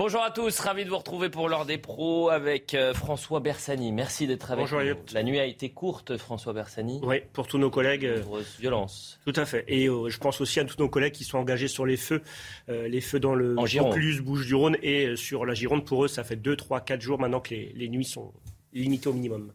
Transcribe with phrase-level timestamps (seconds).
[0.00, 3.92] Bonjour à tous, ravi de vous retrouver pour l'heure des pros avec euh, François Bersani.
[3.92, 4.94] Merci d'être avec Bonjour, nous.
[5.12, 7.00] La nuit a été courte, François Bersani.
[7.02, 8.06] Oui, pour tous nos collègues.
[8.06, 9.20] euh, Nombreuses violences.
[9.26, 9.62] Tout à fait.
[9.68, 12.22] Et euh, je pense aussi à tous nos collègues qui sont engagés sur les feux,
[12.70, 13.56] euh, les feux dans le.
[13.56, 15.84] Vaucluse, Bouches-du-Rhône et sur la Gironde.
[15.84, 18.32] Pour eux, ça fait 2, 3, 4 jours maintenant que les, les nuits sont
[18.72, 19.52] limitées au minimum.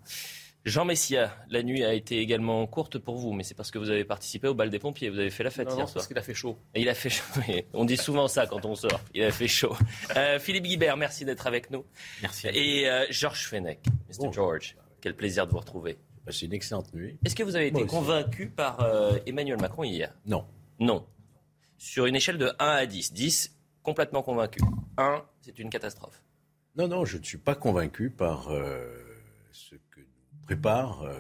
[0.66, 3.92] Jean Messia, la nuit a été également courte pour vous, mais c'est parce que vous
[3.92, 5.12] avez participé au bal des pompiers.
[5.12, 5.94] Vous avez fait la fête Non, hier non, soir.
[5.94, 6.58] parce qu'il a fait chaud.
[6.74, 7.24] Et il a fait chaud.
[7.74, 9.00] On dit souvent ça quand on sort.
[9.14, 9.76] Il a fait chaud.
[10.18, 11.86] Euh, Philippe Guibert, merci d'être avec nous.
[12.24, 12.48] Merci.
[12.48, 13.78] Et euh, Georges Fenech,
[14.10, 14.16] Mr.
[14.18, 14.34] Bonjour.
[14.34, 15.98] George, quel plaisir de vous retrouver.
[16.30, 17.20] C'est une excellente nuit.
[17.24, 17.92] Est-ce que vous avez été Moi aussi.
[17.96, 20.16] convaincu par euh, Emmanuel Macron hier?
[20.26, 20.46] Non.
[20.80, 21.06] Non.
[21.78, 23.14] Sur une échelle de 1 à 10.
[23.14, 24.60] 10, complètement convaincu.
[24.98, 26.24] 1, c'est une catastrophe.
[26.76, 28.88] Non, non, je ne suis pas convaincu par euh,
[29.52, 29.76] ce
[30.46, 31.14] prépare euh,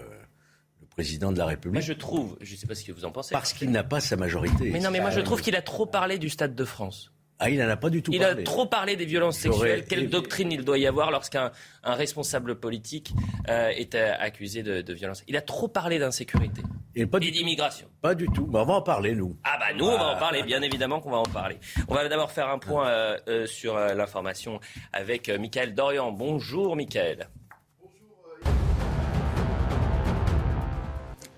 [0.82, 1.74] le président de la République.
[1.74, 3.34] Moi, je trouve, je ne sais pas ce que vous en pensez.
[3.34, 4.70] Parce qu'il n'a pas sa majorité.
[4.72, 7.12] Mais non, mais moi, je trouve qu'il a trop parlé du Stade de France.
[7.38, 8.42] Ah, il n'en a pas du tout Il parlé.
[8.44, 9.84] a trop parlé des violences sexuelles.
[9.90, 11.52] Quelle doctrine il doit y avoir lorsqu'un
[11.84, 13.12] un responsable politique
[13.50, 16.62] euh, est euh, accusé de, de violence Il a trop parlé d'insécurité
[16.96, 17.88] Et pas et du, d'immigration.
[18.02, 18.48] pas du tout.
[18.50, 19.36] Mais on va en parler, nous.
[19.44, 20.18] Ah bah nous, on va en Ah.
[20.18, 21.58] parler, bien évidemment qu'on va en parler.
[21.90, 24.62] On va d'abord faire un point euh, euh, sur euh, l'information
[24.94, 26.14] avec euh, Michael Dorian.
[26.14, 27.28] Bonjour Michael.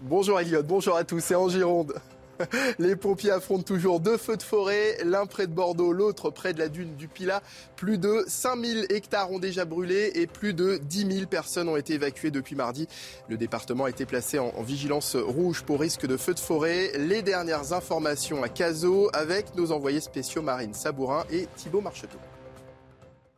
[0.08, 1.94] Bonjour Elliot, bonjour à tous, c'est en Gironde.
[2.80, 6.60] Les pompiers affrontent toujours deux feux de forêt, l'un près de Bordeaux, l'autre près de
[6.60, 7.44] la dune du Pilat.
[7.76, 11.96] Plus de 5000 hectares ont déjà brûlé et plus de 10 000 personnes ont été
[11.96, 12.88] évacuées depuis mardi.
[13.28, 16.94] Le département a été placé en, vigilance rouge pour risque de feux de forêt.
[16.98, 22.20] Les dernières informations à Cazaux avec nos envoyés spéciaux Marine Sabourin et Thibault Marcheteau.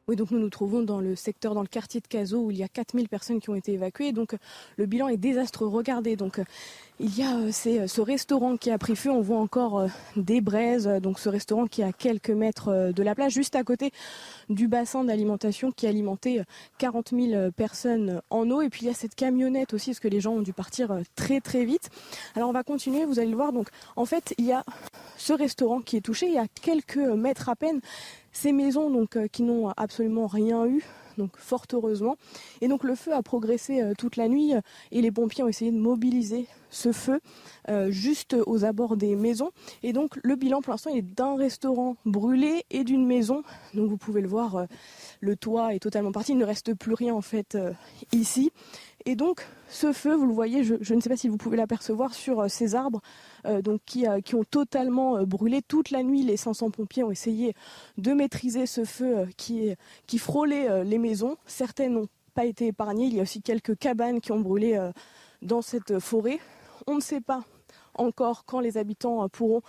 [0.09, 2.58] Oui, donc nous nous trouvons dans le secteur, dans le quartier de Cazaux, où il
[2.58, 4.12] y a 4000 personnes qui ont été évacuées.
[4.12, 4.36] Donc
[4.75, 5.68] le bilan est désastreux.
[5.68, 6.44] Regardez, donc euh,
[7.02, 9.09] il y a euh, euh, ce restaurant qui a pris feu.
[9.09, 9.88] On voit encore
[10.18, 10.86] des braises.
[11.02, 13.92] Donc ce restaurant qui est à quelques mètres de la plage, juste à côté
[14.50, 16.44] du bassin d'alimentation qui alimentait euh,
[16.78, 18.62] 40 000 personnes en eau.
[18.62, 21.00] Et puis il y a cette camionnette aussi, parce que les gens ont dû partir
[21.16, 21.90] très très vite.
[22.36, 23.53] Alors on va continuer, vous allez le voir.
[23.53, 24.66] Donc en fait, il y a
[25.16, 26.28] ce restaurant qui est touché.
[26.28, 27.80] Il y a quelques mètres à peine
[28.31, 30.84] ces maisons donc euh, qui n'ont absolument rien eu.
[31.17, 32.16] Donc fort heureusement.
[32.62, 35.50] Et donc le feu a progressé euh, toute la nuit euh, et les pompiers ont
[35.50, 37.19] essayé de mobiliser ce feu
[37.89, 39.51] juste aux abords des maisons.
[39.84, 43.44] Et donc le bilan pour l'instant il est d'un restaurant brûlé et d'une maison.
[43.73, 44.66] Donc vous pouvez le voir,
[45.19, 46.34] le toit est totalement parti.
[46.34, 47.57] Il ne reste plus rien en fait
[48.12, 48.51] ici.
[49.06, 52.14] Et donc ce feu, vous le voyez, je, ne sais pas si vous pouvez l'apercevoir
[52.14, 53.02] sur euh, ces arbres
[53.46, 56.24] euh, euh, qui ont totalement brûlé toute la nuit.
[56.24, 57.54] Les 500 pompiers ont essayé
[57.98, 59.76] de maîtriser ce feu qui,
[60.18, 61.38] frôlait les maisons.
[61.46, 63.06] Certaines n'ont pas été épargnées.
[63.06, 64.80] Il y a aussi quelques cabanes qui ont brûlé
[65.42, 66.40] dans cette forêt.
[66.88, 67.44] On ne sait pas
[67.94, 69.62] encore quand les habitants pourront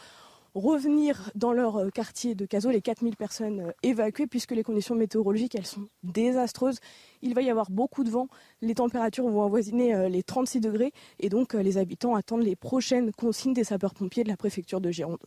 [0.55, 4.95] revenir dans leur euh, quartier de Cazaux, les 4000 personnes euh, évacuées, puisque les conditions
[4.95, 6.79] météorologiques, elles sont désastreuses.
[7.23, 8.29] Il va y avoir beaucoup de vent,
[8.61, 13.13] les températures vont avoisiner euh, les 36 degrés, et donc les habitants attendent les prochaines
[13.13, 15.19] consignes des sapeurs-pompiers de la préfecture de Gironde.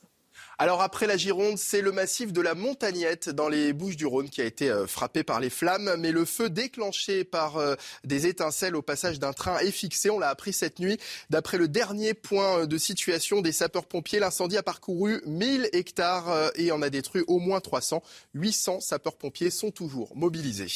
[0.63, 4.45] Alors après la Gironde, c'est le massif de la Montagnette dans les Bouches-du-Rhône qui a
[4.45, 5.93] été euh, frappé par les flammes.
[5.99, 7.75] Mais le feu déclenché par euh,
[8.05, 10.09] des étincelles au passage d'un train est fixé.
[10.09, 10.97] On l'a appris cette nuit.
[11.29, 16.71] D'après le dernier point de situation des sapeurs-pompiers, l'incendie a parcouru 1000 hectares euh, et
[16.71, 18.01] en a détruit au moins 300.
[18.33, 20.69] 800 sapeurs-pompiers sont toujours mobilisés.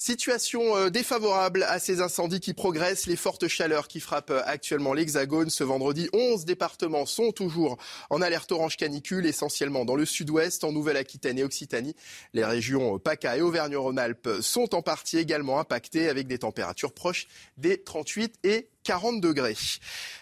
[0.00, 4.94] Situation euh, défavorable à ces incendies qui progressent, les fortes chaleurs qui frappent euh, actuellement
[4.94, 5.50] l'Hexagone.
[5.50, 10.70] Ce vendredi, 11 départements sont toujours en alerte orange canicule, essentiellement dans le sud-ouest, en
[10.70, 11.96] Nouvelle-Aquitaine et Occitanie.
[12.32, 17.26] Les régions euh, PACA et Auvergne-Rhône-Alpes sont en partie également impactées avec des températures proches
[17.56, 19.54] des 38 et 40 degrés.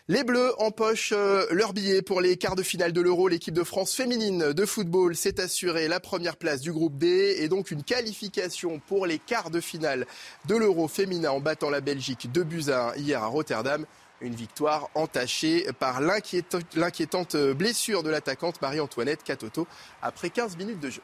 [0.09, 3.29] Les Bleus empochent euh, leur billet pour les quarts de finale de l'Euro.
[3.29, 7.49] L'équipe de France féminine de football s'est assurée la première place du groupe D et
[7.49, 10.05] donc une qualification pour les quarts de finale
[10.47, 13.87] de l'Euro féminin en battant la Belgique 2 buts à 1 hier à Rotterdam.
[14.21, 19.69] Une victoire entachée par l'inquiétante blessure de l'attaquante Marie-Antoinette Catoto
[20.03, 21.03] après 15 minutes de jeu.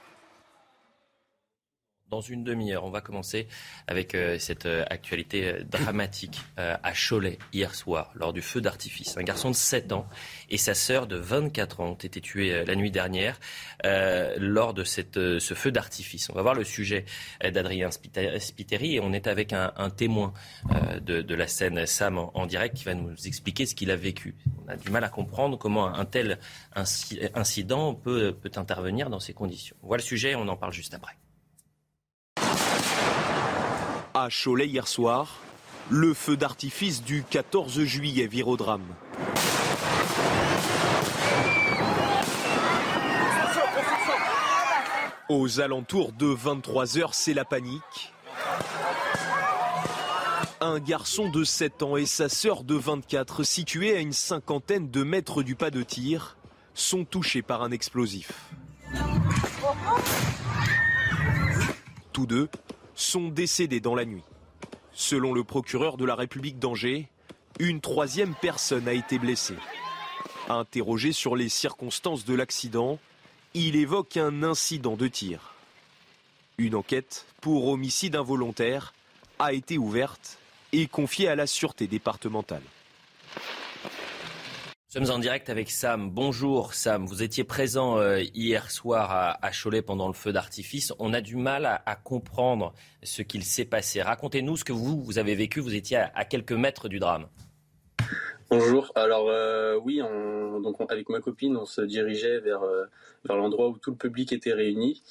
[2.12, 2.84] Dans une demi-heure.
[2.84, 3.48] On va commencer
[3.86, 9.16] avec euh, cette euh, actualité euh, dramatique à Cholet hier soir lors du feu d'artifice.
[9.16, 10.06] Un garçon de 7 ans
[10.50, 13.40] et sa sœur de 24 ans ont été tués la nuit dernière
[14.38, 16.28] lors de ce feu d'artifice.
[16.30, 17.06] On va voir le sujet
[17.42, 20.34] d'Adrien Spiteri et on est avec un, témoin
[21.00, 24.34] de, la scène Sam en, direct qui va nous expliquer ce qu'il a vécu.
[24.64, 26.38] On a du mal à comprendre comment un tel
[26.74, 29.76] incident peut, peut intervenir dans ces conditions.
[29.82, 31.16] On voit le sujet, on en parle juste après.
[34.14, 35.38] À Cholet hier soir,
[35.88, 38.84] le feu d'artifice du 14 juillet vire au drame.
[45.30, 48.12] Aux alentours de 23h, c'est la panique.
[50.60, 55.02] Un garçon de 7 ans et sa sœur de 24, situés à une cinquantaine de
[55.02, 56.36] mètres du pas de tir,
[56.74, 58.50] sont touchés par un explosif.
[62.12, 62.50] Tous deux
[62.94, 64.22] sont décédés dans la nuit.
[64.92, 67.08] Selon le procureur de la République d'Angers,
[67.58, 69.56] une troisième personne a été blessée.
[70.48, 72.98] Interrogé sur les circonstances de l'accident,
[73.54, 75.54] il évoque un incident de tir.
[76.58, 78.92] Une enquête pour homicide involontaire
[79.38, 80.38] a été ouverte
[80.72, 82.62] et confiée à la sûreté départementale.
[84.94, 86.10] Nous sommes en direct avec Sam.
[86.10, 90.92] Bonjour Sam, vous étiez présent euh, hier soir à, Cholet pendant le feu d'artifice.
[90.98, 94.02] On a du mal à, comprendre ce qu'il s'est passé.
[94.02, 95.60] Racontez-nous ce que vous, vous avez vécu.
[95.60, 97.26] Vous étiez à, quelques mètres du drame.
[98.52, 98.92] Bonjour.
[98.96, 100.02] Alors euh, oui,
[100.62, 102.84] donc avec ma copine, on se dirigeait vers, euh,
[103.24, 105.02] vers l'endroit où tout le public était réuni.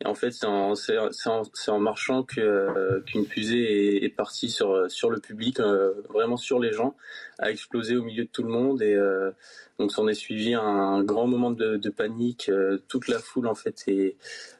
[0.00, 5.20] Et en fait, c'est en, en, marchant euh, qu'une fusée est, partie sur, sur le
[5.20, 6.96] public, euh, vraiment sur les gens,
[7.38, 8.82] a explosé au milieu de tout le monde.
[8.82, 9.30] Et euh,
[9.78, 12.50] donc, s'en est suivi un, grand moment de, panique.
[12.88, 13.86] toute la foule, en fait,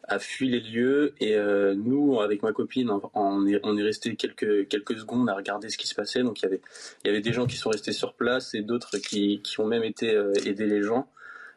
[0.05, 1.15] a fui les lieux.
[1.21, 1.37] Et
[1.77, 5.79] nous, avec ma copine, on est, on est resté quelques, quelques secondes à regarder ce
[5.79, 6.23] qui se passait.
[6.23, 6.61] Donc, il y avait,
[7.05, 9.67] il y avait des gens qui sont restés sur place et d'autres qui, qui ont
[9.67, 11.09] même été aider les gens.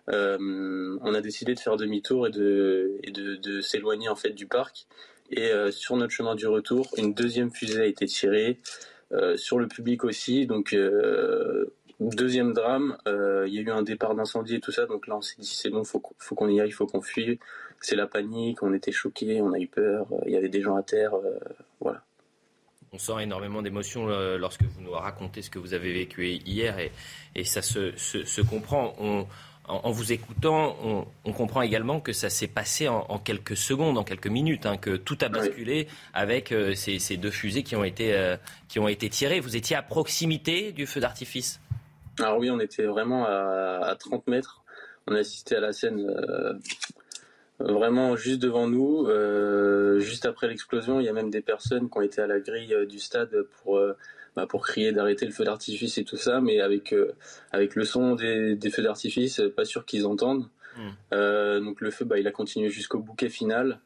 [0.09, 2.99] Euh, on a décidé de faire demi-tour et de,
[3.41, 4.87] de, s'éloigner en fait du parc.
[5.31, 8.59] Et euh, sur notre chemin du retour, une deuxième fusée a été tirée
[9.13, 10.45] euh, sur le public aussi.
[10.45, 10.75] Donc
[12.09, 14.85] deuxième drame, il y a eu un départ d'incendie et tout ça.
[14.85, 17.39] Donc là, on s'est dit c'est bon, faut faut qu'on y aille, faut qu'on fuit.
[17.79, 20.07] C'est la panique, on était choqués, on a eu peur.
[20.25, 21.13] Il y avait des gens à terre,
[21.79, 22.03] voilà.
[22.93, 24.07] On sent énormément d'émotions
[24.37, 26.91] lorsque vous nous racontez ce que vous avez vécu hier et,
[27.35, 28.93] et ça se, se, se comprend.
[28.99, 29.25] On,
[29.71, 30.75] en, vous écoutant,
[31.23, 34.97] on, comprend également que ça s'est passé en, quelques secondes, en quelques minutes, hein, que
[34.97, 38.37] tout a basculé avec euh, ces, deux fusées qui ont, été, euh,
[38.67, 39.39] qui ont été tirées.
[39.39, 41.59] Vous étiez à proximité du feu d'artifice?
[42.19, 44.63] Alors oui, on était vraiment à, 30 mètres.
[45.07, 46.53] On a assisté à la scène euh,
[47.59, 49.07] vraiment juste devant nous.
[49.99, 52.75] juste après l'explosion, il y a même des personnes qui ont été à la grille
[52.87, 53.79] du stade pour
[54.35, 57.11] bah, pour crier d'arrêter le feu d'artifice et tout ça, mais avec, euh,
[57.51, 60.47] avec le son des, feux d'artifice, pas sûr qu'ils entendent.
[60.77, 60.89] Hmm.
[61.13, 63.79] Euh, donc le feu, bah, il a continué jusqu'au bouquet final.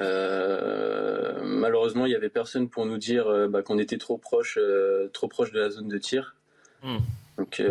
[0.00, 4.58] Euh, malheureusement, il y avait personne pour nous dire bah, qu'on était trop proche,
[5.12, 6.34] trop proche de la zone de tir.
[6.82, 6.98] Hmm.
[7.36, 7.62] Donc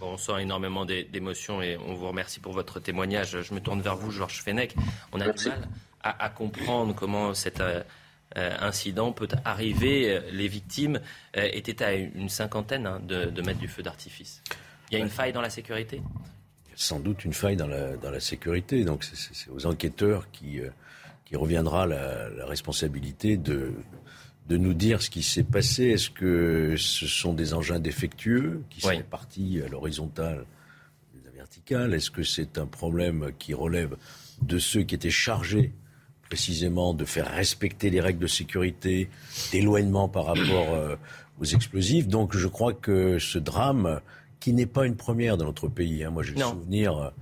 [0.00, 3.40] on sent énormément d'émotions et on vous remercie pour votre témoignage.
[3.42, 4.74] Je me tourne vers vous, Georges Fenech.
[5.12, 5.68] On a du mal
[6.02, 7.62] à, à, comprendre comment cette
[8.36, 10.10] euh, incident peut arriver.
[10.10, 11.00] Euh, les victimes
[11.36, 14.42] euh, étaient à une cinquantaine hein, de, mètres du feu d'artifice.
[14.90, 16.02] Il y a une faille dans la sécurité?
[16.74, 18.84] Sans doute une faille dans la, dans la sécurité.
[18.84, 20.60] Donc c'est aux enquêteurs qui,
[21.24, 23.72] qui reviendra la, responsabilité de,
[24.48, 25.84] de nous dire ce qui s'est passé.
[25.84, 30.44] Est-ce que ce sont des engins défectueux qui sont partis à l'horizontale
[31.14, 31.94] à la verticale?
[31.94, 33.96] Est-ce que c'est un problème qui relève
[34.42, 35.72] de ceux qui étaient chargés
[36.22, 39.08] précisément de faire respecter les règles de sécurité,
[39.52, 40.96] d'éloignement par rapport euh,
[41.40, 42.08] aux explosifs?
[42.08, 44.00] Donc je crois que ce drame,
[44.40, 47.12] qui n'est pas une première dans notre pays, hein, moi j'ai le souvenir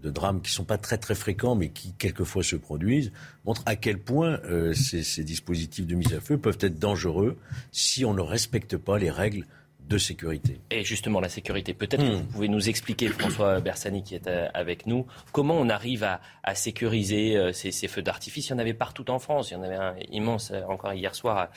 [0.00, 3.12] de drames qui ne sont pas très très fréquents, mais qui quelquefois se produisent,
[3.44, 7.36] montre à quel point euh, ces, dispositifs de mise à feu peuvent être dangereux
[7.72, 9.46] si on ne respecte pas les règles
[9.90, 10.60] de sécurité.
[10.70, 11.74] Et justement, la sécurité.
[11.74, 12.20] Peut-être que hmm.
[12.20, 16.20] vous pouvez nous expliquer, François Bersani qui est euh, avec nous, comment on arrive à,
[16.54, 18.48] sécuriser euh, ces, feux d'artifice.
[18.48, 19.50] Il y en avait partout en France.
[19.50, 21.48] Il y en avait un immense euh, encore hier soir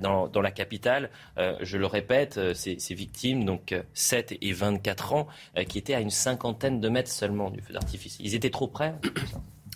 [0.00, 1.10] dans, la capitale.
[1.36, 5.26] Je le répète, ces, ces, victimes, donc 7 et 24 ans,
[5.68, 8.16] qui étaient à une cinquantaine de mètres seulement du feu d'artifice.
[8.20, 8.94] Ils étaient trop près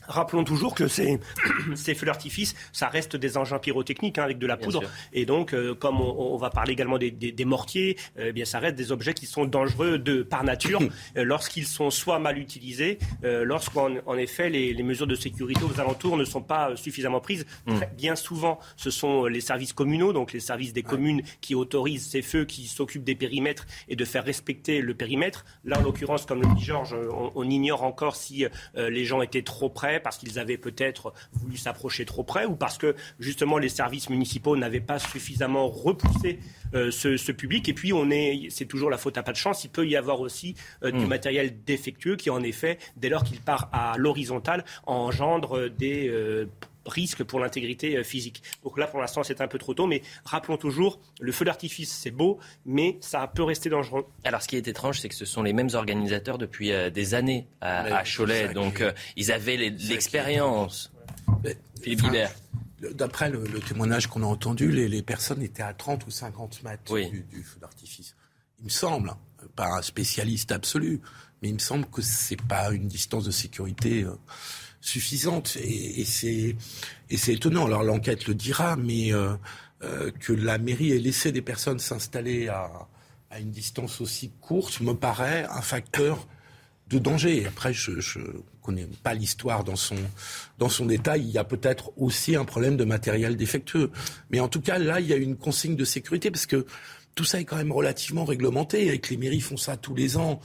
[0.08, 1.18] Rappelons toujours que ces,
[1.74, 4.82] ces feux d'artifice, ça reste des engins pyrotechniques hein, avec de la poudre.
[5.12, 8.76] Et donc, euh, comme on, va parler également des, mortiers, euh, eh bien, ça reste
[8.76, 10.80] des objets qui sont dangereux de, par nature
[11.16, 16.16] euh, lorsqu'ils sont soit mal utilisés, lorsqu'en en effet les, mesures de sécurité aux alentours
[16.16, 17.46] ne sont pas suffisamment prises.
[17.66, 17.80] Hmm.
[17.96, 22.22] bien souvent, ce sont les services communaux, donc les services des communes qui autorisent ces
[22.22, 25.44] feux, qui s'occupent des périmètres et de faire respecter le périmètre.
[25.64, 28.44] Là, en l'occurrence, comme le dit Georges, on, on ignore encore si
[28.76, 32.78] les gens étaient trop près parce qu'ils avaient peut-être voulu s'approcher trop près ou parce
[32.78, 36.38] que justement les services municipaux n'avaient pas suffisamment repoussé
[36.74, 37.68] euh, ce, public.
[37.68, 39.64] Et puis on est, c'est toujours la faute à pas de chance.
[39.64, 41.08] Il peut y avoir aussi euh, du hmm.
[41.08, 46.46] matériel défectueux qui en effet, dès lors qu'il part à l'horizontale, engendre des euh,
[46.86, 48.42] risque pour l'intégrité euh, physique.
[48.62, 51.92] Donc là, pour l'instant, c'est un peu trop tôt, mais rappelons toujours, le feu d'artifice,
[51.92, 54.06] c'est beau, mais ça peut rester dangereux.
[54.24, 57.14] Alors, ce qui est étrange, c'est que ce sont les mêmes organisateurs depuis euh, des
[57.14, 60.92] années à, Cholet, donc euh, ils avaient l'expérience.
[61.82, 62.32] Philippe Guibert.
[62.92, 67.42] D'après le, témoignage qu'on a entendu, les, personnes étaient à 30 ou 50 mètres du,
[67.42, 68.14] feu d'artifice.
[68.58, 69.18] Il me semble, hein,
[69.56, 71.00] pas un spécialiste absolu,
[71.40, 74.04] mais il me semble que c'est pas une distance de sécurité
[74.84, 75.56] suffisante.
[75.56, 77.66] Et, c'est étonnant.
[77.66, 79.34] Alors l'enquête le dira, mais euh,
[79.82, 82.88] euh, que la mairie ait laissé des personnes s'installer à,
[83.40, 86.28] une distance aussi courte me paraît un facteur
[86.88, 87.46] de danger.
[87.46, 88.24] Après, je ne
[88.62, 89.96] connais pas l'histoire dans son,
[90.58, 91.22] dans son détail.
[91.22, 93.90] Il y a peut-être aussi un problème de matériel défectueux.
[94.30, 96.64] Mais en tout cas, là, il y a une consigne de sécurité parce que
[97.14, 100.16] tout ça est quand même relativement réglementé et que les mairies font ça tous les
[100.16, 100.40] ans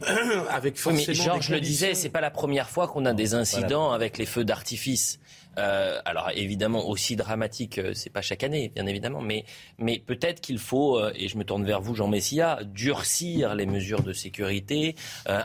[0.50, 1.04] avec forcément.
[1.08, 4.26] mais Georges le disait, c'est pas la première fois qu'on a des incidents avec les
[4.26, 5.18] feux d'artifice.
[5.58, 9.44] Euh, alors évidemment aussi dramatique, euh, c'est pas chaque année, bien évidemment, mais,
[9.78, 13.66] mais peut-être qu'il faut, euh, et je me tourne vers vous, Jean Messia, durcir les
[13.66, 14.94] mesures de sécurité,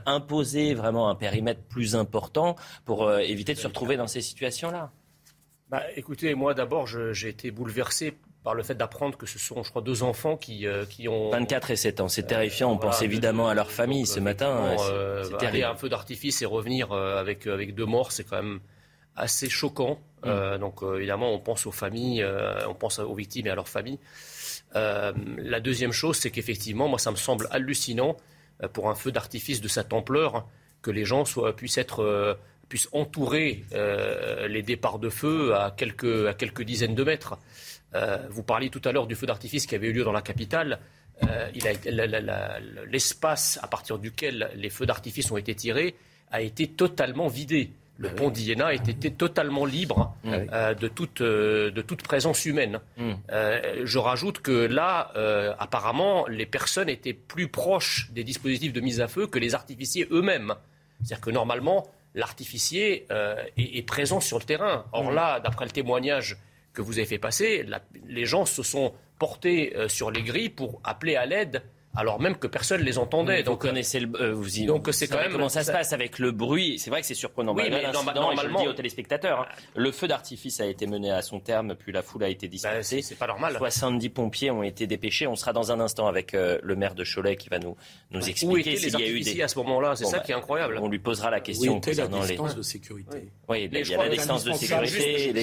[0.05, 2.55] imposer vraiment un périmètre plus important
[2.85, 4.91] pour éviter de se retrouver dans ces situations-là.
[5.69, 9.69] Bah, écoutez, moi d'abord, j'ai été bouleversé par le fait d'apprendre que ce sont, je
[9.71, 11.31] crois, deux enfants qui, euh, qui ont...
[11.31, 12.71] 24 et 7 ans, c'est terrifiant.
[12.71, 14.73] On pense évidemment à leur famille ce matin.
[14.89, 18.37] Euh, aller à un feu d'artifice et revenir euh, avec, avec deux morts, c'est quand
[18.37, 18.61] même
[19.17, 19.99] assez choquant.
[20.23, 20.59] Mm.
[20.59, 22.25] donc évidemment, on pense aux familles,
[22.69, 23.99] on pense aux victimes et à leurs familles.
[24.73, 28.15] la deuxième chose, c'est qu'effectivement, moi, ça me semble hallucinant
[28.71, 30.47] pour un feu d'artifice de cette ampleur
[30.81, 32.37] que les gens soient, puissent être
[32.69, 33.65] puissent entourer
[34.47, 37.37] les départs de feu à quelques, à quelques dizaines de mètres.
[37.95, 40.21] Euh, vous parliez tout à l'heure du feu d'artifice qui avait eu lieu dans la
[40.21, 40.79] capitale.
[41.23, 41.49] Euh,
[42.85, 45.95] l'espace à partir duquel les feux d'artifice ont été tirés
[46.31, 47.71] a été totalement vidé.
[47.99, 52.79] Le ah pont d'Iéna était totalement libre ah euh, de, toute, de, toute, présence humaine.
[52.97, 53.13] Hmm.
[53.83, 55.11] je rajoute que là,
[55.57, 60.07] apparemment, les personnes étaient plus proches des dispositifs de mise à feu que les artificiers
[60.11, 60.53] eux-mêmes.
[60.99, 64.85] C'est-à-dire que normalement, l'artificier est, est, présent sur le terrain.
[64.91, 65.15] Or hmm.
[65.15, 66.37] là, d'après le témoignage
[66.77, 67.65] que vous avez fait passer,
[68.07, 71.63] les gens se sont portés euh, sur les grilles pour appeler à l'aide
[71.97, 73.41] alors même que personne ne les entendait.
[73.41, 76.19] donc, vous connaissez le, euh, vous donc c'est quand même comment ça, se passe avec
[76.19, 76.77] le bruit.
[76.77, 77.55] C'est vrai que c'est surprenant.
[77.55, 79.55] Oui, mais normalement, je le aux téléspectateurs, hein.
[79.75, 82.51] le feu d'artifice a été mené à son terme, puis la foule a été bah,
[82.51, 83.01] dispersée.
[83.01, 83.55] c'est pas normal.
[83.57, 85.25] 70 pompiers ont été dépêchés.
[85.25, 87.75] On sera dans un instant avec euh, le maire de Cholet qui va nous
[88.11, 89.95] nous expliquer s'il y a eu des à ce moment-là?
[89.95, 90.77] C'est ça bah, qui est incroyable.
[90.79, 93.31] On lui posera la question concernant les de sécurité?
[93.49, 95.33] Oui, il y a la distance de sécurité.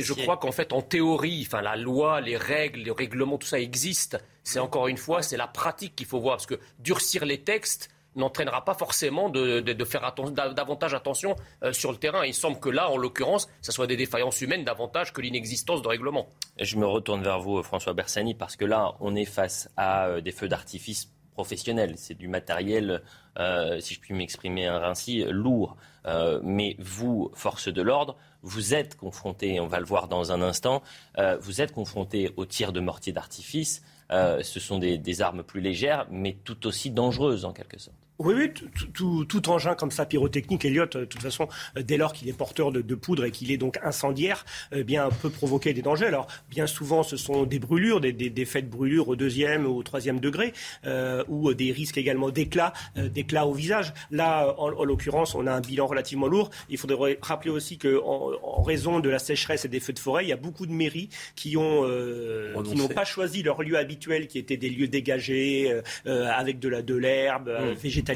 [0.00, 3.60] Je crois qu'en fait, en théorie, enfin la loi, les règles, les règlements, tout ça
[3.60, 4.18] existe
[4.48, 6.36] c'est encore une fois, c'est la pratique qu'il faut voir.
[6.36, 10.14] Parce que durcir les textes n'entraînera pas forcément de, faire
[10.54, 12.24] davantage attention euh, sur le terrain.
[12.24, 15.88] Il semble que là, en l'occurrence, ce soit des défaillances humaines davantage que l'inexistence de
[15.88, 16.28] règlement.
[16.58, 20.20] Je me retourne vers vous, François Bersani, parce que là, on est face à euh,
[20.22, 21.94] des feux d'artifice professionnels.
[21.96, 23.02] C'est du matériel,
[23.38, 25.76] euh, si je puis m'exprimer ainsi, lourd.
[26.42, 30.82] mais vous, force de l'ordre, vous êtes confronté, on va le voir dans un instant,
[31.40, 33.82] vous êtes confronté aux tirs de mortier d'artifice.
[34.10, 38.07] Euh, ce sont des, armes plus légères, mais tout aussi dangereuses en quelque sorte.
[38.18, 38.52] Oui, oui,
[38.94, 41.46] tout, engin comme ça, pyrotechnique, Elliot, euh, de toute façon,
[41.76, 45.08] euh, dès lors qu'il est porteur de, poudre et qu'il est donc incendiaire, eh bien,
[45.08, 46.06] peut provoquer des dangers.
[46.06, 49.76] Alors, bien souvent, ce sont des brûlures, des, des, faits de brûlures au deuxième ou
[49.76, 50.52] au troisième degré,
[51.28, 53.92] ou des risques également d'éclat, d'éclat au visage.
[54.10, 56.50] Là, en, l'occurrence, on a un bilan relativement lourd.
[56.70, 60.24] Il faudrait rappeler aussi qu'en en, raison de la sécheresse et des feux de forêt,
[60.24, 61.84] il y a beaucoup de mairies qui ont
[62.64, 66.82] qui n'ont pas choisi leur lieu habituel, qui étaient des lieux dégagés avec de la
[66.82, 67.72] de l'herbe, mmh.
[67.74, 68.07] végétale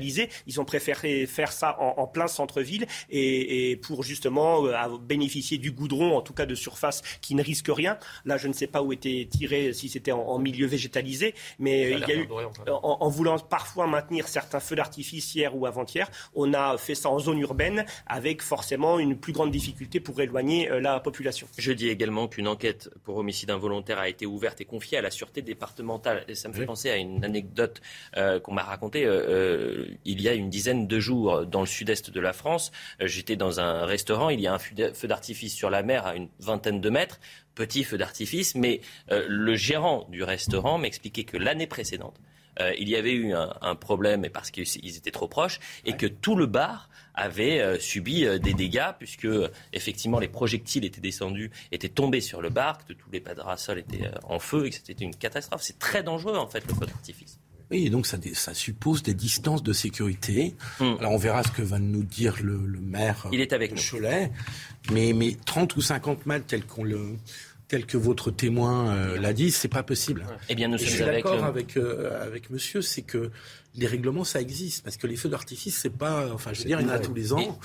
[0.46, 4.62] Ils ont préféré faire ça en, plein centre-ville et, pour justement
[5.00, 7.99] bénéficier du goudron, en tout cas de surface qui ne risque rien.
[8.25, 12.00] Là, je ne sais pas où était tiré, si c'était en, milieu végétalisé, mais il
[12.00, 12.28] y a eu,
[12.68, 17.18] en, voulant parfois maintenir certains feux d'artifice hier ou avant-hier, on a fait ça en
[17.18, 21.46] zone urbaine avec forcément une plus grande difficulté pour éloigner euh, la population.
[21.58, 25.11] Je dis également qu'une enquête pour homicide involontaire a été ouverte et confiée à la
[25.11, 26.25] sûreté départementale.
[26.28, 27.80] Et ça me fait penser à une anecdote
[28.16, 32.11] euh, qu'on m'a racontée euh, il y a une dizaine de jours dans le sud-est
[32.11, 32.73] de la France.
[33.01, 36.29] J'étais dans un restaurant, il y a un feu d'artifice sur la mer à une
[36.41, 37.21] vingtaine de mètres
[37.55, 42.19] petit feu d'artifice, mais le gérant du restaurant m'expliquait que l'année précédente,
[42.61, 46.37] euh, il y avait eu un, problème parce qu'ils étaient trop proches et que tout
[46.37, 49.29] le bar avait euh, subi euh, des dégâts puisque
[49.73, 54.11] effectivement les projectiles étaient descendus, étaient tombés sur le bar, que tous les parasols étaient
[54.25, 55.62] en feu et que c'était une catastrophe.
[55.62, 57.39] C'est très dangereux en fait le feu d'artifice.
[57.73, 58.19] Oui, donc ça,
[58.52, 60.55] suppose des distances de sécurité.
[60.79, 60.95] Hmm.
[60.99, 63.26] Alors on verra ce que va nous dire le, maire.
[63.33, 63.81] Il est avec nous.
[63.81, 64.31] Cholet.
[64.93, 67.17] Mais, mais 30 ou 50 mètres tel qu'on le
[67.69, 70.26] tel que votre témoin euh, l'a dit, c'est pas possible.
[70.50, 73.31] Eh bien, nous sommes je suis d'accord avec, euh, avec monsieur, c'est que
[73.75, 74.85] les règlements, ça existe.
[74.85, 76.33] Parce que les feux d'artifice, c'est pas.
[76.33, 77.59] Enfin, je veux dire, il y en a tous les ans.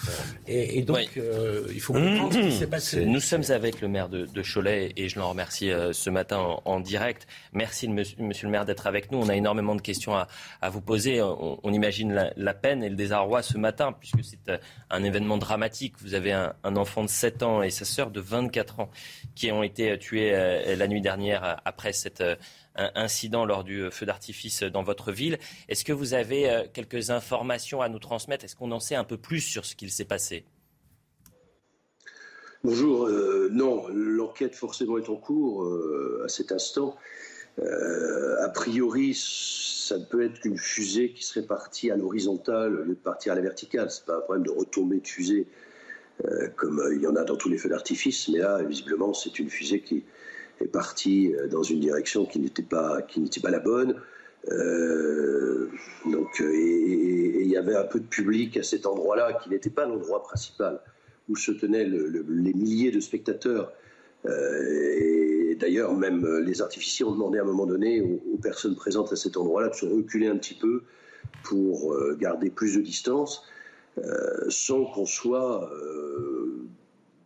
[0.48, 3.06] Et, donc, euh, il faut comprendre ce qui s'est passé.
[3.06, 6.80] Nous sommes avec le maire de, Cholet et je l'en remercie euh, ce matin en,
[6.80, 7.28] direct.
[7.54, 9.18] Merci, monsieur, le maire, d'être avec nous.
[9.18, 10.28] On a énormément de questions à,
[10.70, 11.22] vous poser.
[11.22, 14.58] On, imagine la, peine et le désarroi ce matin, puisque c'est euh,
[14.90, 15.96] un événement dramatique.
[16.00, 18.90] Vous avez un, enfant de 7 ans et sa sœur de 24 ans
[19.36, 20.32] qui ont été tués
[20.76, 22.24] la nuit dernière après cette
[22.96, 25.38] incident lors du feu d'artifice dans votre ville.
[25.70, 28.46] Est-ce que vous avez euh, quelques informations à nous transmettre?
[28.46, 30.46] Est-ce qu'on en sait un peu plus sur ce qu'il s'est passé?
[32.64, 33.08] Bonjour.
[33.08, 36.96] Euh, non, l'enquête forcément est en cours euh, à cet instant.
[37.60, 42.96] a priori, ça ne peut être qu'une fusée qui serait partie à l'horizontale au lieu
[42.96, 43.90] de partir à la verticale.
[43.90, 45.48] Ce n'est pas un problème de retomber de fusée
[46.56, 49.52] comme il y en a dans tous les feux d'artifice, mais là, visiblement, c'est une
[49.52, 50.04] fusée qui,
[50.62, 53.96] est parti euh, dans une direction qui n'était pas, qui n'était pas la bonne.
[54.50, 55.70] Euh,
[56.06, 59.70] donc, euh, et il y avait un peu de public à cet endroit-là qui n'était
[59.70, 60.80] pas l'endroit principal
[61.30, 63.74] où se tenaient les milliers de spectateurs.
[64.26, 69.18] et d'ailleurs, même les artificiers ont demandé à un moment donné aux, personnes présentes à
[69.18, 70.84] cet endroit-là de se reculer un petit peu
[71.44, 73.44] pour garder plus de distance,
[74.48, 75.70] sans qu'on soit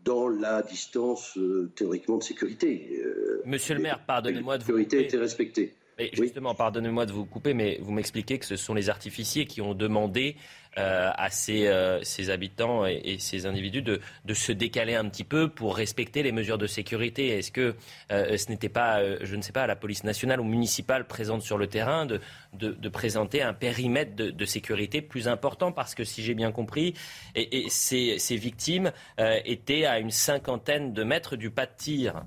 [0.04, 1.38] dans la distance
[1.76, 3.02] théoriquement de sécurité.
[3.46, 4.72] Monsieur le maire, pardonnez-moi de vous.
[4.72, 5.76] La sécurité était respectée.
[6.14, 9.74] Justement, pardonnez-moi de vous couper, mais vous m'expliquez que ce sont les artificiers qui ont
[9.74, 10.36] demandé
[10.78, 14.00] euh, à ces, euh, habitants et, ces individus de,
[14.34, 17.28] se décaler un petit peu pour respecter les mesures de sécurité.
[17.28, 17.76] Est-ce que
[18.10, 21.58] euh, ce n'était pas, je ne sais pas, la police nationale ou municipale présente sur
[21.58, 22.22] le terrain de,
[22.54, 25.74] de, présenter un périmètre de, sécurité plus important?
[25.74, 26.94] Parce que si j'ai bien compris,
[27.36, 32.24] et, ces, ces, victimes étaient à une cinquantaine de mètres du pas de tir.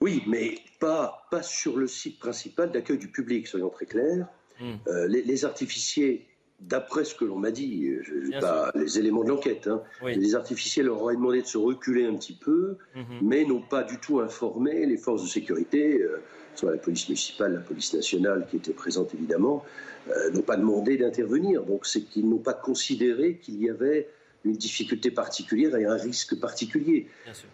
[0.00, 0.54] Oui, mais
[0.84, 4.26] pas, pas sur le site principal d'accueil du public, soyons très clairs.
[4.60, 4.74] Hmm.
[4.86, 6.26] Euh, les, artificiers,
[6.60, 10.82] d'après ce que l'on m'a dit, je, pas les éléments de l'enquête, hein, les artificiers
[10.82, 13.02] leur auraient demandé de se reculer un petit peu, hmm.
[13.22, 16.20] mais n'ont pas du tout informé les forces de sécurité, euh,
[16.54, 19.64] soit la police municipale, la police nationale qui était présente évidemment,
[20.10, 21.62] euh, n'ont pas demandé d'intervenir.
[21.62, 24.08] Donc c'est qu'ils n'ont pas considéré qu'il y avait
[24.44, 27.06] une difficulté particulière et un risque particulier.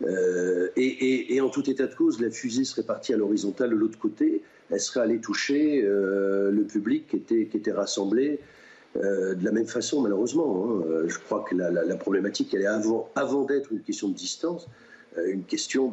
[0.03, 3.99] Euh, et, en tout état de cause, la fusée serait partie à l'horizontale de l'autre
[3.99, 8.39] côté, elle serait allée toucher euh, le public qui était, qui était rassemblé
[8.97, 10.81] euh, de la même façon, malheureusement.
[10.81, 11.05] Hein.
[11.07, 14.69] Je crois que la, problématique, elle est avant, avant d'être une question de distance,
[15.25, 15.93] une question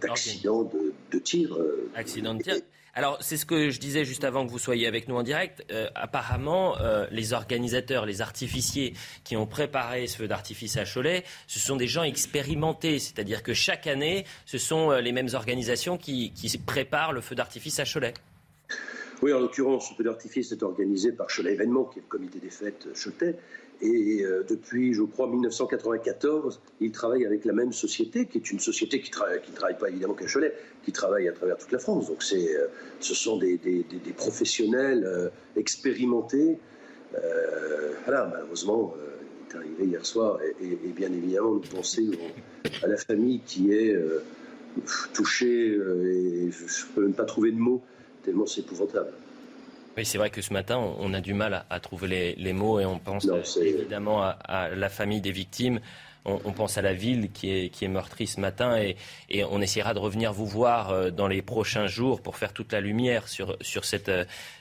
[0.00, 1.56] d'accident de, de, tir.
[1.94, 2.60] Accident de tir.
[2.94, 5.64] Alors, c'est ce que je disais juste avant que vous soyez avec nous en direct.
[5.70, 11.24] Euh, apparemment, euh, les organisateurs, les artificiers qui ont préparé ce feu d'artifice à Cholet,
[11.46, 12.98] ce sont des gens expérimentés.
[12.98, 16.32] C'est-à-dire que chaque année, ce sont euh, les mêmes organisations qui,
[16.66, 18.14] préparent le feu d'artifice à Cholet.
[19.22, 22.40] Oui, en l'occurrence, le feu d'artifice est organisé par Cholet Événement, qui est le comité
[22.40, 23.36] des fêtes Cholet.
[23.82, 28.60] Et euh, depuis, je crois, 1994, il travaille avec la même société, qui est une
[28.60, 32.08] société qui ne travaille pas évidemment qu'à Cholet, qui travaille à travers toute la France.
[32.08, 32.66] Donc euh,
[33.00, 33.58] ce sont des,
[34.16, 36.58] professionnels euh, expérimentés.
[38.04, 38.94] voilà, malheureusement,
[39.50, 42.10] il est arrivé hier soir, et, et, bien évidemment, nous pensons
[42.82, 43.96] à la famille qui est
[45.14, 47.82] touchée, et je ne peux même pas trouver de mots,
[48.22, 49.12] tellement c'est épouvantable.
[49.96, 52.86] Oui, c'est vrai que ce matin, on a du mal à, trouver les, mots et
[52.86, 53.26] on pense
[53.56, 55.80] évidemment à, la famille des victimes.
[56.24, 58.96] on, pense à la ville qui est, qui est meurtrie ce matin et,
[59.28, 62.80] et, on essaiera de revenir vous voir dans les prochains jours pour faire toute la
[62.80, 64.10] lumière sur, sur cette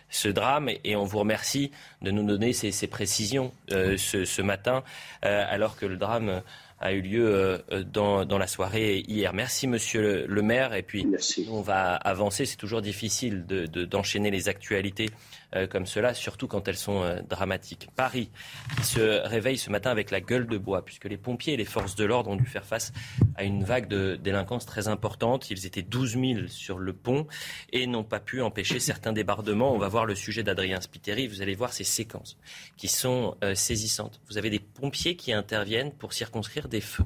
[0.10, 4.84] ce drame et on vous remercie de nous donner ces, ces précisions ce, ce, matin
[5.22, 6.42] alors que le drame
[6.82, 9.34] a eu lieu euh, dans, dans, la soirée hier.
[9.34, 10.74] Merci, monsieur le, maire.
[10.74, 11.06] Et puis,
[11.50, 12.46] on va avancer.
[12.46, 15.10] C'est toujours difficile d'enchaîner de, les actualités
[15.56, 17.90] euh, comme cela, surtout quand elles sont euh, dramatiques.
[17.96, 18.30] Paris,
[18.78, 21.66] qui se réveille ce matin avec la gueule de bois, puisque les pompiers et les
[21.66, 22.94] forces de l'ordre ont dû faire face
[23.36, 25.50] à une vague de délinquance très importante.
[25.50, 27.28] Ils étaient 12 000 sur le pont
[27.74, 29.74] et n'ont pas pu empêcher certains débordements.
[29.74, 31.28] On va voir le sujet d'Adrien Spiteri.
[31.28, 32.38] Vous allez voir ces séquences
[32.78, 34.22] qui sont euh, saisissantes.
[34.30, 37.06] Vous avez des pompiers qui interviennent pour circonscrire des feux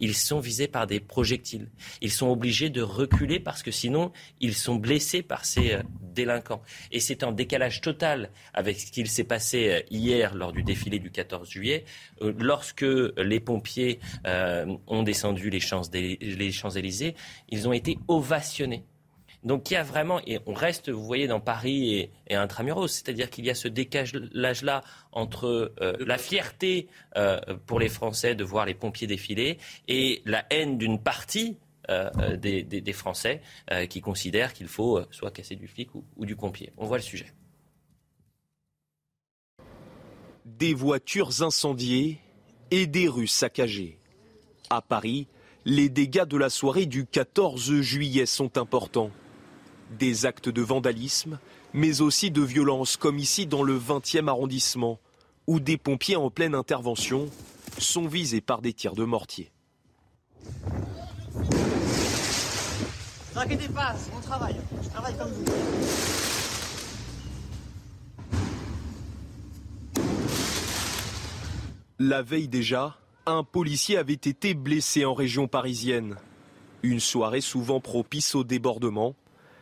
[0.00, 1.68] ils sont visés par des projectiles.
[2.00, 6.62] Ils sont obligés de reculer parce que sinon, ils sont blessés par ces euh, délinquants.
[6.90, 10.98] Et c'est en décalage total avec ce qu'il s'est passé euh, hier lors du défilé
[10.98, 11.84] du 14 juillet,
[12.20, 12.84] lorsque
[13.16, 14.00] les pompiers
[14.86, 17.14] ont descendu les Champs-Élysées,
[17.48, 18.84] ils ont été ovationnés
[19.42, 22.88] donc il y a vraiment, et on reste, vous voyez, dans Paris et, et intramuros,
[22.88, 28.44] c'est-à-dire qu'il y a ce décalage-là entre euh, la fierté euh, pour les Français de
[28.44, 31.56] voir les pompiers défiler et la haine d'une partie
[31.88, 33.40] euh, des, des, Français
[33.88, 36.72] qui considèrent qu'il faut soit casser du flic ou, ou du pompier.
[36.76, 37.32] On voit le sujet.
[40.44, 42.18] Des voitures incendiées
[42.70, 43.98] et des rues saccagées.
[44.68, 45.26] À Paris,
[45.64, 49.10] les dégâts de la soirée du 14 juillet sont importants
[49.98, 51.38] des actes de vandalisme,
[51.72, 54.98] mais aussi de violence, comme ici dans le 20e arrondissement,
[55.46, 57.28] où des pompiers en pleine intervention
[57.78, 59.50] sont visés par des tirs de mortier.
[63.34, 64.56] Ne inquiétez pas, c'est mon travail.
[64.82, 65.44] Je travaille comme vous.
[71.98, 76.16] La veille déjà, un policier avait été blessé en région parisienne.
[76.82, 79.14] Une soirée souvent propice au débordement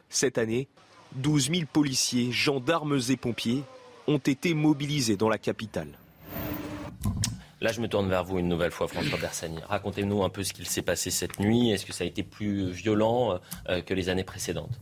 [0.08, 0.68] cette année,
[1.16, 3.62] 12 000 policiers, gendarmes et pompiers
[4.06, 5.98] ont été mobilisés dans la capitale.
[7.60, 9.58] Là, je me tourne vers vous une nouvelle fois, François Bersani.
[9.68, 11.70] Racontez-nous un peu ce qu'il s'est passé cette nuit.
[11.70, 14.78] Est-ce que ça a été plus violent euh, que les années précédentes?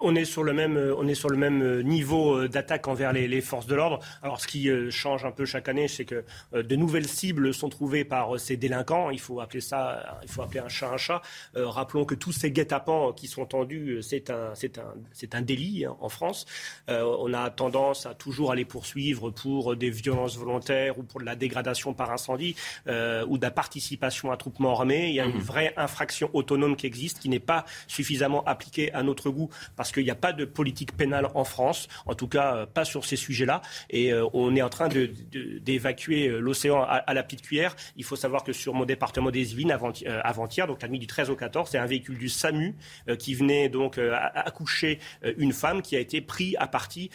[0.00, 2.88] On est sur le même, euh, on est sur le même euh, niveau euh, d'attaque
[2.88, 4.00] envers les, forces de l'ordre.
[4.22, 8.04] Alors, ce qui change un peu chaque année, c'est que de nouvelles cibles sont trouvées
[8.04, 9.10] par ces délinquants.
[9.10, 11.22] Il faut appeler ça, il faut appeler un chat un chat.
[11.54, 15.84] rappelons que tous ces guet-apens qui sont tendus, c'est un, c'est un, c'est un délit
[15.84, 16.46] hein, en France.
[16.88, 21.36] on a tendance à toujours aller poursuivre pour des violences volontaires ou pour de la
[21.36, 22.56] dégradation par incendie
[22.86, 25.08] ou de la participation à un troupement armé.
[25.08, 25.40] Il y a une mmh.
[25.40, 30.04] vraie infraction autonome qui existe, qui n'est pas suffisamment appliquée à notre goût parce qu'il
[30.04, 33.16] n'y a pas de politique pénale en France, en tout cas euh, pas sur ces
[33.16, 33.62] sujets-là.
[33.90, 37.74] Et euh, on est en train d'évacuer euh, l'océan à, la petite cuillère.
[37.96, 39.76] Il faut savoir que sur mon département des Yvelines,
[40.22, 42.74] avant-hier, donc la nuit du 13 au 14, c'est un véhicule du SAMU
[43.18, 43.98] qui venait donc
[44.34, 44.98] accoucher
[45.36, 47.10] une femme qui a été pris à partie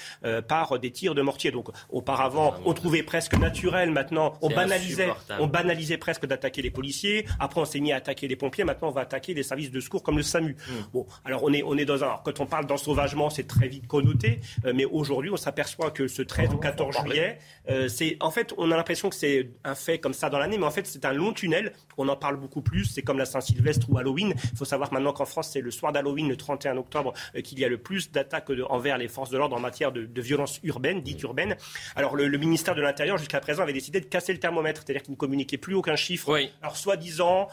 [0.47, 1.51] par des tirs de mortier.
[1.51, 3.91] Donc auparavant, on trouvait presque naturel.
[3.91, 5.09] Maintenant, on banalisait,
[5.39, 7.25] on banalisait presque d'attaquer les policiers.
[7.39, 8.63] Après, on s'est mis à attaquer les pompiers.
[8.63, 10.53] Maintenant, on va attaquer des services de secours comme le SAMU.
[10.53, 10.71] Mmh.
[10.93, 12.07] Bon, alors on est, on est dans un.
[12.07, 16.07] Alors, quand on parle d'ensauvagement, c'est très vite connoté, euh, mais aujourd'hui, on s'aperçoit que
[16.07, 19.75] ce 13 ou 14 juillet, euh, c'est en fait, on a l'impression que c'est un
[19.75, 21.73] fait comme ça dans l'année, mais en fait, c'est un long tunnel.
[21.97, 22.85] On en parle beaucoup plus.
[22.85, 24.33] C'est comme la Saint-Sylvestre ou Halloween.
[24.51, 27.59] Il faut savoir maintenant qu'en France, c'est le soir d'Halloween, le 31 octobre, euh, qu'il
[27.59, 30.59] y a le plus d'attaques envers les forces de l'ordre en matière de, de violence
[30.63, 31.55] urbaine, dite urbaine.
[31.95, 35.13] Alors, le, ministère de l'Intérieur, jusqu'à présent, avait décidé de casser le thermomètre, c'est-à-dire qu'il
[35.13, 36.37] ne communiquait plus aucun chiffre.
[36.61, 37.47] Alors, soi-disant,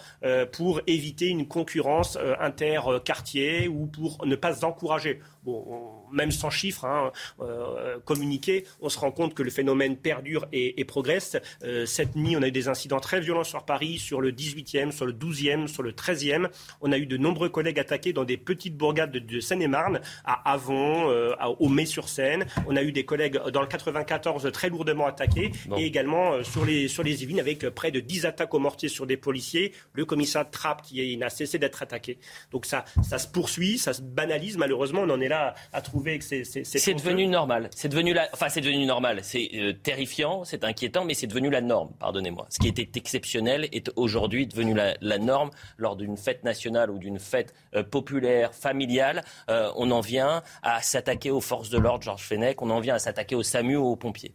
[0.53, 5.00] pour éviter une concurrence inter-quartier ou pour ne pas encourager
[5.43, 10.47] bon, même sans chiffres hein, euh, communiqués, on se rend compte que le phénomène perdure
[10.53, 11.37] et, progresse.
[11.63, 14.91] Euh, cette nuit, on a eu des incidents très violents sur Paris, sur le 18e,
[14.91, 16.49] sur le 12e, sur le 13e.
[16.81, 21.11] On a eu de nombreux collègues attaqués dans des petites bourgades de, Seine-et-Marne, à Avon,
[21.11, 22.47] euh, au Mai-sur-Seine.
[22.67, 26.89] On a eu des collègues dans le 94 très lourdement attaqués et également sur les,
[26.89, 29.73] sur les Yvelines avec près de 10 attaques au mortier sur des policiers.
[29.93, 32.19] Le commissariat de Trappes qui n'a cessé d'être attaqué.
[32.51, 34.57] Donc ça, ça se poursuit, ça se banalise.
[34.57, 36.45] Malheureusement, on en est là à trouver que c'est.
[36.45, 37.71] C'est devenu normal.
[37.75, 38.29] C'est devenu la.
[38.33, 39.21] Enfin, c'est devenu normal.
[39.23, 41.93] C'est euh, terrifiant, c'est inquiétant, mais c'est devenu la norme.
[41.99, 42.47] Pardonnez-moi.
[42.51, 47.19] Ce qui était exceptionnel est aujourd'hui devenu la, norme lors d'une fête nationale ou d'une
[47.19, 49.23] fête euh, populaire, familiale.
[49.49, 52.63] Euh, on en vient à s'attaquer aux forces de l'ordre, Georges Fenech.
[52.63, 54.35] On en vient à s'attaquer aux SAMU ou aux pompiers.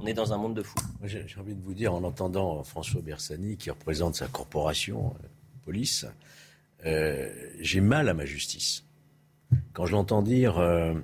[0.00, 0.76] On est dans un monde de fous.
[1.02, 5.14] J'ai envie de vous dire, en entendant François Bersani, qui représente sa corporation,
[5.64, 6.06] police,
[6.84, 8.84] j'ai mal à ma justice.
[9.72, 10.94] Quand je l'entends dire, euh,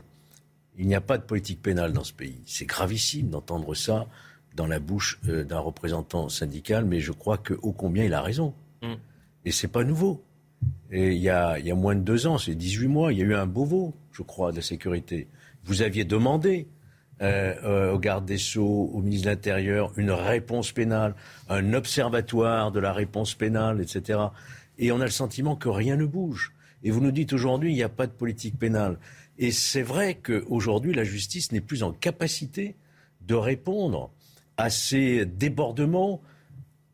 [0.76, 2.42] il n'y a pas de politique pénale dans ce pays.
[2.46, 4.06] C'est gravissime d'entendre ça
[4.54, 8.22] dans la bouche euh, d'un représentant syndical, mais je crois que ô combien il a
[8.22, 8.54] raison.
[8.82, 8.94] Mm.
[9.44, 10.22] Et c'est pas nouveau.
[10.90, 13.18] Et il y, a, il y a moins de deux ans, c'est 18 mois, il
[13.18, 15.28] y a eu un Beauvau, je crois, de la sécurité.
[15.64, 16.68] Vous aviez demandé
[17.22, 21.14] euh, euh, au garde des Sceaux, au ministre de l'Intérieur, une réponse pénale,
[21.48, 24.18] un observatoire de la réponse pénale, etc.
[24.78, 26.52] Et on a le sentiment que rien ne bouge.
[26.84, 28.98] Et vous nous dites aujourd'hui, il n'y a pas de politique pénale.
[29.38, 32.76] Et c'est vrai qu'aujourd'hui, la justice n'est plus en capacité
[33.22, 34.10] de répondre
[34.56, 36.20] à ces débordements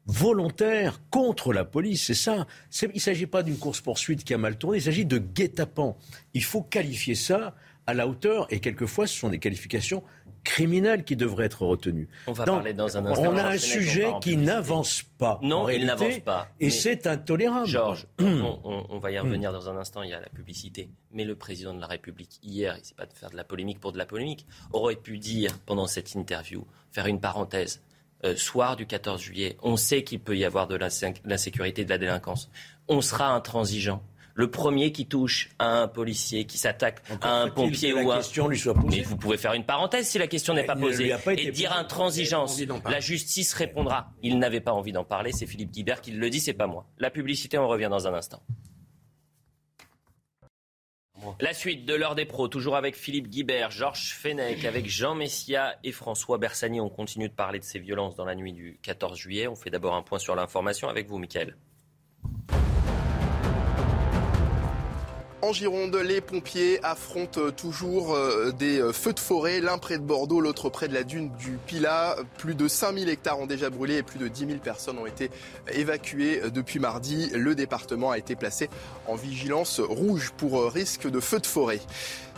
[0.06, 2.06] volontaires contre la police.
[2.06, 2.46] C'est ça.
[2.82, 5.96] Il ne s'agit pas d'une course-poursuite qui a mal tourné, il s'agit de guet-apens.
[6.34, 7.54] Il faut qualifier ça
[7.86, 10.04] à la hauteur, et quelquefois ce sont des qualifications
[10.44, 12.08] criminelles qui devraient être retenues.
[12.26, 13.32] On va parler dans un instant.
[13.32, 15.38] On a un sujet qui n'avance pas.
[15.42, 16.48] Non, il n'avance pas.
[16.60, 17.66] Et c'est intolérable.
[17.66, 20.90] Georges, on, va y revenir dans un instant, il y a la publicité.
[21.12, 23.44] Mais le président de la République, hier, il ne sait pas de faire de la
[23.44, 27.82] polémique pour de la polémique, aurait pu dire pendant cette interview, faire une parenthèse.
[28.22, 31.96] Euh, soir du 14 juillet, on sait qu'il peut y avoir de l'insécurité, de la
[31.96, 32.50] délinquance.
[32.86, 34.02] On sera intransigeant
[34.40, 38.16] le premier qui touche à un policier, qui s'attaque à un pompier ou à...
[38.16, 38.98] question lui soit posée.
[38.98, 42.58] Mais vous pouvez faire une parenthèse si la question n'est pas posée et dire intransigeance.
[42.86, 44.12] La justice répondra.
[44.22, 45.32] Il n'avait pas envie d'en parler.
[45.32, 46.86] C'est Philippe Guibert qui le dit, c'est pas moi.
[46.98, 48.42] La publicité, on revient dans un instant.
[51.38, 55.76] La suite de l'heure des pros, toujours avec Philippe Guibert, Georges Fenech, avec Jean Messia
[55.84, 56.80] et François Bersani.
[56.80, 59.48] On continue de parler de ces violences dans la nuit du 14 juillet.
[59.48, 61.56] On fait d'abord un point sur l'information avec vous, Mickaël.
[65.42, 70.02] En Gironde, les pompiers affrontent toujours euh, des euh, feux de forêt, l'un près de
[70.02, 72.16] Bordeaux, l'autre près de la dune du Pilat.
[72.36, 75.30] Plus de 5000 hectares ont déjà brûlé et plus de 10 000 personnes ont été
[75.72, 77.30] évacuées depuis mardi.
[77.34, 78.68] Le département a été placé
[79.06, 81.80] en vigilance rouge pour risque de feux de forêt.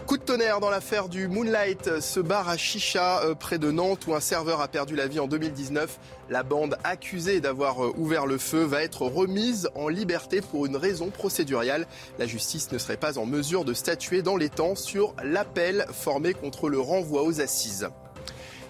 [0.06, 4.06] Coup de tonnerre dans l'affaire du Moonlight, ce bar à Chicha euh, près de Nantes
[4.06, 5.98] où un serveur a perdu la vie en 2019.
[6.28, 10.76] La bande accusée d'avoir euh, ouvert le feu va être remise en liberté pour une
[10.76, 11.86] raison procéduriale.
[12.18, 16.34] La justice ne serait pas en mesure de statuer dans les temps sur l'appel formé
[16.34, 17.88] contre le renvoi aux assises.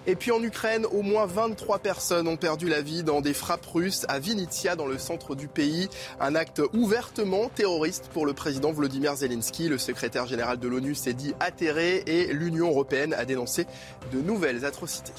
[0.05, 3.65] Et puis en Ukraine, au moins 23 personnes ont perdu la vie dans des frappes
[3.65, 5.87] russes à Vinitsia, dans le centre du pays.
[6.19, 9.69] Un acte ouvertement terroriste pour le président Vladimir Zelensky.
[9.69, 13.65] Le secrétaire général de l'ONU s'est dit atterré et l'Union européenne a dénoncé
[14.11, 15.13] de nouvelles atrocités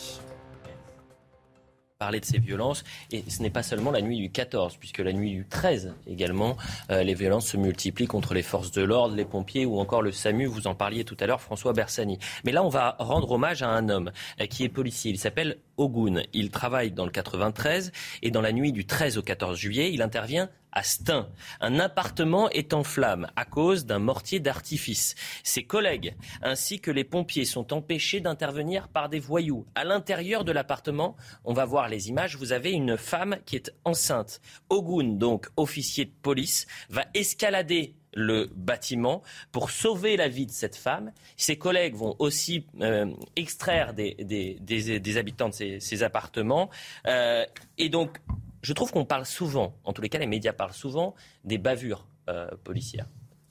[2.05, 2.85] parler de ces violences.
[3.13, 6.59] Et ce n'est pas seulement la nuit du 14, puisque la nuit du 13 également,
[6.91, 10.13] euh, les violences se multiplient contre les forces de l'ordre, les pompiers ou encore le
[10.13, 10.45] SAMU.
[10.45, 12.19] Vous en parliez tout à l'heure, François Bersani.
[12.45, 15.13] Mais là, on va rendre hommage à un homme euh, qui est policier.
[15.13, 16.23] Il s'appelle Ogun.
[16.33, 20.03] Il travaille dans le 93 et dans la nuit du 13 au 14 juillet, il
[20.03, 21.29] intervient à Stein.
[21.61, 25.15] Un appartement est en flammes à cause d'un mortier d'artifice.
[25.43, 29.67] Ses collègues ainsi que les pompiers sont empêchés d'intervenir par des voyous.
[29.75, 33.73] À l'intérieur de l'appartement, on va voir les images, vous avez une femme qui est
[33.85, 34.41] enceinte.
[34.69, 39.23] Ogun, donc officier de police, va escalader le bâtiment
[39.53, 41.13] pour sauver la vie de cette femme.
[41.37, 46.71] Ses collègues vont aussi euh, extraire des, des, habitants de ces, appartements.
[47.07, 47.45] Euh,
[47.79, 48.19] et donc,
[48.63, 52.07] je trouve qu'on parle souvent, en tous les cas les médias parlent souvent des bavures
[52.29, 53.07] euh, policières.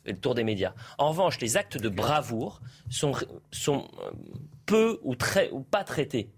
[0.06, 0.74] Le tour des médias.
[0.98, 4.12] En revanche, les actes de bravoure sont, euh,
[4.66, 6.30] peu ou, très, ou pas traités.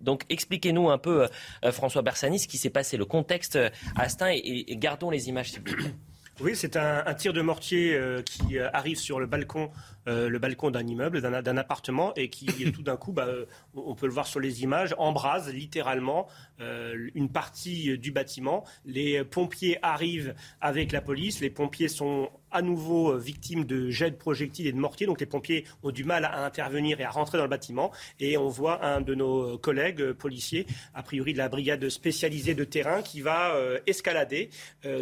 [0.00, 1.28] Donc expliquez-nous un peu,
[1.72, 3.58] François Bersani, ce qui s'est passé, le contexte
[3.96, 5.94] à Stein, et, gardons les images, s'il vous plaît.
[6.42, 9.70] Oui, c'est un, tir de mortier qui arrive sur le balcon
[10.08, 13.94] euh, le balcon d'un immeuble, d'un appartement, et qui tout d'un coup, bah, euh, on
[13.94, 16.26] peut le voir sur les images, embrase littéralement
[16.60, 18.64] euh, une partie du bâtiment.
[18.84, 21.40] Les pompiers arrivent avec la police.
[21.40, 25.06] Les pompiers sont à nouveau victimes de jets de projectiles et de mortiers.
[25.06, 27.90] Donc les pompiers ont du mal à intervenir et à rentrer dans le bâtiment.
[28.20, 32.64] Et on voit un de nos collègues policiers, a priori de la brigade spécialisée de
[32.64, 34.50] terrain, qui va escalader,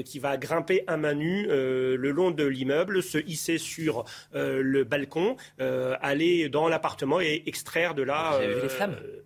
[0.05, 5.37] qui va grimper un main nue le long de l'immeuble, se hisser sur le balcon,
[5.61, 8.39] euh, aller dans l'appartement et extraire de là.
[8.39, 9.23] Vous les flammes euh,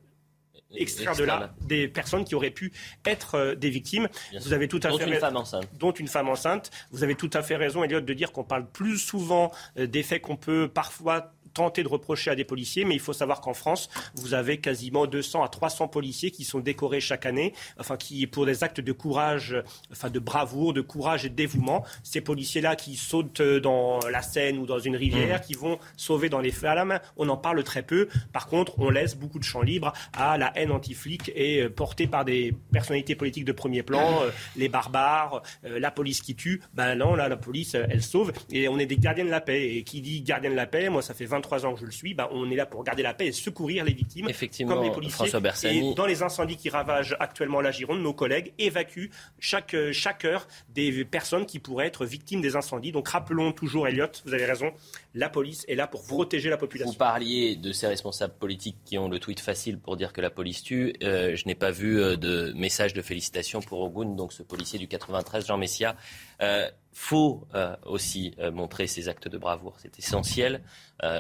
[0.77, 2.73] extraire de là des personnes qui auraient pu
[3.07, 4.09] être euh, des victimes.
[4.41, 5.69] Vous avez tout à dont fait une femme enceinte.
[5.79, 6.71] Dont une femme enceinte.
[6.91, 10.23] Vous avez tout à fait raison, Elliot, de dire qu'on parle plus souvent des faits
[10.23, 13.89] qu'on peut parfois tenter de reprocher à des policiers, mais il faut savoir qu'en France,
[14.15, 18.45] vous avez quasiment 200 à 300 policiers qui sont décorés chaque année, enfin qui pour
[18.45, 19.57] des actes de courage,
[19.91, 21.85] enfin de bravoure, de courage et de dévouement.
[22.03, 25.47] Ces policiers-là qui sautent dans la Seine ou dans une rivière, mmh.
[25.47, 28.09] qui vont sauver dans les flammes, on en parle très peu.
[28.33, 32.07] Par contre, on laisse beaucoup de champ libre à la haine anti-flic et euh, portée
[32.07, 36.63] par des personnalités politiques de premier plan, euh, les barbares, euh, la police qui tue.
[36.75, 39.77] Ben non, là, la police, elle sauve et on est des gardiens de la paix.
[39.77, 41.87] Et qui dit gardien de la paix, moi, ça fait 20 23 ans que je
[41.87, 44.75] le suis, bah, on est là pour garder la paix et secourir les victimes, Effectivement,
[44.75, 45.15] comme les policiers.
[45.15, 45.91] François Bersani.
[45.91, 50.47] Et dans les incendies qui ravagent actuellement la Gironde, nos collègues évacuent chaque, chaque heure
[50.71, 52.93] des personnes qui pourraient être victimes des incendies.
[52.93, 54.73] Donc rappelons toujours, Elliot, vous avez raison,
[55.15, 56.91] la police est là pour protéger la population.
[56.91, 60.31] Vous parliez de ces responsables politiques qui ont le tweet facile pour dire que la
[60.31, 60.95] police tue.
[61.03, 64.79] Euh, je n'ai pas vu euh, de message de félicitations pour Ogun, donc ce policier
[64.79, 65.97] du 93, Jean Messia.
[66.43, 69.75] Euh, faut euh, aussi montrer ces actes de bravoure.
[69.79, 70.63] C'est essentiel.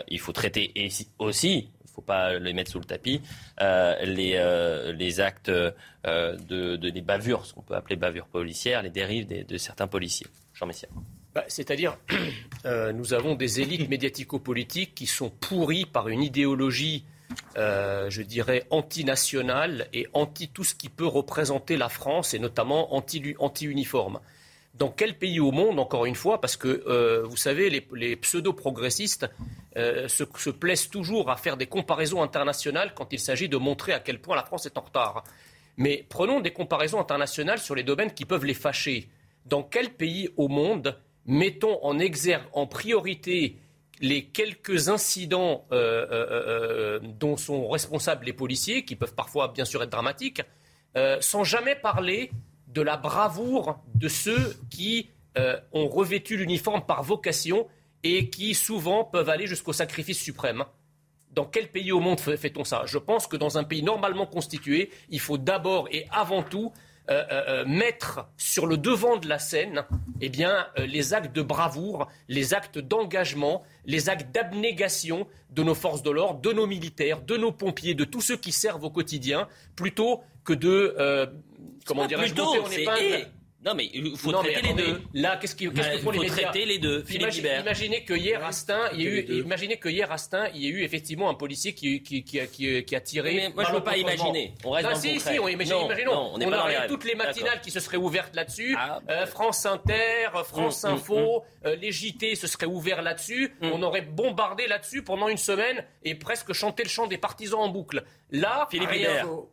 [0.08, 3.20] il faut traiter et aussi, il ne faut pas les mettre sous le tapis,
[3.60, 5.74] les, les actes de,
[6.06, 10.26] de, des bavures, ce qu'on peut appeler bavures policières, les dérives de certains policiers.
[10.54, 10.88] Jean Messia.
[11.34, 11.98] Bah, c'est-à-dire,
[12.64, 17.04] euh, nous avons des élites médiatico-politiques qui sont pourries par une idéologie,
[17.56, 22.94] euh, je dirais, antinationale et anti tout ce qui peut représenter la France et notamment
[22.94, 24.20] anti-uniforme.
[24.74, 29.26] Dans quel pays au monde, encore une fois, parce que euh, vous savez, les, pseudo-progressistes
[29.76, 34.00] se, se, plaisent toujours à faire des comparaisons internationales quand il s'agit de montrer à
[34.00, 35.24] quel point la France est en retard.
[35.76, 39.08] Mais prenons des comparaisons internationales sur les domaines qui peuvent les fâcher.
[39.46, 43.58] Dans quel pays au monde mettons en priorité
[44.00, 49.64] les quelques incidents euh, euh, euh, dont sont responsables les policiers, qui peuvent parfois bien
[49.64, 50.42] sûr être dramatiques,
[51.20, 52.30] sans jamais parler
[52.74, 55.10] de la bravoure de ceux qui
[55.72, 57.66] ont revêtu l'uniforme par vocation
[58.04, 60.64] et qui souvent peuvent aller jusqu'au sacrifice suprême.
[61.32, 62.82] Dans quel pays au monde fait-on ça?
[62.86, 66.72] Je pense que dans un pays normalement constitué, il faut d'abord et avant tout
[67.10, 69.84] euh, euh, euh, mettre sur le devant de la scène
[70.22, 76.02] eh bien, les actes de bravoure, les actes d'engagement, les actes d'abnégation de nos forces
[76.02, 79.48] de l'ordre, de nos militaires, de nos pompiers, de tous ceux qui servent au quotidien,
[79.76, 80.96] plutôt que de,
[81.84, 83.28] comment dirais-je, monter en épingle.
[83.64, 85.00] Non, mais il faut traiter les deux.
[85.14, 87.02] Là, qu'est-ce qu'il qu faut traiter les deux.
[87.02, 90.66] Philippe Imaginez que hier, Astin, il y a eu, imaginez que hier, Astin, il y
[90.66, 93.34] a eu effectivement un policier qui, qui, qui, qui a tiré.
[93.34, 94.54] Mais moi, je ne veux pas imaginer.
[94.64, 96.34] On reste dans si, si, on imagine, imaginons.
[96.34, 98.74] on, on aurait toutes les matinales qui se seraient ouvertes là-dessus.
[98.78, 99.00] Ah.
[99.08, 101.66] Euh, France Inter, France mm, mm, Info, mm.
[101.66, 103.54] euh, les JT se seraient ouverts là-dessus.
[103.62, 107.68] On aurait bombardé là-dessus pendant une semaine et presque chanté le chant des partisans en
[107.68, 108.04] boucle.
[108.30, 108.90] Là, Philippe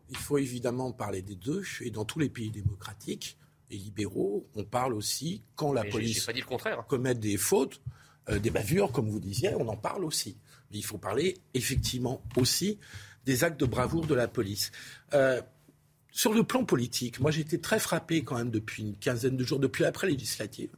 [0.09, 1.63] il faut évidemment parler des deux.
[1.81, 3.37] Et dans tous les pays démocratiques,
[3.71, 6.27] les libéraux, on parle aussi quand la police
[6.87, 7.81] commet des fautes,
[8.29, 10.37] euh, des bavures, comme vous disiez, on en parle aussi.
[10.69, 12.77] Mais il faut parler effectivement aussi
[13.25, 14.71] des actes de bravoure de la police.
[15.13, 15.41] Euh,
[16.11, 19.43] sur le plan politique, moi j'ai été très frappé quand même depuis une quinzaine de
[19.43, 20.71] jours, depuis après législative,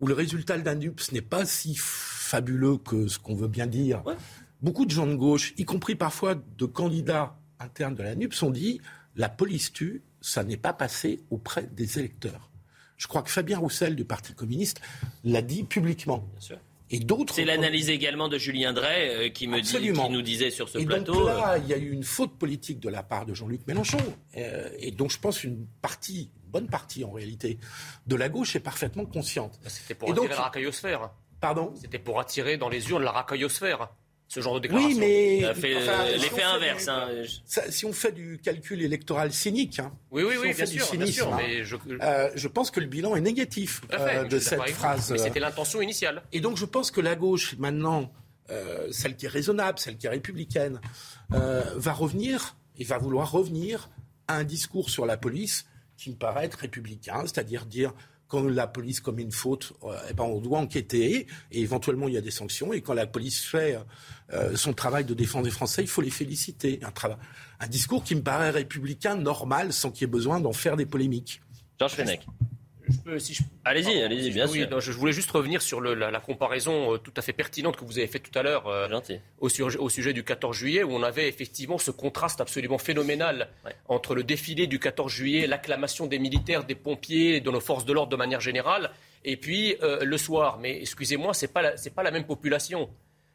[0.00, 4.02] où le résultat de ce n'est pas si fabuleux que ce qu'on veut bien dire.
[4.60, 8.50] Beaucoup de gens de gauche, y compris parfois de candidats internes de la NUPS, ont
[8.50, 8.80] dit
[9.16, 12.50] la police tue, ça n'est pas passé auprès des électeurs.
[12.96, 14.80] Je crois que Fabien Roussel du Parti communiste
[15.24, 16.24] l'a dit publiquement.
[16.90, 17.34] Et d'autres.
[17.34, 20.78] C'est l'analyse également de Julien Drey euh, qui, me dit, qui nous disait sur ce
[20.78, 21.26] plateau.
[21.26, 23.98] là, il y a eu une faute politique de la part de Jean-Luc Mélenchon.
[24.36, 27.58] Euh, et donc, je pense une partie, une bonne partie en réalité,
[28.06, 29.58] de la gauche est parfaitement consciente.
[29.66, 31.10] C'était pour attirer la racaillosphère.
[31.40, 31.72] Pardon?
[31.80, 33.88] C'était pour attirer dans les urnes la racaillosphère
[34.32, 34.88] ce genre de déclaration.
[34.88, 35.40] Oui, mais
[36.16, 36.88] l'effet inverse.
[36.88, 37.06] Hein.
[37.68, 41.64] si on fait du calcul électoral cynique, hein, oui, oui, oui, bien, sûr, hein, mais
[41.64, 41.76] je...
[42.00, 42.48] Euh, je...
[42.48, 45.10] pense que le bilan est négatif euh, de cette phrase.
[45.10, 46.22] Mais c'était l'intention initiale.
[46.32, 48.10] Et donc je pense que la gauche maintenant,
[48.48, 50.80] euh, celle qui est raisonnable, celle qui est républicaine,
[51.28, 53.90] va revenir et va vouloir revenir
[54.28, 55.66] à un discours sur la police
[55.98, 57.92] qui me paraît être républicain, c'est-à-dire dire
[58.32, 62.14] quand la police commet une faute, euh, eh ben on doit enquêter et éventuellement il
[62.14, 62.72] y a des sanctions.
[62.72, 63.78] Et quand la police fait
[64.32, 66.80] euh, son travail de défense des Français, il faut les féliciter.
[67.60, 70.86] Un, discours qui me paraît républicain, normal, sans qu'il y ait besoin d'en faire des
[70.86, 71.42] polémiques.
[71.78, 72.26] Georges Fenech
[73.64, 74.80] allez-y, allez-y, bien sûr.
[74.80, 78.06] je voulais juste revenir sur la, comparaison euh, tout à fait pertinente que vous avez
[78.06, 78.88] faite tout à l'heure euh,
[79.40, 83.48] au, au, sujet du 14 juillet, où on avait effectivement ce contraste absolument phénoménal
[83.88, 87.92] entre le défilé du 14 juillet, l'acclamation des militaires, des pompiers, de nos forces de
[87.92, 88.90] l'ordre de manière générale,
[89.24, 90.58] et puis euh, le soir.
[90.58, 92.90] Mais excusez-moi, ce n'est pas, pas, la même population.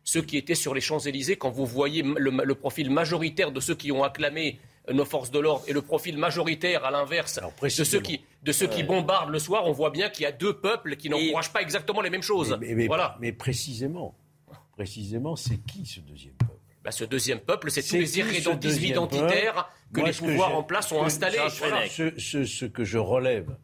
[0.08, 3.92] Ceux qui étaient sur les Champs-Élysées, quand vous voyez le profil majoritaire de ceux qui
[3.92, 4.58] ont acclamé
[4.90, 8.68] nos forces de l'ordre et le profil majoritaire, à l'inverse, de ceux, qui, de ceux
[8.68, 11.62] qui bombardent le soir, on voit bien qu'il y a deux peuples qui n'encouragent pas
[11.62, 12.58] exactement les mêmes choses.
[12.62, 13.18] Mais, voilà.
[13.20, 14.16] mais précisément,
[14.72, 16.54] précisément, c'est qui ce deuxième peuple?
[16.86, 21.04] Bah, Ce deuxième peuple, c'est tous les irrédentismes identitaires que les pouvoirs en place ont
[21.04, 21.38] installés.
[21.50, 23.58] ce que je relève,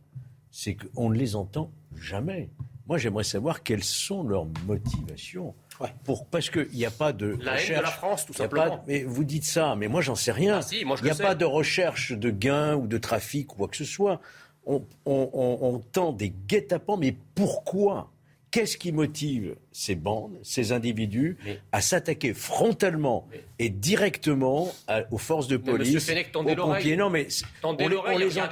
[0.51, 2.49] c'est qu'on ne les entend jamais.
[2.85, 5.55] Moi, j'aimerais savoir quelles sont leurs motivations.
[6.03, 7.69] Pour, parce qu'il n'y a pas de la recherche.
[7.69, 8.83] Haine de la France, tout simplement.
[8.87, 10.59] mais vous dites ça, mais moi j'en sais rien.
[10.61, 13.77] Ah, il n'y a pas de recherche de gains ou de trafic ou quoi que
[13.77, 14.19] ce soit.
[14.65, 18.12] On, on, on, tend des guet-apens, mais pourquoi?
[18.53, 21.39] Qu'est-ce qui motive ces bandes, ces individus
[21.71, 24.71] à s'attaquer frontalement et directement
[25.09, 27.29] aux forces de police, aux pompiers Non, mais
[27.63, 28.47] tendez l'oreille, les a...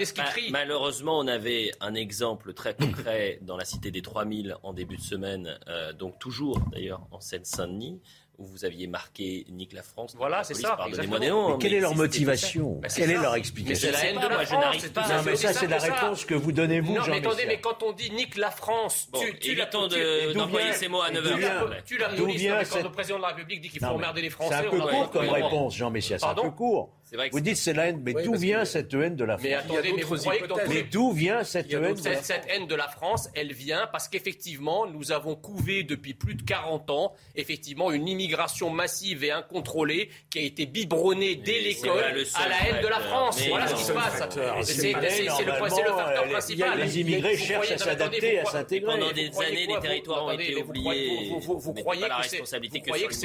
[0.50, 5.04] Malheureusement, on avait un exemple très concret dans la cité des 3000 en début de
[5.04, 8.02] semaine, euh, donc toujours d'ailleurs en Seine-Saint-Denis
[8.42, 10.16] où vous aviez marqué Nique la France.
[10.18, 10.76] Voilà, c'est ça.
[10.76, 11.52] Pardonnez-moi des noms.
[11.52, 14.46] Mais quelle est leur motivation bah, Quelle est leur explication C'est la haine de la
[14.46, 14.88] France.
[14.88, 15.08] pas.
[15.08, 16.96] Non, mais ça, c'est la réponse que vous donnez vous.
[16.96, 19.88] Non, mais attendez, mais quand on dit Nique la France, tu, évitons
[20.34, 21.84] d'employer ces mots à 9h.
[21.86, 24.56] Tu la quand le président de la République dit qu'il faut emmerder les Français.
[24.60, 26.18] C'est un peu court comme réponse, Jean Messia.
[26.18, 26.90] C'est un peu court.
[27.32, 29.94] Vous dites c'est la haine, mais d'où vient cette haine de la France Mais attendez,
[29.94, 33.52] mais vous croyez que Mais d'où vient cette haine Cette haine de la France, elle
[33.54, 39.24] vient parce qu'effectivement, nous avons couvé depuis plus de 40 ans, effectivement, une immigration massive
[39.24, 43.42] et incontrôlée qui a été biberonnée dès l'école à la haine de la France.
[43.48, 44.24] Voilà ce qui se passe.
[44.64, 46.80] C'est le facteur principal.
[46.80, 48.92] Les immigrés cherchent à s'adapter, à s'intégrer.
[48.92, 51.34] Pendant des années, les territoires ont été oubliés.
[51.42, 53.18] Vous croyez que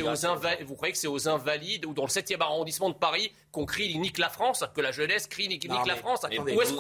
[0.99, 4.65] c'est aux Invalides ou dans le 7e arrondissement de Paris qu'on crie nique la France,
[4.75, 6.25] que la jeunesse crie nique, la France.
[6.25, 6.73] où est-ce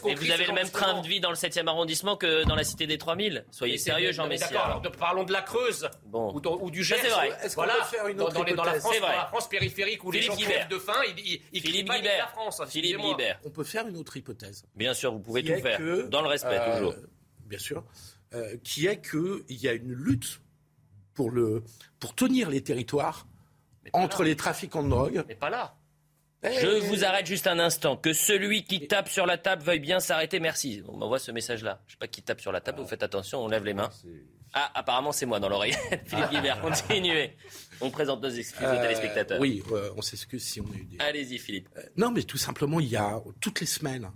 [0.00, 2.54] qu'on est Vous avez le même train de vie dans le 7e arrondissement que dans
[2.54, 3.44] la cité des 3000.
[3.50, 4.48] Soyez sérieux, Jean Messia.
[4.48, 6.32] D'accord, parlons de la Creuse bon.
[6.34, 6.98] ou, du Gers.
[7.02, 7.30] C'est vrai.
[7.42, 10.10] Est-ce qu'on peut faire une autre dans, dans, la France, dans la France périphérique où
[10.10, 12.62] les gens crèvent de faim, ils, ils, Philippe crient pas la France.
[12.68, 13.40] Philippe Guibert.
[13.44, 14.64] On peut faire une autre hypothèse.
[14.74, 15.78] Bien sûr, vous pouvez tout faire.
[16.08, 16.94] Dans le respect, euh, toujours.
[17.46, 17.84] Bien sûr.
[18.32, 20.40] Euh, qui est qu'il y a une lutte
[21.14, 21.64] pour, le,
[21.98, 23.26] pour tenir les territoires
[23.92, 25.24] entre les trafiquants de drogue.
[25.28, 25.79] Mais pas là.
[26.42, 27.96] Je vous arrête juste un instant.
[27.96, 30.40] Que celui qui tape sur la table veuille bien s'arrêter.
[30.40, 30.82] Merci.
[30.88, 31.80] On m'envoie ce message-là.
[31.86, 32.80] Je sais pas qui tape sur la table.
[32.80, 33.44] Vous faites attention.
[33.44, 33.90] On lève les mains.
[34.52, 35.74] Ah, apparemment, c'est moi dans l'oreille.
[36.06, 37.36] Philippe Guibert, continuez.
[37.80, 39.40] On présente nos excuses aux euh, téléspectateurs.
[39.40, 40.98] Oui, euh, on s'excuse si on a eu des.
[40.98, 41.68] Allez-y, Philippe.
[41.76, 44.10] Euh, non, mais tout simplement, il y a toutes les semaines,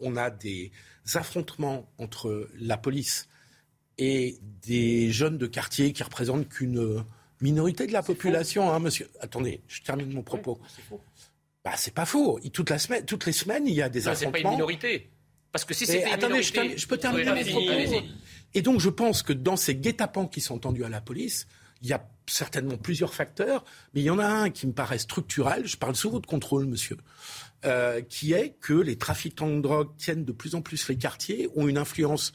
[0.00, 0.72] on a des
[1.14, 3.28] affrontements entre la police
[3.98, 7.04] et des jeunes de quartier qui représentent qu'une
[7.42, 9.10] minorité de la population, hein, monsieur.
[9.20, 10.58] Attendez, je termine mon propos.
[11.64, 12.40] Bah, c'est pas faux.
[12.52, 14.32] Toute la semaine, toutes les semaines, il y a des affrontements.
[14.36, 15.10] C'est pas une minorité.
[15.52, 16.78] Parce que si c'était une attendez, minorité...
[16.78, 18.06] je, peux terminer mes propos.
[18.54, 21.46] Et donc, je pense que dans ces guet-apens qui sont tendus à la police,
[21.82, 24.98] il y a certainement plusieurs facteurs, mais il y en a un qui me paraît
[24.98, 25.66] structurel.
[25.66, 26.96] Je parle sous votre contrôle, monsieur.
[27.64, 31.48] Euh, qui est que les trafiquants de drogue tiennent de plus en plus les quartiers,
[31.54, 32.32] ont une influence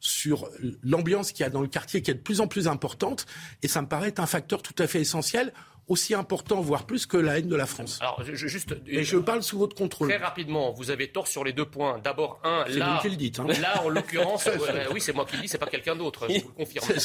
[0.00, 0.50] sur
[0.82, 3.24] l'ambiance qu'il y a dans le quartier qui est de plus en plus importante,
[3.62, 5.54] et ça me paraît être un facteur tout à fait essentiel
[5.88, 7.98] aussi important, voire plus que la haine de la France.
[8.00, 8.74] Alors, je, juste.
[8.86, 10.08] Et je parle sous votre contrôle.
[10.08, 11.98] Très rapidement, vous avez tort sur les deux points.
[12.02, 12.98] D'abord, un, là.
[13.00, 13.38] qui le dites.
[13.38, 13.46] Hein.
[13.60, 14.48] Là, en l'occurrence,
[14.92, 16.86] oui, c'est moi qui le dis, c'est pas quelqu'un d'autre, je vous le confirme.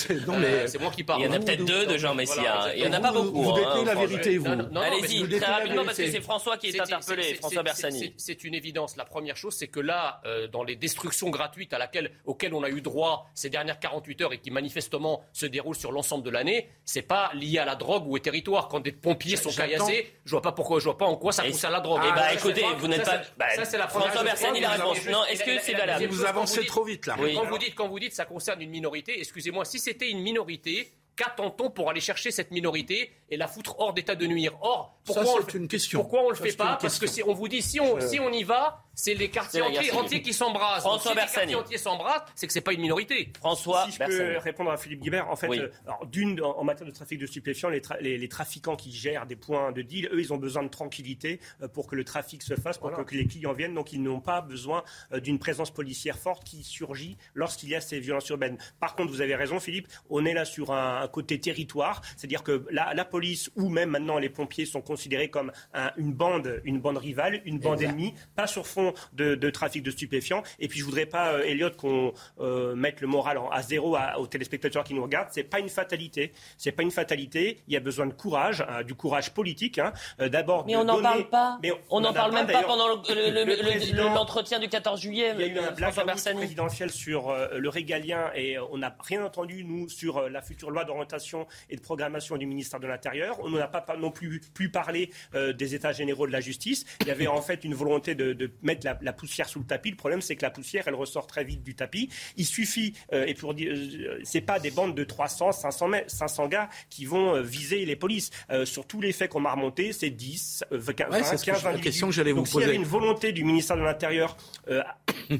[0.41, 1.21] Euh, c'est moi qui parle.
[1.21, 2.73] Il y en a peut-être deux de Jean Messia.
[2.75, 3.41] Il y en a pas beaucoup.
[3.41, 4.47] Vous détenez hein, la vérité, vous.
[4.47, 8.13] Allez-y, très rapidement, parce que c'est François qui est interpellé, François Bersani.
[8.17, 8.95] C'est une évidence.
[8.95, 12.63] La première chose, c'est que là, euh, dans les destructions gratuites à laquelle, auxquelles on
[12.63, 16.29] a eu droit ces dernières 48 heures et qui manifestement se déroulent sur l'ensemble de
[16.29, 18.67] l'année, c'est pas lié à la drogue ou au territoire.
[18.71, 21.43] Quand des pompiers sont caillassés, je vois pas pourquoi, je vois pas en quoi ça
[21.43, 22.01] pousse à la drogue.
[22.07, 23.49] Eh bah écoutez, vous n'êtes pas.
[23.55, 25.05] Ça, c'est la François réponse.
[25.07, 27.17] Non, est-ce que c'est valable Vous avancez trop vite là.
[27.17, 29.19] Quand vous dites, quand vous dites, ça concerne une minorité.
[29.19, 33.93] Excusez-moi, si c'était une minorité, qu'attend-on pour aller chercher cette minorité et la foutre hors
[33.93, 34.53] d'état de nuire?
[34.61, 35.99] Or, pourquoi, ça, on, le, une question.
[35.99, 36.77] pourquoi on le fait pas?
[36.81, 39.63] Parce que si on vous dit si on, si on y va, c'est les quartiers
[39.63, 40.81] entiers, qui s'embrassent.
[40.81, 43.33] François si les quartiers entiers s'embrassent, c'est que c'est pas une minorité.
[43.39, 45.69] François, si je peux répondre à Philippe Guibert, en fait, euh,
[46.05, 49.81] d'une en, matière de trafic de stupéfiants, les, les, trafiquants qui gèrent des points de
[49.81, 52.91] deal, eux, ils ont besoin de tranquillité euh, pour que le trafic se fasse, pour
[52.91, 53.73] que les clients viennent.
[53.73, 54.83] Donc, ils n'ont pas besoin
[55.13, 58.59] euh, d'une présence policière forte qui surgit lorsqu'il y a ces violences urbaines.
[58.79, 62.67] Par contre, vous avez raison, Philippe, on est là sur un, côté territoire, c'est-à-dire que
[62.69, 65.51] la, la, police ou même maintenant les pompiers sont considérés comme
[65.97, 69.91] une bande, une bande rivale, une bande ennemie, pas sur fond de, de trafic de
[69.91, 70.43] stupéfiants.
[70.59, 74.27] Et puis je voudrais pas, euh, Elliot, qu'on euh, mette le moral à zéro aux
[74.27, 75.29] téléspectateurs qui nous regardent.
[75.31, 76.31] C'est pas une fatalité.
[76.57, 77.61] C'est pas une fatalité.
[77.67, 79.79] Il y a besoin de courage, hein, du courage politique.
[79.79, 79.93] Hein.
[80.19, 80.65] Euh, d'abord.
[80.65, 81.59] Mais on n'en parle pas.
[81.61, 85.33] Mais on n'en parle même pas pendant l'entretien du 14 juillet.
[85.35, 85.93] Il y a eu un blague
[86.35, 91.47] présidentiel sur le régalien et on n'a rien entendu nous sur la future loi d'orientation
[91.69, 93.39] et de programmation du ministère de l'Intérieur.
[93.43, 96.85] On n'a pas non plus pu parler des États généraux de la justice.
[97.01, 98.70] Il y avait en fait une volonté de, mettre
[99.01, 99.91] la poussière sous le tapis.
[99.91, 102.09] Le problème, c'est que la poussière, elle ressort très vite du tapis.
[102.37, 106.47] Il suffit, euh, et pour dire, euh, c'est pas des bandes de 300, 500, 500
[106.47, 108.31] gars qui vont euh, viser les polices.
[108.65, 112.31] sur tous les faits qu'on m'a remontés, c'est 10, 20, 15, 20 question que j'allais
[112.31, 112.51] vous poser.
[112.51, 114.37] S'il y avait une volonté du ministère de l'Intérieur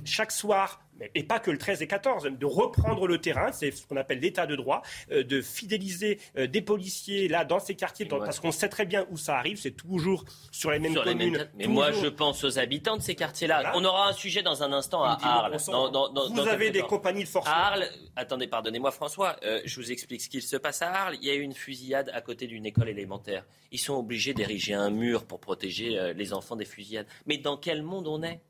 [0.05, 0.81] chaque soir
[1.15, 4.19] et pas que le 13 et 14, de reprendre le terrain, c'est ce qu'on appelle
[4.19, 4.81] l'état de droit,
[5.11, 9.05] euh, de fidéliser euh, des policiers là dans ces quartiers, parce qu'on sait très bien
[9.09, 11.49] où ça arrive, c'est toujours sur les mêmes communes.
[11.55, 13.73] Mais moi, je pense aux habitants de ces quartiers-là.
[13.75, 15.57] On aura un sujet dans un instant à Arles.
[16.31, 17.47] vous avez des compagnies de force.
[17.47, 17.85] Arles,
[18.15, 21.17] attendez, pardonnez-moi François, euh, je vous explique ce qu'il se passe à Arles.
[21.21, 23.45] Il y a eu une fusillade à côté d'une école élémentaire.
[23.71, 27.07] Ils sont obligés d'ériger un mur pour protéger les enfants des fusillades.
[27.25, 28.41] Mais dans quel monde on est?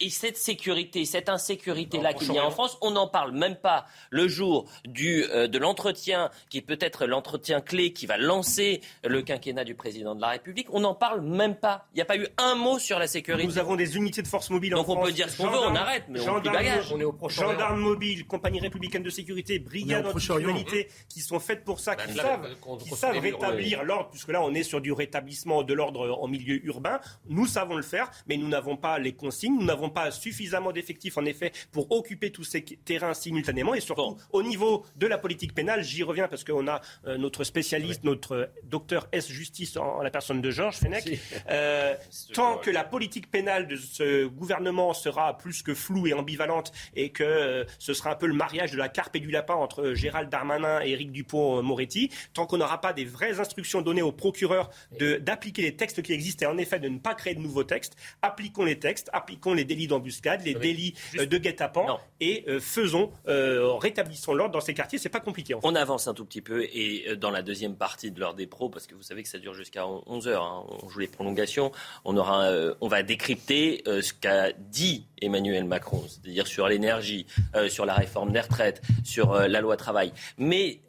[0.00, 3.86] Et cette sécurité, cette insécurité-là qu'il y a en France, on n'en parle même pas
[4.10, 9.22] le jour du, euh, de l'entretien, qui est peut-être l'entretien clé qui va lancer le
[9.22, 10.68] quinquennat du président de la République.
[10.72, 11.86] On n'en parle même pas.
[11.92, 13.46] Il n'y a pas eu un mot sur la sécurité.
[13.46, 14.94] Nous avons des unités de force mobile en France.
[14.96, 16.92] Donc on peut dire ce qu'on veut, on arrête, mais on bagage.
[16.92, 21.64] On est au prochain Gendarmes mobiles, compagnie républicaine de sécurité, brigades anti-criminalité, qui sont faites
[21.64, 22.48] pour ça, qui, savent,
[22.80, 26.64] qui savent rétablir l'ordre, puisque là on est sur du rétablissement de l'ordre en milieu
[26.66, 27.00] urbain.
[27.28, 31.18] Nous savons le faire, mais nous n'avons pas les consignes, nous n'avons pas suffisamment d'effectifs,
[31.18, 33.74] en effet, pour occuper tous ces terrains simultanément.
[33.74, 37.44] Et surtout, au niveau de la politique pénale, j'y reviens parce qu'on a euh, notre
[37.44, 39.28] spécialiste, notre euh, docteur S.
[39.28, 41.20] Justice en, la personne de Georges Fenech.
[41.50, 41.94] Euh,
[42.34, 47.10] tant que la politique pénale de ce gouvernement sera plus que floue et ambivalente et
[47.10, 50.30] que ce sera un peu le mariage de la carpe et du lapin entre Gérald
[50.30, 55.62] Darmanin et Éric Dupont-Moretti, tant qu'on n'aura pas des vraies instructions données aux procureurs d'appliquer
[55.62, 58.64] les textes qui existent et en effet de ne pas créer de nouveaux textes, appliquons
[58.64, 63.74] les textes, appliquons les délits d'embuscade, les délits euh, de guet-apens et euh, faisons, euh,
[63.74, 64.98] rétablissons l'ordre dans ces quartiers.
[64.98, 65.54] C'est pas compliqué.
[65.62, 68.68] On avance un tout petit peu et dans la deuxième partie de l'heure des pros,
[68.70, 71.72] parce que vous savez que ça dure jusqu'à 11 heures, hein, on joue les prolongations,
[72.04, 72.50] on, aura,
[72.80, 77.26] on va décrypter ce qu'a dit Emmanuel Macron, c'est-à-dire sur l'énergie,
[77.68, 80.12] sur la réforme des retraites, sur la loi travail.
[80.38, 80.80] Mais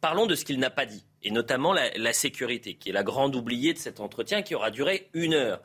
[0.00, 3.02] parlons de ce qu'il n'a pas dit, et notamment la, la, sécurité, qui est la
[3.02, 5.60] grande oubliée de cet entretien qui aura duré une heure.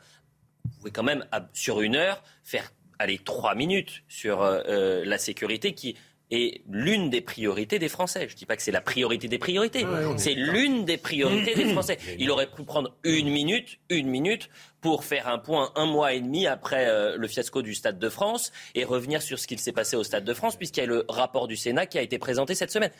[0.70, 5.18] Vous pouvez quand même, sur une heure, faire allez, trois minutes sur euh, euh, la
[5.18, 5.96] sécurité qui
[6.32, 8.26] est l'une des priorités des Français.
[8.28, 9.86] Je ne dis pas que c'est la priorité des priorités,
[10.16, 11.98] c'est l'une des priorités des Français.
[12.18, 14.50] Il aurait pu prendre une minute, une minute
[14.80, 18.08] pour faire un point un mois et demi après euh, le fiasco du Stade de
[18.08, 20.86] France et revenir sur ce qu'il s'est passé au Stade de France, puisqu'il y a
[20.86, 22.90] le rapport du Sénat qui a été présenté cette semaine.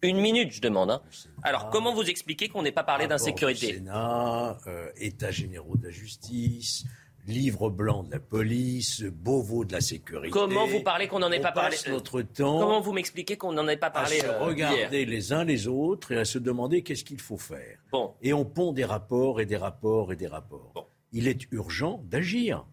[0.00, 0.90] Une minute, je demande.
[0.90, 1.02] Hein.
[1.42, 3.74] Alors, comment vous expliquez qu'on n'ait pas parlé d'insécurité?
[3.74, 4.56] Sénat,
[4.96, 6.84] État généraux de la justice,
[7.30, 10.30] livre blanc de la police, Beauvau de la sécurité.
[10.30, 13.66] Comment vous parlez qu'on n'en ait pas parlé notre temps Comment vous m'expliquez qu'on n'en
[13.68, 16.82] ait pas parlé À se euh, regarder les uns les autres et à se demander
[16.82, 17.78] qu'est-ce qu'il faut faire.
[17.92, 18.12] Bon.
[18.20, 20.88] Et on pond des rapports et des rapports et des rapports.
[21.12, 22.66] Il est urgent d'agir.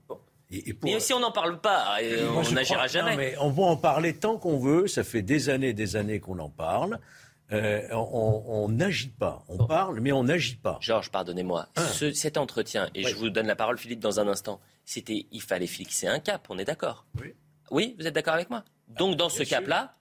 [0.49, 3.18] Et, et si on n'en parle pas, euh, on n'agira jamais.
[3.18, 4.88] mais on va en parler tant qu'on veut.
[4.88, 6.99] Ça fait des années, des années qu'on en parle.
[7.51, 9.45] Euh, on n'agit pas.
[9.47, 10.77] On parle, mais on n'agit pas.
[10.81, 11.69] Georges, pardonnez-moi.
[11.75, 11.87] Ah.
[12.13, 15.67] cet entretien, et je vous donne la parole, Philippe, dans un instant, c'était il fallait
[15.67, 17.05] fixer un cap, on est d'accord?
[17.21, 17.33] Oui.
[17.71, 18.63] Oui, vous êtes d'accord avec moi?
[18.87, 19.95] Donc, dans ce cap-là,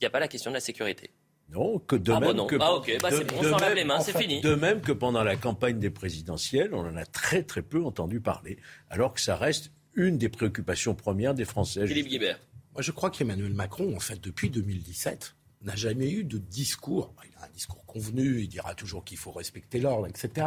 [0.00, 1.10] il n'y a pas la question de la sécurité.
[1.50, 3.84] Non, que de ah même bon, que ah ok, bah c'est bon, on lave les
[3.84, 4.40] mains, c'est fini.
[4.40, 8.20] De même que pendant la campagne des présidentielles, on en a très très peu entendu
[8.20, 11.86] parler, alors que ça reste une des préoccupations premières des Français.
[11.86, 12.38] Philippe Guibert.
[12.72, 17.14] Moi, je crois qu'Emmanuel Macron, en fait, depuis 2017, n'a jamais eu de discours.
[17.24, 20.46] Il a un discours convenu, il dira toujours qu'il faut respecter l'ordre, etc.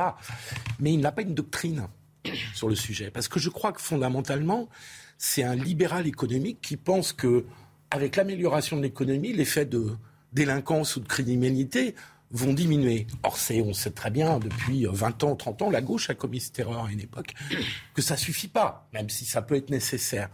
[0.80, 1.88] Mais il n'a pas une doctrine
[2.54, 3.12] sur le sujet.
[3.12, 4.70] Parce que je crois que fondamentalement,
[5.18, 7.46] c'est un libéral économique qui pense que,
[7.92, 9.96] avec l'amélioration de l'économie, l'effet de
[10.34, 11.96] délinquance ou de criminalité
[12.32, 13.08] vont diminuer.
[13.24, 16.60] Or, on sait très bien, depuis 20 ans, 30 ans, la gauche a commis cette
[16.60, 17.34] erreur à une époque,
[17.94, 20.30] que ça suffit pas, même si ça peut être nécessaire.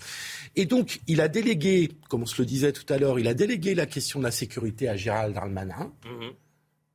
[0.55, 3.33] Et donc, il a délégué, comme on se le disait tout à l'heure, il a
[3.33, 6.31] délégué la question de la sécurité à Gérald Darmanin, mhm.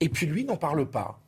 [0.01, 1.21] et puis lui n'en parle pas.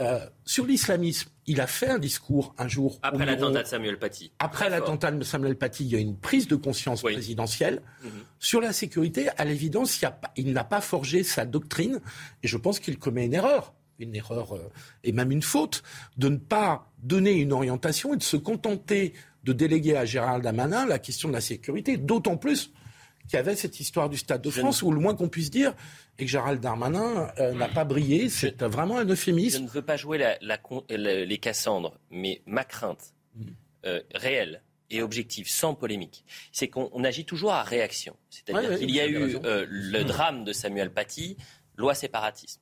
[0.00, 2.98] Euh, sur l'islamisme, il a fait un discours un jour.
[3.02, 4.32] Après l'attentat de Samuel Paty.
[4.38, 7.80] Après l'attentat de Samuel Paty, il y a une prise de conscience présidentielle.
[8.02, 8.10] Mhm.
[8.40, 10.02] Sur la sécurité, à l'évidence,
[10.36, 12.00] il, n'a pas forgé sa doctrine.
[12.42, 13.72] Et je pense qu'il commet une erreur.
[14.00, 14.72] Une erreur euh,
[15.04, 15.84] et même une faute
[16.16, 19.12] de ne pas donner une orientation et de se contenter
[19.44, 21.96] de déléguer à Gérald Damanin la question de la sécurité.
[21.96, 22.72] D'autant plus
[23.28, 25.74] qu'il y avait cette histoire du Stade de France où le moins qu'on puisse dire
[26.18, 28.28] est que Gérald Darmanin euh, n'a pas brillé.
[28.28, 29.58] C'est vraiment un euphémisme.
[29.58, 30.38] Je ne veux pas jouer la,
[30.90, 33.44] les Cassandres, mais ma crainte mm.
[33.86, 38.14] euh, réelle et objective, sans polémique, c'est qu'on agit toujours à réaction.
[38.30, 41.36] C'est-à-dire qu'il y a eu euh, le drame de Samuel Paty,
[41.76, 42.60] loi séparatisme.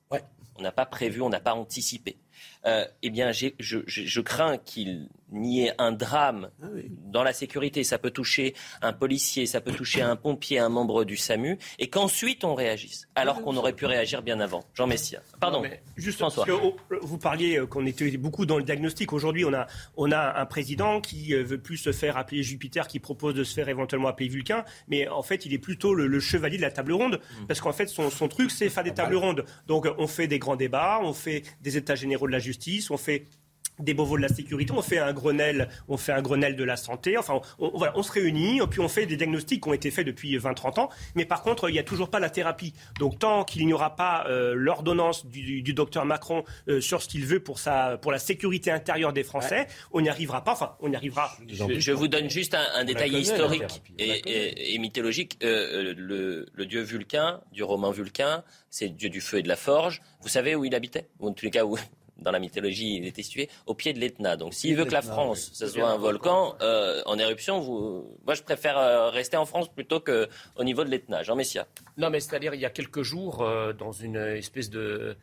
[0.55, 2.17] On n'a pas prévu, on n'a pas anticipé.
[2.65, 6.67] eh bien, je, je, crains qu'il nier un drame ah
[7.11, 7.83] dans la sécurité.
[7.83, 11.89] Ça peut toucher un policier, ça peut toucher un pompier, un membre du SAMU, et
[11.89, 14.63] qu'ensuite on réagisse, alors qu'on aurait pu réagir bien avant.
[14.73, 15.21] Jean Messia.
[15.39, 15.63] Pardon.
[15.97, 16.45] juste François.
[16.45, 19.13] Parce que vous parliez euh, qu'on était beaucoup dans le diagnostic.
[19.13, 19.67] Aujourd'hui, on a,
[19.97, 23.43] on a un président qui euh, veut plus se faire appeler Jupiter, qui propose de
[23.43, 26.71] se faire éventuellement appeler Vulcain, mais en fait, il est plutôt le, chevalier de la
[26.71, 27.47] table ronde, mm.
[27.47, 29.45] parce qu'en fait, son, son truc, c'est faire des tables rondes.
[29.67, 32.97] Donc, on fait des grands débats, on fait des états généraux de la justice, on
[32.97, 33.25] fait
[33.79, 36.77] des Beauvaux de la sécurité, on fait un Grenelle, on fait un Grenelle de la
[36.77, 39.91] santé, enfin on, voilà, on se réunit, puis on fait des diagnostics qui ont été
[39.91, 42.73] faits depuis 20-30 ans, mais par contre il n'y a toujours pas la thérapie.
[42.99, 47.25] Donc tant qu'il n'y aura pas euh, l'ordonnance du, docteur Macron euh, sur ce qu'il
[47.25, 50.91] veut pour, sa, pour la sécurité intérieure des Français, on n'y arrivera pas, enfin on
[50.91, 51.31] y arrivera.
[51.47, 55.37] Je, vous donne juste un, détail historique et, mythologique.
[55.43, 59.47] Euh, le, le, dieu Vulcain, du romain Vulcain, c'est le dieu du feu et de
[59.47, 60.01] la forge.
[60.21, 61.07] Vous savez où il habitait?
[61.19, 61.77] Ou en tous les cas où
[62.23, 64.37] dans la mythologie, il était situé au pied de l'Etna.
[64.37, 68.17] Donc s'il veut que la France, ce soit un volcan euh, en éruption, vous...
[68.25, 71.23] moi je préfère euh, rester en France plutôt qu'au niveau de l'Etna.
[71.23, 71.67] Jean Messia.
[71.97, 75.15] Non, mais c'est-à-dire, il y a quelques jours, euh, dans une espèce de,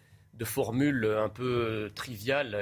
[0.44, 2.56] formule un peu triviale,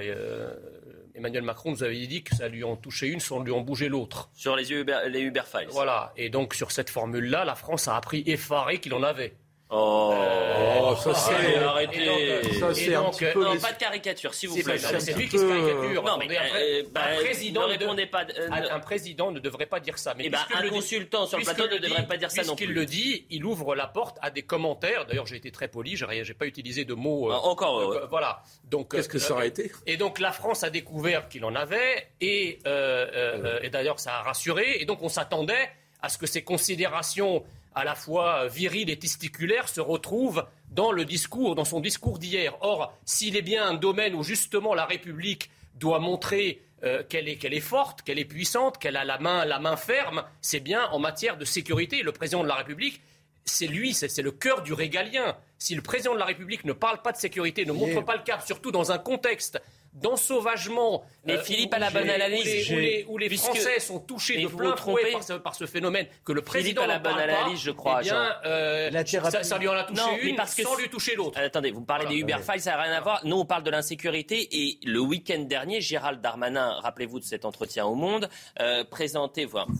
[1.14, 3.88] Emmanuel Macron nous avait dit que ça lui en touchait une sans lui en bouger
[3.88, 4.30] l'autre.
[4.34, 5.68] Sur les Uber, les Uber Files.
[5.70, 6.12] Voilà.
[6.16, 9.36] Et donc, sur cette formule-là, la France a appris effaré qu'il en avait.
[9.70, 12.54] Oh, euh, ça c'est arrêtez.
[12.58, 13.44] Ça c'est un petit peu.
[13.44, 14.78] Non, pas de caricature, s'il vous plaît.
[14.78, 16.02] C'est lui qui se caricature.
[16.02, 18.24] Non, mais euh, bah, un président ne pas.
[18.38, 20.14] Euh, un président ne devrait pas dire ça.
[20.16, 22.66] Mais eh ben, un consultant sur le plateau ne devrait pas dire ça non plus.
[22.66, 25.04] Puisqu'il le dit, il ouvre la porte à des commentaires.
[25.04, 25.96] D'ailleurs, j'ai été très poli.
[25.96, 27.30] J'ai pas utilisé de mots.
[27.30, 28.06] Ah, encore.
[28.08, 28.42] Voilà.
[28.64, 28.92] Donc.
[28.92, 29.70] Qu'est-ce que ça aurait été?
[29.86, 34.78] Et donc la France a découvert qu'il en avait et et d'ailleurs ça a rassuré.
[34.80, 35.68] Et donc on s'attendait
[36.00, 37.44] à ce que ces considérations
[37.78, 42.56] à la fois viril et testiculaire se retrouve dans le discours, dans son discours d'hier.
[42.60, 47.60] Or, s'il est bien un domaine où justement la République doit montrer euh, qu'elle est,
[47.60, 51.36] forte, qu'elle est puissante, qu'elle a la main, la main ferme, c'est bien en matière
[51.36, 52.02] de sécurité.
[52.02, 53.00] Le président de la République,
[53.44, 55.36] c'est lui, c'est le cœur du régalien.
[55.58, 58.22] Si le président de la République ne parle pas de sécurité, ne montre pas le
[58.22, 59.60] cap, surtout dans un contexte
[59.94, 61.02] d'ensauvagement.
[61.24, 62.70] Mais euh, Philippe a la bonne analyse.
[63.08, 66.90] Où les, Français sont touchés de plein fouet par ce, phénomène que le président Philippe
[66.90, 67.98] a la bonne analyse, je crois.
[68.00, 68.90] Eh bien, euh,
[69.42, 71.38] ça, lui en a touché une parce que sans lui toucher l'autre.
[71.40, 73.20] Attendez, vous parlez des Uber Files, ça n'a rien à voir.
[73.24, 77.86] Nous, on parle de l'insécurité et le week-end dernier, Gérald Darmanin, rappelez-vous de cet entretien
[77.86, 78.28] au Monde,
[78.60, 78.84] euh,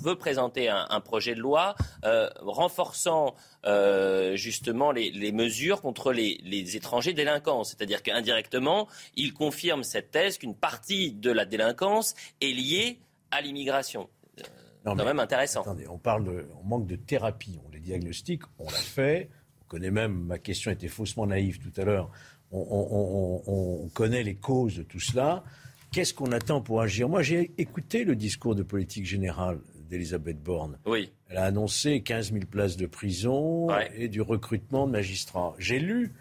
[0.03, 1.75] veut présenter un, projet de loi
[2.05, 3.35] euh, renforçant
[3.67, 7.65] euh, justement les, mesures contre les, les étrangers délinquants.
[7.65, 12.99] C'est-à-dire qu'indirectement, il confirme cette thèse qu'une partie de la délinquance est liée
[13.31, 14.09] à l'immigration.
[14.37, 15.63] C'est quand même intéressant.
[15.63, 17.59] Attendez, on parle de, on manque de thérapie.
[17.67, 19.29] On les diagnostique, on l'a fait.
[19.63, 22.11] On connaît même, ma question était faussement naïve tout à l'heure.
[22.51, 25.45] On, on, connaît les causes de tout cela.
[25.93, 27.09] Qu'est-ce qu'on attend pour agir?
[27.09, 30.79] Moi, j'ai écouté le discours de politique générale d'Elisabeth Borne.
[30.87, 31.13] Oui.
[31.29, 35.55] Elle a annoncé 15 000 places de prison et du recrutement de magistrats.
[35.59, 36.13] J'ai lu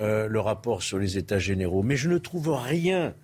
[0.00, 3.14] euh, le rapport sur les États généraux, mais je ne trouve rien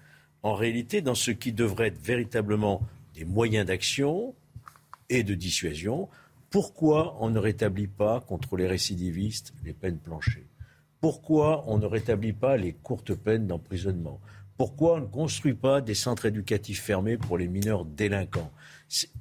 [0.43, 2.83] en réalité dans ce qui devrait être véritablement
[3.15, 4.35] des moyens d'action
[5.09, 6.09] et de dissuasion.
[6.51, 10.47] Pourquoi on ne rétablit pas contre les récidivistes les peines planchées?
[11.01, 14.21] Pourquoi on ne rétablit pas les courtes peines d'emprisonnement?
[14.57, 18.53] Pourquoi on ne construit pas des centres éducatifs fermés pour les mineurs délinquants?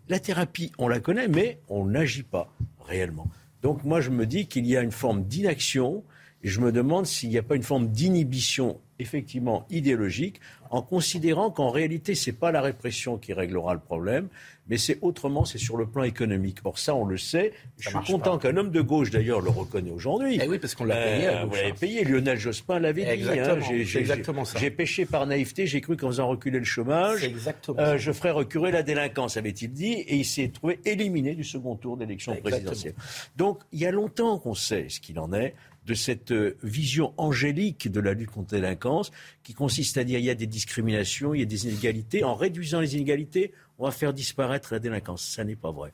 [0.08, 3.28] La thérapie, on la connaît, mais on n'agit pas réellement.
[3.62, 6.04] Donc moi, je me dis qu'il y a une forme d'inaction
[6.44, 10.40] et je me demande s'il n'y a pas une forme d'inhibition effectivement idéologique
[10.70, 14.28] en considérant qu'en réalité, ce n'est pas la répression qui réglera le problème,
[14.70, 16.60] mais c'est autrement, c'est sur le plan économique.
[16.64, 17.54] Or, ça, on le sait.
[17.80, 20.40] Je suis content qu'un homme de gauche, d'ailleurs, le reconnaît aujourd'hui.
[20.42, 21.28] Eh oui, parce qu'on l'a payé.
[21.28, 22.04] Euh, vous l'avez payé.
[22.04, 23.40] Lionel Jospin l'avait dit.
[23.40, 23.60] Hein.
[23.84, 24.60] J'ai, exactement ça.
[24.60, 25.66] J'ai pêché par naïveté.
[25.66, 27.30] J'ai cru qu'en faisant reculer le chômage,
[27.78, 29.94] euh, je ferais reculer la délinquance, avait-il dit.
[29.94, 32.94] Et il s'est trouvé éliminé du second tour d'élection présidentielle.
[33.38, 35.56] Donc, il y a longtemps qu'on sait ce qu'il en est
[35.90, 39.12] de cette euh, vision angélique de la lutte contre la délinquance,
[39.42, 42.24] qui consiste à dire il y a des discriminations, il y a des inégalités.
[42.24, 45.24] En réduisant les inégalités, on va faire disparaître la délinquance.
[45.24, 45.92] Ça n'est pas vrai.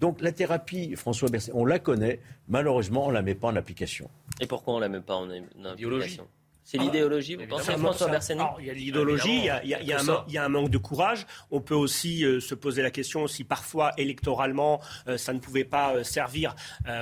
[0.00, 2.18] Donc la thérapie, François Berset, on la connaît.
[2.48, 4.10] Malheureusement, on ne la met pas en application.
[4.40, 6.26] Et pourquoi on ne la met pas en, application?
[6.66, 10.68] C'est l'idéologie, vous pensez, François Bersani Il y a l'idéologie, il, y a un manque
[10.68, 11.24] de courage.
[11.52, 15.62] On peut aussi euh, se poser la question si parfois, électoralement, euh, ça ne pouvait
[15.62, 16.56] pas euh, servir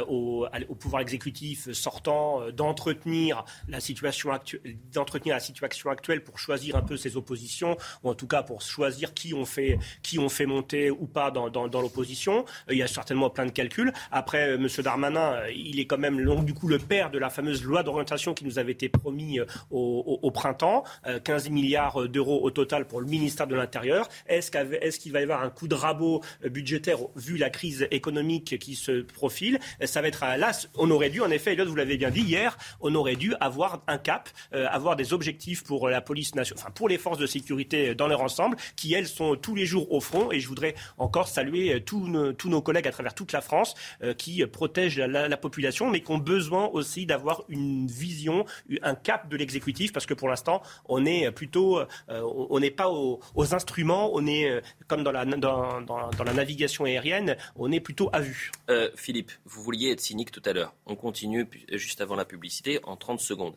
[0.06, 0.46] au,
[0.78, 6.98] pouvoir exécutif sortant d'entretenir la situation actuelle, d'entretenir la situation actuelle pour choisir un peu
[6.98, 10.90] ses oppositions, ou en tout cas pour choisir qui on fait, qui on fait monter
[10.90, 12.44] ou pas dans, dans, l'opposition.
[12.70, 13.94] il y a certainement plein de calculs.
[14.10, 14.68] Après, M.
[14.82, 18.44] Darmanin, il est quand même, du coup, le père de la fameuse loi d'orientation qui
[18.44, 19.40] nous avait été promis
[19.70, 20.84] au, printemps.
[21.24, 24.08] 15 milliards d'euros au total pour le ministère de l'Intérieur.
[24.26, 24.50] Est-ce
[24.98, 29.02] qu'il va y avoir un coup de rabot budgétaire vu la crise économique qui se
[29.02, 29.58] profile?
[29.84, 30.52] Ça va être là.
[30.76, 33.82] On aurait dû, en effet, Elliot, vous l'avez bien dit hier, on aurait dû avoir
[33.86, 37.94] un cap, avoir des objectifs pour la police nationale, enfin pour les forces de sécurité
[37.94, 40.32] dans leur ensemble, qui elles sont tous les jours au front.
[40.32, 43.74] Et je voudrais encore saluer tous nos, tous nos collègues à travers toute la France
[44.18, 48.44] qui protègent la, population, mais qui ont besoin aussi d'avoir une vision,
[48.82, 52.88] un cap de l'exécutif, parce que pour l'instant, on est plutôt, euh, on n'est pas
[52.90, 53.20] aux,
[53.54, 58.08] instruments, on est euh, comme dans la, dans, dans, la navigation aérienne, on est plutôt
[58.12, 58.50] à vue.
[58.70, 60.74] Euh, Philippe, vous vouliez être cynique tout à l'heure.
[60.86, 63.54] On continue juste avant la publicité en 30 secondes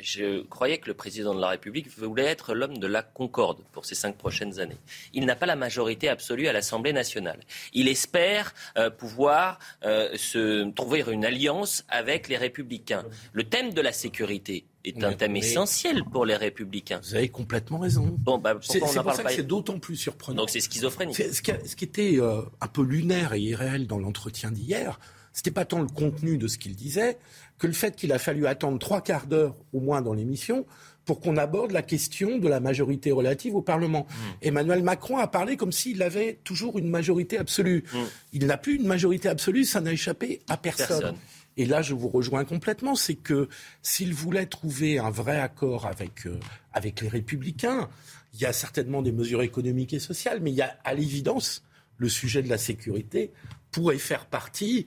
[0.00, 3.84] je croyais que le président de la République voulait être l'homme de la concorde pour
[3.84, 4.78] ces cinq prochaines années.
[5.12, 7.40] Il n'a pas la majorité absolue à l'Assemblée nationale.
[7.72, 13.04] Il espère euh, pouvoir euh, se trouver une alliance avec les républicains.
[13.32, 17.00] Le thème de la sécurité est un thème essentiel pour les républicains.
[17.02, 18.14] Vous avez complètement raison.
[18.18, 20.42] Bon, bah, c'est pour ça que c'est d'autant plus surprenant.
[20.42, 21.16] Donc c'est schizophrénique.
[21.16, 24.98] Ce qui, ce qui, était euh, un peu lunaire et irréel dans l'entretien d'hier,
[25.34, 27.18] c'était pas tant le contenu de ce qu'il disait
[27.58, 30.64] que le fait qu'il a fallu attendre trois quarts d'heure au moins dans l'émission
[31.04, 34.06] pour qu'on aborde la question de la majorité relative au Parlement.
[34.08, 34.14] Mmh.
[34.42, 37.84] Emmanuel Macron a parlé comme s'il avait toujours une majorité absolue.
[37.92, 37.98] Mmh.
[38.32, 41.14] Il n'a plus une majorité absolue, ça n'a échappé à personne.
[41.56, 43.48] Et là, je vous rejoins complètement, c'est que
[43.82, 46.38] s'il voulait trouver un vrai accord avec, euh,
[46.72, 47.88] avec les républicains,
[48.32, 51.62] il y a certainement des mesures économiques et sociales, mais il y a à l'évidence
[51.98, 53.30] le sujet de la sécurité
[53.70, 54.86] pourrait faire partie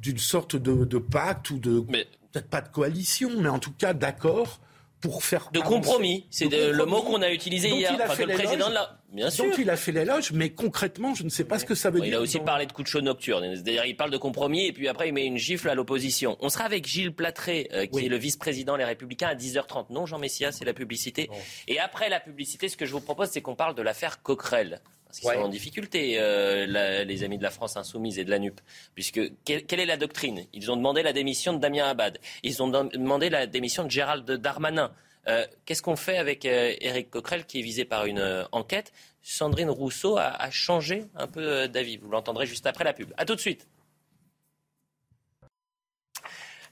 [0.00, 4.60] d'une sorte de, pacte ou de peut-être pas de coalition, mais en tout cas d'accord
[5.00, 6.26] pour faire de compromis.
[6.30, 7.92] C'est le mot qu'on a utilisé hier.
[7.96, 8.96] le président de la...
[9.12, 9.46] Bien sûr.
[9.58, 12.08] Il a fait l'éloge, mais concrètement, je ne sais pas ce que ça veut dire.
[12.08, 13.44] Il a aussi parlé de coup de chaud nocturne.
[13.54, 16.36] C'est-à-dire, il parle de compromis et puis après, il met une gifle à l'opposition.
[16.40, 19.86] On sera avec Gilles Platré, euh, qui est le vice-président Les Républicains, à 10h30.
[19.90, 21.28] Non, Jean Messia, c'est la publicité.
[21.66, 24.80] Et après la publicité, ce que je vous propose, c'est qu'on parle de l'affaire Coquerel.
[25.10, 28.38] Parce qu'ils sont en difficulté, euh, les amis de la France insoumise et de la
[28.38, 28.60] NUP.
[28.94, 30.46] Puisque, quelle, est la doctrine?
[30.52, 32.18] Ils ont demandé la démission de Damien Abad.
[32.44, 34.92] Ils ont demandé la démission de Gérald Darmanin.
[35.26, 38.92] Euh, qu'est-ce qu'on fait avec euh, Éric Coquerel qui est visé par une enquête?
[39.22, 41.96] Sandrine Rousseau a, a changé un peu d'avis.
[41.96, 43.12] Vous l'entendrez juste après la pub.
[43.16, 43.66] A tout de suite.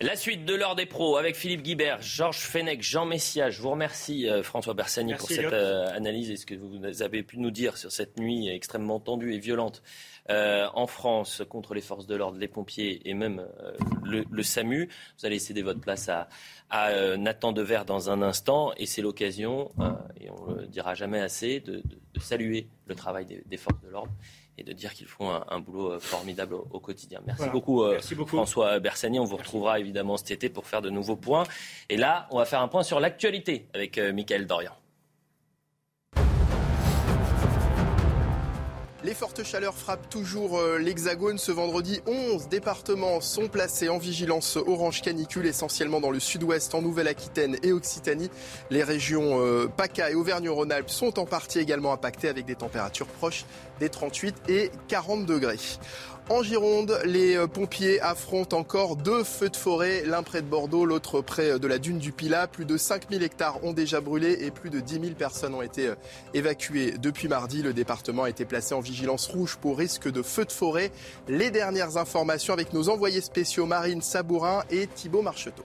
[0.01, 3.51] La suite de l'heure des pros avec Philippe Guibert, Georges Fenech, Jean Messia.
[3.51, 7.24] Je vous remercie euh, François Bersani pour cette euh, analyse et ce que vous avez
[7.24, 9.82] pu nous dire sur cette nuit extrêmement tendue et violente
[10.31, 13.47] euh, en France contre les forces de l'ordre, les pompiers et même
[14.05, 14.89] le, SAMU.
[15.18, 16.29] Vous allez céder votre place à,
[17.16, 19.70] Nathan Dever dans un instant et c'est l'occasion,
[20.20, 21.83] et on le dira jamais assez, de,
[22.20, 24.12] saluer le travail des forces de l'ordre
[24.59, 27.20] et de dire qu'ils font un, boulot euh, formidable au, quotidien.
[27.24, 27.85] Merci, euh, beaucoup,
[28.26, 29.20] François Bersani.
[29.20, 31.45] On vous retrouvera évidemment cet été pour faire de nouveaux points.
[31.89, 34.72] Et là, on va faire un point sur l'actualité avec euh, Mickaël Dorian.
[39.05, 41.38] Les fortes chaleurs frappent toujours euh, l'Hexagone.
[41.38, 46.82] Ce vendredi, 11 départements sont placés en vigilance orange canicule, essentiellement dans le sud-ouest, en
[46.82, 48.28] Nouvelle-Aquitaine et Occitanie.
[48.70, 53.44] Les régions euh, PACA et Auvergne-Rhône-Alpes sont en partie également impactées avec des températures proches
[53.78, 55.61] des 38 et 40 degrés.
[56.31, 60.85] En Gironde, les euh, pompiers affrontent encore deux feux de forêt, l'un près de Bordeaux,
[60.85, 62.47] l'autre près de la dune du Pilat.
[62.47, 65.87] Plus de 5000 hectares ont déjà brûlé et plus de 10 000 personnes ont été
[65.87, 65.95] euh,
[66.35, 67.62] évacuées depuis mardi.
[67.62, 70.93] Le département a été placé en vigilance rouge pour risque de feux de forêt.
[71.29, 75.64] Les dernières informations avec nos envoyés spéciaux Marine Sabourin et Thibault Marcheteau.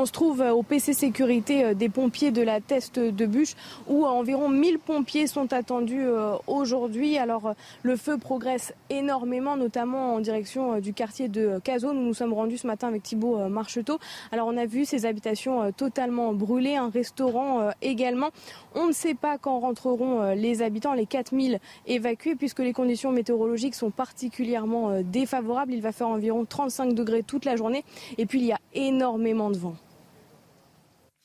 [0.00, 3.54] On se trouve euh, au PC sécurité euh, des pompiers de la Teste de Bûche
[3.88, 7.18] où environ 1000 pompiers sont attendus euh, aujourd'hui.
[7.18, 11.94] Alors le feu progresse énormément, notamment en direction du quartier de Cazaux.
[11.94, 13.98] Nous nous sommes rendus ce matin avec Thibault Marcheteau.
[14.30, 18.28] Alors on a vu ces habitations totalement brûlées, un restaurant également.
[18.76, 23.74] On ne sait pas quand rentreront les habitants, les 4000 évacués, puisque les conditions météorologiques
[23.74, 25.72] sont particulièrement défavorables.
[25.72, 27.84] Il va faire environ 35 degrés toute la journée
[28.16, 29.74] et puis il y a énormément de vent.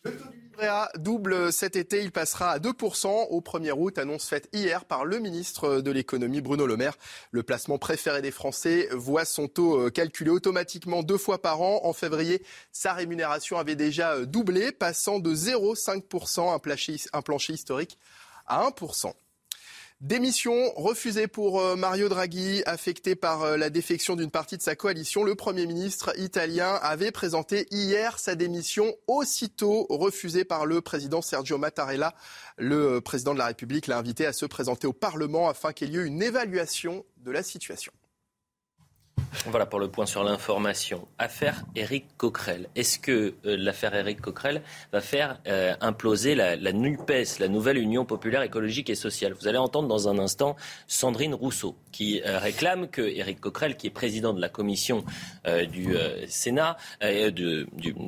[0.04, 0.44] Le taux du
[1.00, 2.04] double cet été.
[2.04, 3.98] Il passera à 2% au 1er août.
[3.98, 6.98] Annonce faite hier par le ministre de l'économie Bruno Le Maire.
[7.32, 11.82] Le placement préféré des Français voit son taux euh, calculé automatiquement deux fois par an.
[11.84, 16.54] En février, sa rémunération avait déjà euh, doublé, passant de 0,5%,
[17.14, 17.98] un plancher historique,
[18.46, 19.14] à 1%.
[20.04, 24.76] Démission refusée pour euh, Mario Draghi, affecté par euh, la défection d'une partie de sa
[24.76, 25.24] coalition.
[25.24, 31.58] Le Premier ministre italien avait présenté hier sa démission, aussitôt refusée par le président Sergio
[31.58, 32.16] Mattarella.
[32.58, 35.94] Le euh, président de la République l'a invité à se présenter au Parlement afin qu'il
[35.94, 37.94] y ait une évaluation de la situation.
[39.48, 41.08] Voilà pour le point sur l'information.
[41.18, 42.70] Affaire Éric Coquerel.
[42.76, 44.62] Est-ce que euh, l'affaire Éric Coquerel
[44.92, 49.34] va faire euh, imploser la, NUPES, la nouvelle Union populaire écologique et sociale?
[49.34, 50.56] Vous allez entendre dans un instant
[50.88, 55.04] Sandrine Rousseau qui euh, réclame que Éric Coquerel, qui est président de la commission
[55.72, 55.96] du
[56.28, 57.68] Sénat, de,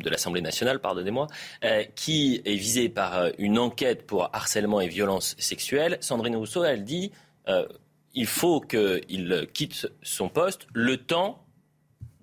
[0.10, 1.28] l'Assemblée nationale, pardonnez-moi,
[1.96, 7.12] qui est visé par une enquête pour harcèlement et violence sexuelle, Sandrine Rousseau, elle dit
[8.16, 11.46] il faut qu'il quitte son poste le temps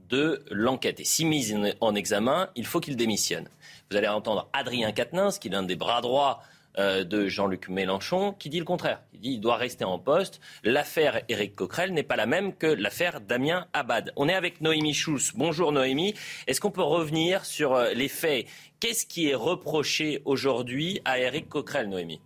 [0.09, 1.01] de l'enquête.
[1.01, 3.49] Et si mis en examen, il faut qu'il démissionne.
[3.91, 6.43] Vous allez entendre Adrien Quatennens, qui est l'un des bras droits
[6.79, 9.03] euh, de Jean-Luc Mélenchon, qui dit le contraire.
[9.13, 10.41] Il dit qu'il doit rester en poste.
[10.65, 14.13] L'affaire Éric Coquerel n'est pas la même que l'affaire Damien Abad.
[14.17, 15.33] On est avec Noémie Schulz.
[15.35, 16.15] Bonjour Noémie.
[16.47, 18.47] Est-ce qu'on peut revenir sur euh, les faits?
[18.81, 22.21] Qu'est-ce qui est reproché aujourd'hui à Éric Coquerel, Noémie?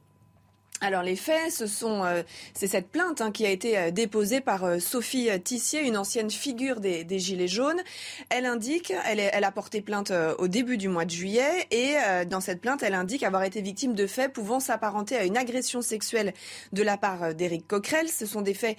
[0.82, 2.22] Alors les faits, ce sont euh,
[2.52, 6.30] c'est cette plainte hein, qui a été euh, déposée par euh, Sophie Tissier, une ancienne
[6.30, 7.80] figure des, Gilets jaunes.
[8.28, 11.94] Elle indique, elle, elle, a porté plainte au début du mois de juillet et
[12.28, 15.80] dans cette plainte, elle indique avoir été victime de faits pouvant s'apparenter à une agression
[15.80, 16.34] sexuelle
[16.72, 18.08] de la part d'Éric Coquerel.
[18.08, 18.76] Ce sont des faits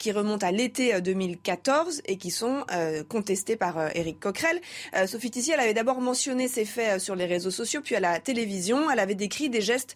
[0.00, 2.64] qui remontent à l'été 2014 et qui sont
[3.08, 4.60] contestés par Éric Coquerel.
[5.06, 8.18] Sophie Tissier, elle avait d'abord mentionné ces faits sur les réseaux sociaux, puis à la
[8.18, 8.90] télévision.
[8.90, 9.94] Elle avait décrit des gestes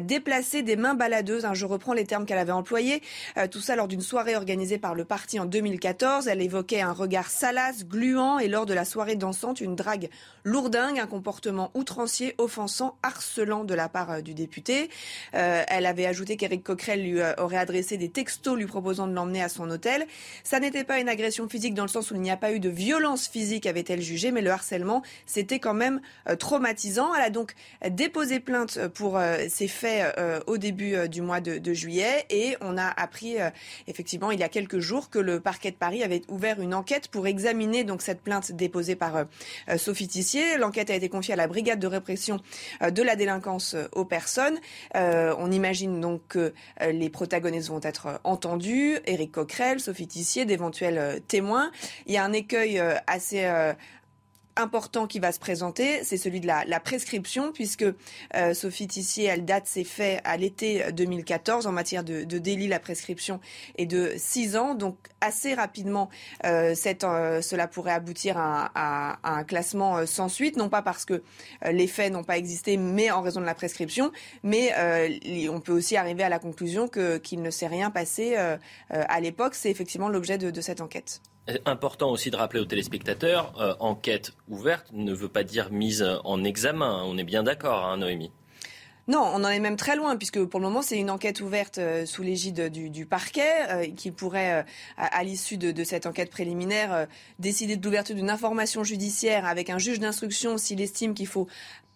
[0.00, 3.02] déplacés des mains baladeuse, hein, je reprends les termes qu'elle avait employés,
[3.36, 6.28] euh, tout ça lors d'une soirée organisée par le parti en 2014.
[6.28, 10.08] Elle évoquait un regard salace, gluant et lors de la soirée dansante, une drague
[10.44, 14.90] lourdingue, un comportement outrancier, offensant, harcelant de la part euh, du député.
[15.34, 19.42] Euh, elle avait ajouté qu'Éric Coquerel lui aurait adressé des textos lui proposant de l'emmener
[19.42, 20.06] à son hôtel.
[20.44, 22.60] Ça n'était pas une agression physique dans le sens où il n'y a pas eu
[22.60, 26.00] de violence physique, avait-elle jugé, mais le harcèlement, c'était quand même
[26.38, 27.14] traumatisant.
[27.14, 27.54] Elle a donc
[27.88, 30.16] déposé plainte pour ces faits
[30.46, 33.50] au début euh, du mois de, juillet et on a appris euh,
[33.86, 37.08] effectivement il y a quelques jours que le parquet de Paris avait ouvert une enquête
[37.08, 39.24] pour examiner donc cette plainte déposée par euh,
[39.78, 40.58] Sophie Tissier.
[40.58, 42.40] L'enquête a été confiée à la brigade de répression
[42.80, 44.58] de la délinquance aux personnes.
[44.94, 46.52] on imagine donc que
[46.90, 51.70] les protagonistes vont être entendus, Éric Coquerel, Sophie Tissier, d'éventuels témoins.
[52.06, 53.44] Il y a un écueil assez
[54.56, 57.84] important qui va se présenter, c'est celui de la, prescription, puisque
[58.34, 62.68] euh, Sophie Tissier, elle date ses faits à l'été 2014 en matière de, de, délit.
[62.68, 63.40] La prescription
[63.76, 66.10] est de 6 ans, donc assez rapidement,
[66.44, 66.74] euh,
[67.04, 71.22] euh, cela pourrait aboutir à, un classement euh, sans suite, non pas parce que
[71.64, 74.72] euh, les faits n'ont pas existé, mais en raison de la prescription, mais
[75.48, 78.36] on peut aussi arriver à la conclusion que qu'il ne s'est rien passé
[78.90, 79.54] à l'époque.
[79.54, 81.20] C'est effectivement l'objet de, de cette enquête.
[81.64, 86.44] Important aussi de rappeler aux téléspectateurs, euh, enquête ouverte ne veut pas dire mise en
[86.44, 87.02] examen.
[87.04, 88.30] On est bien d'accord, hein, Noémie?
[89.08, 91.78] Non, on en est même très loin, puisque pour le moment, c'est une enquête ouverte
[91.78, 94.64] euh, sous l'égide du, parquet, euh, qui pourrait,
[94.96, 97.08] à, l'issue de, de, cette enquête préliminaire,
[97.40, 101.48] décider de l'ouverture d'une information judiciaire avec un juge d'instruction s'il estime qu'il faut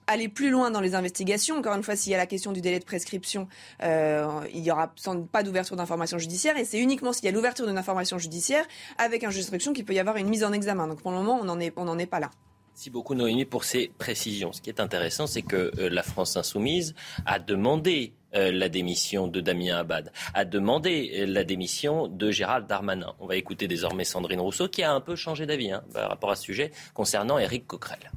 [0.06, 1.56] aller plus loin dans les investigations.
[1.56, 3.48] Encore une fois, s'il y a la question du délai de prescription,
[3.82, 6.56] euh, il n'y aura sans pas d'ouverture d'information judiciaire.
[6.56, 8.64] Et c'est uniquement s'il y a l'ouverture d'une information judiciaire
[8.98, 10.86] avec un juge d'instruction qu'il peut y avoir une mise en examen.
[10.86, 11.58] Donc pour le moment, on n'en
[11.98, 12.30] est, pas là.
[12.72, 14.52] Merci beaucoup Noémie pour ces précisions.
[14.52, 16.94] Ce qui est intéressant, c'est que euh, la France insoumise
[17.24, 23.14] a demandé euh, la démission de Damien Abad, a demandé la démission de Gérald Darmanin.
[23.18, 26.30] On va écouter désormais Sandrine Rousseau qui a un peu changé d'avis hein, par rapport
[26.30, 28.10] à ce sujet concernant Éric Coquerel.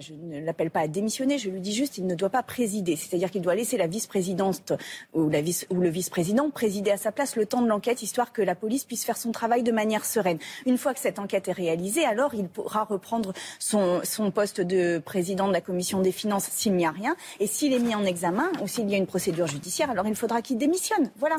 [0.00, 2.94] Je ne l'appelle pas à démissionner, je lui dis juste qu'il ne doit pas présider.
[2.94, 4.72] C'est-à-dire qu'il doit laisser la vice-présidente
[5.12, 8.84] ou, le vice-président présider à sa place le temps de l'enquête, histoire que la police
[8.84, 10.38] puisse faire son travail de manière sereine.
[10.66, 14.98] Une fois que cette enquête est réalisée, alors il pourra reprendre son, son poste de
[15.04, 17.16] président de la commission des finances s'il n'y a rien.
[17.40, 20.14] Et s'il est mis en examen ou s'il y a une procédure judiciaire, alors il
[20.14, 21.10] faudra qu'il démissionne.
[21.16, 21.38] Voilà.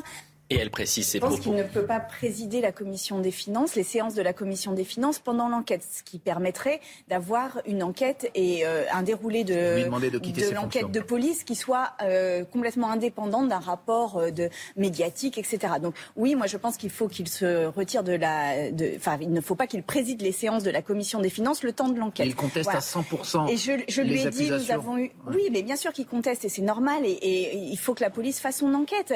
[0.51, 1.35] Et elle précise ses propos.
[1.35, 4.33] Je pense qu'il ne peut pas présider la commission des finances, les séances de la
[4.33, 9.43] commission des finances pendant l'enquête, ce qui permettrait d'avoir une enquête et euh, un déroulé
[9.43, 15.37] de, de, l'enquête de police qui soit euh, complètement indépendante d'un rapport euh, de médiatique,
[15.37, 15.73] etc.
[15.81, 18.53] Donc oui, moi je pense qu'il faut qu'il se retire de la,
[18.95, 21.73] enfin il ne faut pas qu'il préside les séances de la commission des finances le
[21.73, 22.25] temps de l'enquête.
[22.25, 23.51] Il conteste à 100%.
[23.51, 26.43] Et je, je lui ai dit, nous avons eu, oui, mais bien sûr qu'il conteste
[26.45, 29.13] et c'est normal et, et il faut que la police fasse son enquête.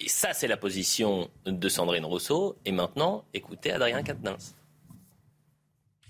[0.00, 2.56] Et ça, c'est la position de Sandrine Rousseau.
[2.64, 4.54] Et maintenant, écoutez Adrien Quatennens.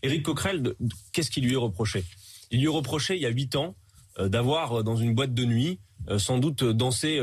[0.03, 0.75] Éric Coquerel,
[1.13, 2.05] qu'est-ce qui lui est reproché?
[2.51, 3.75] Il lui est reproché, il y a huit ans,
[4.19, 7.21] euh, d'avoir, euh, dans une boîte de nuit, euh, sans doute dansé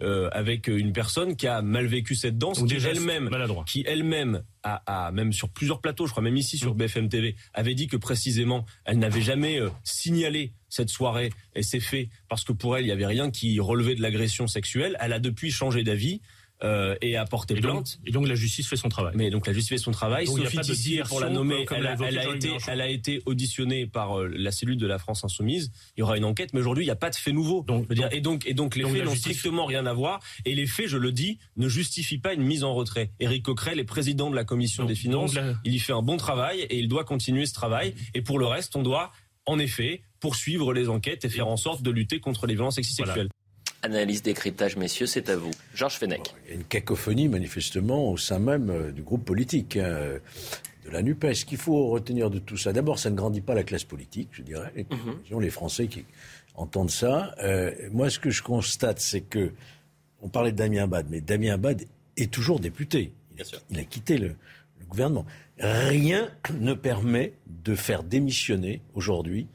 [0.00, 3.30] avec une personne qui a mal vécu cette danse, qui elle-même,
[3.66, 6.78] qui elle-même a, même sur plusieurs plateaux, je crois même ici sur mm.
[6.78, 12.08] BFM TV, avait dit que précisément elle n'avait jamais signalé cette soirée et c'est fait
[12.28, 14.96] parce que pour elle, il n'y avait rien qui relevait de l'agression sexuelle.
[15.00, 16.20] Elle a depuis changé d'avis.
[16.62, 17.98] Euh, et a porté plainte.
[18.06, 19.12] Et donc la justice fait son travail.
[19.16, 20.26] Mais donc la justice fait son travail.
[20.26, 24.52] Sophie Tissier, pour la nommer, elle, a, été, elle a été auditionnée par euh, la
[24.52, 25.72] cellule de la France Insoumise.
[25.96, 27.64] Il y aura une enquête, mais aujourd'hui il n'y a pas de fait nouveau.
[27.66, 30.20] Donc, et donc et donc les faits n'ont strictement rien à voir.
[30.44, 33.10] Et les faits, je le dis, ne justifient pas une mise en retrait.
[33.20, 35.34] Éric Coquerel est président de la commission des finances.
[35.64, 37.94] Il y fait un bon travail et il doit continuer ce travail.
[38.14, 39.12] Et pour le reste, on doit
[39.46, 43.28] en effet poursuivre les enquêtes et faire en sorte de lutter contre les violences sexuelles.
[43.84, 45.50] Analyse, décryptage, messieurs, c'est à vous.
[45.74, 46.34] Georges Fenech.
[46.46, 49.76] Il y a une cacophonie, manifestement, au sein même euh, du groupe politique.
[49.76, 50.18] Hein,
[50.84, 51.34] de la NUPES.
[51.34, 54.28] Ce qu'il faut retenir de tout ça, d'abord, ça ne grandit pas la classe politique,
[54.32, 54.72] je dirais.
[54.76, 55.40] Les, mhm.
[55.40, 56.04] les Français qui
[56.54, 57.34] entendent ça.
[57.42, 59.52] Euh, moi, ce que je constate, c'est que.
[60.22, 61.84] On parlait de Damien Abad, mais Damien Abad
[62.16, 63.12] est toujours député.
[63.70, 65.26] Il, a, quitté le, le, gouvernement.
[65.58, 69.48] Rien ne permet de faire démissionner aujourd'hui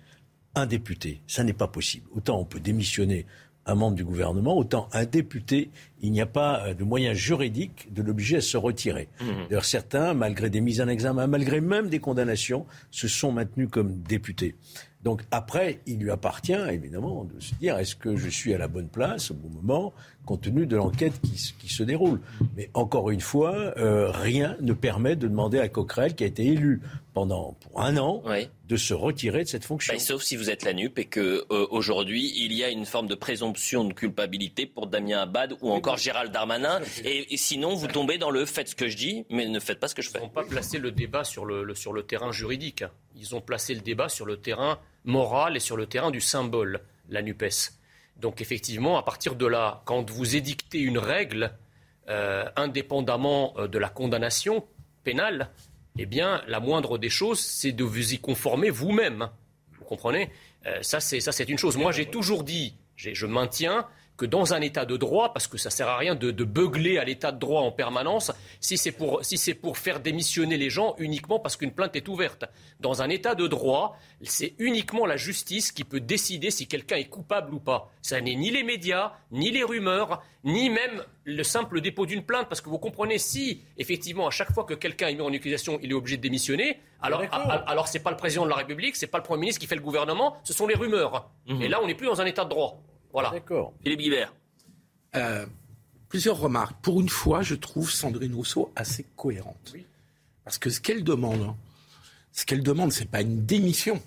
[0.53, 1.21] un député.
[1.25, 2.07] Ça n'est pas possible.
[2.13, 3.25] Autant on peut démissionner
[3.69, 5.69] un membre du gouvernement, autant un député,
[6.01, 9.09] il n'y a pas euh, de moyen juridique de l'obliger à se retirer.
[9.21, 9.25] Mmh.
[9.49, 14.01] D'ailleurs, certains, malgré des mises en examen, malgré même des condamnations, se sont maintenus comme
[14.01, 14.55] députés.
[15.03, 18.67] Donc après, il lui appartient évidemment de se dire est-ce que je suis à la
[18.67, 19.93] bonne place au bon moment,
[20.29, 22.21] compte tenu de l'enquête qui, se déroule.
[22.55, 26.45] Mais encore une fois, euh, rien ne permet de demander à Coquerel, qui a été
[26.45, 26.81] élu
[27.15, 28.21] pendant pour un an,
[28.67, 29.91] de se retirer de cette fonction.
[29.91, 32.85] Bah, sauf si vous êtes la NUP et que euh, aujourd'hui il y a une
[32.85, 36.79] forme de présomption de culpabilité pour Damien Abad ou encore Gérald Darmanin.
[37.03, 39.87] Et, sinon, vous tombez dans le faites ce que je dis, mais ne faites pas
[39.87, 40.19] ce que je fais.
[40.19, 42.83] Ils n'ont pas placé le débat sur le, sur le terrain juridique.
[43.15, 46.81] Ils ont placé le débat sur le terrain moral et sur le terrain du symbole,
[47.09, 47.78] la NUPES.
[48.19, 51.53] Donc effectivement, à partir de là, quand vous édictez une règle,
[52.09, 54.65] euh, indépendamment euh, de la condamnation
[55.03, 55.49] pénale,
[55.97, 59.29] eh bien, la moindre des choses, c'est de vous y conformer vous-même.
[59.77, 60.31] Vous comprenez?
[60.65, 61.77] Euh, Ça, c'est une chose.
[61.77, 63.87] Moi, j'ai toujours dit, je maintiens
[64.19, 67.05] que dans un état de droit, parce que ça sert à rien de, beugler à
[67.05, 71.39] l'état de droit en permanence, si c'est pour, si pour faire démissionner les gens uniquement
[71.39, 72.43] parce qu'une plainte est ouverte.
[72.81, 77.07] Dans un état de droit, c'est uniquement la justice qui peut décider si quelqu'un est
[77.07, 77.89] coupable ou pas.
[78.01, 82.49] Ça n'est ni les médias, ni les rumeurs, ni même le simple dépôt d'une plainte,
[82.49, 85.79] parce que vous comprenez, si effectivement à chaque fois que quelqu'un est mis en accusation,
[85.81, 89.07] il est obligé de démissionner, alors, alors c'est pas le président de la République, c'est
[89.07, 91.29] pas le Premier ministre qui fait le gouvernement, ce sont les rumeurs.
[91.47, 91.61] Mhm.
[91.61, 92.81] Et là, on n'est plus dans un état de droit.
[93.11, 93.31] Voilà.
[93.31, 93.73] D'accord.
[93.83, 94.33] Philippe Guibert.
[95.15, 95.45] Euh,
[96.07, 96.77] plusieurs remarques.
[96.81, 99.71] Pour une fois, je trouve Sandrine Rousseau assez cohérente.
[99.73, 99.85] Oui.
[100.43, 101.53] Parce que ce qu'elle demande,
[102.31, 104.01] ce qu'elle demande, c'est pas une démission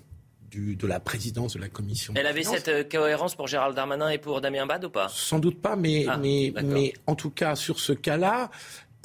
[0.49, 2.13] du, de la présidence de la commission.
[2.15, 5.09] Elle avait cette euh, cohérence pour Gérald Darmanin et pour Damien Bad ou pas?
[5.09, 8.51] Sans doute pas, mais, ah, mais, mais en tout cas, sur ce cas-là,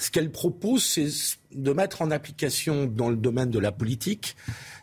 [0.00, 1.08] ce qu'elle propose, c'est
[1.52, 4.36] de mettre en application dans le domaine de la politique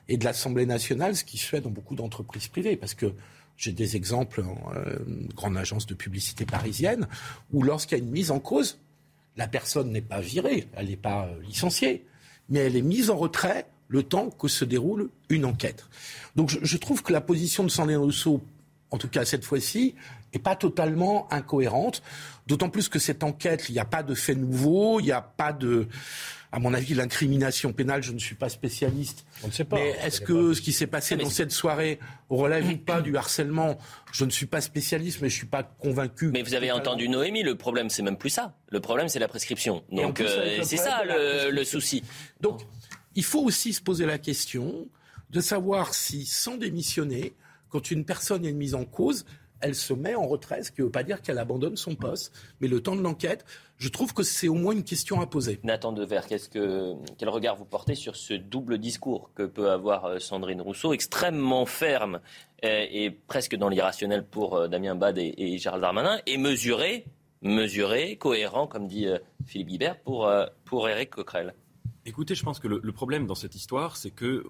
[0.07, 2.75] et de l'Assemblée nationale ce qui se fait dans beaucoup d'entreprises privées.
[2.75, 3.13] Parce que
[3.57, 4.97] j'ai des exemples en euh,
[5.33, 7.07] grande agence de publicité parisienne
[7.51, 8.79] où lorsqu'il y a une mise en cause,
[9.37, 12.05] la personne n'est pas virée, elle n'est pas euh, licenciée,
[12.49, 15.85] mais elle est mise en retrait le temps que se déroule une enquête.
[16.35, 18.43] Donc je, je trouve que la position de Sandrine Rousseau,
[18.91, 19.95] en tout cas cette fois-ci,
[20.35, 22.01] n'est pas totalement incohérente.
[22.47, 25.21] D'autant plus que cette enquête, il n'y a pas de fait nouveau, il n'y a
[25.21, 25.87] pas de,
[26.55, 29.25] à mon avis, l'incrimination pénale, je ne suis pas spécialiste.
[29.43, 29.75] On ne sait pas.
[29.75, 33.77] Mais est-ce que ce qui s'est passé dans cette soirée relève ou pas du harcèlement
[34.13, 36.27] Je ne suis pas spécialiste, mais je ne suis pas convaincu.
[36.27, 38.55] Mais vous avez entendu Noémie, le problème, c'est même plus ça.
[38.69, 39.83] Le problème, c'est la prescription.
[39.91, 42.03] Donc, euh, c'est ça le, le souci.
[42.39, 42.61] Donc,
[43.15, 44.87] il faut aussi se poser la question
[45.31, 47.33] de savoir si, sans démissionner,
[47.67, 49.25] quand une personne est mise en cause,
[49.65, 52.31] elle se met en retrait, ce qui ne veut pas dire qu'elle abandonne son poste,
[52.61, 53.45] mais le temps de l'enquête,
[53.77, 55.59] je trouve que c'est au moins une question à poser.
[55.63, 60.19] Nathan Dever, que, quel regard vous portez sur ce double discours que peut avoir euh,
[60.19, 62.19] Sandrine Rousseau, extrêmement ferme
[62.63, 67.05] euh, et, presque dans l'irrationnel pour euh, Damien Bad et, Gérald Darmanin, et mesuré,
[67.41, 69.07] mesuré, cohérent, comme dit
[69.47, 70.31] Philippe Guibert, pour,
[70.63, 71.55] pour Éric Coquerel
[72.05, 74.45] Écoutez, je pense que le, problème dans cette histoire, c'est que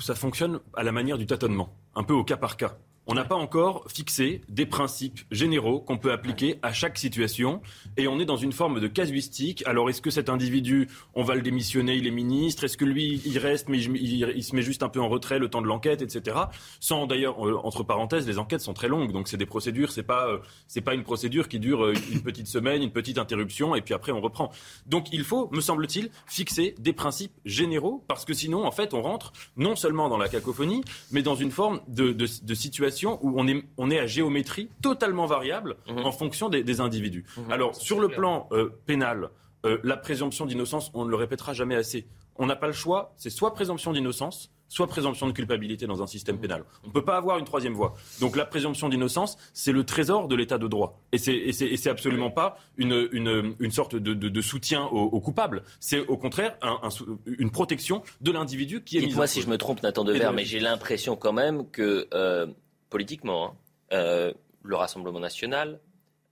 [0.00, 2.76] ça fonctionne à la manière du tâtonnement, un peu au cas par cas.
[3.08, 7.60] On n'a pas encore fixé des principes généraux qu'on peut appliquer à chaque situation
[7.96, 9.64] et on est dans une forme de casuistique.
[9.66, 12.62] Alors est-ce que cet individu, on va le démissionner, il est ministre?
[12.62, 15.48] Est-ce que lui, il reste mais il, se met juste un peu en retrait le
[15.48, 16.36] temps de l'enquête, etc.
[16.78, 20.04] Sans d'ailleurs, euh, entre parenthèses, les enquêtes sont très longues, donc c'est des procédures, c'est
[20.04, 20.38] pas euh,
[20.68, 23.94] c'est pas une procédure qui dure euh, une petite semaine, une petite interruption et puis
[23.94, 24.52] après on reprend.
[24.86, 29.02] Donc il faut, me semble-t-il, fixer des principes généraux parce que sinon en fait on
[29.02, 32.14] rentre non seulement dans la cacophonie, mais dans une forme de,
[32.54, 35.98] situation où on est, on est à géométrie totalement variable mhm.
[35.98, 37.24] en fonction des, individus.
[37.36, 37.52] Mhm.
[37.52, 39.30] Alors, sur le plan euh, pénal,
[39.64, 42.06] euh, la présomption d'innocence, on ne le répétera jamais assez.
[42.36, 46.06] On n'a pas le choix, c'est soit présomption d'innocence, soit présomption de culpabilité dans un
[46.06, 46.64] système pénal.
[46.82, 47.94] On ne peut pas avoir une troisième voie.
[48.20, 50.98] Donc la présomption d'innocence, c'est le trésor de l'état de droit.
[51.12, 55.62] Et c'est absolument pas une, une, une sorte de, de, de, soutien aux, coupables.
[55.78, 56.88] C'est au contraire un,
[57.26, 60.46] une protection de l'individu qui est mis moi si je me trompe, Nathan Devers, mais
[60.46, 62.46] j'ai l'impression quand même que euh,
[62.92, 63.56] politiquement, hein,
[63.92, 64.32] euh,
[64.62, 65.80] le Rassemblement national,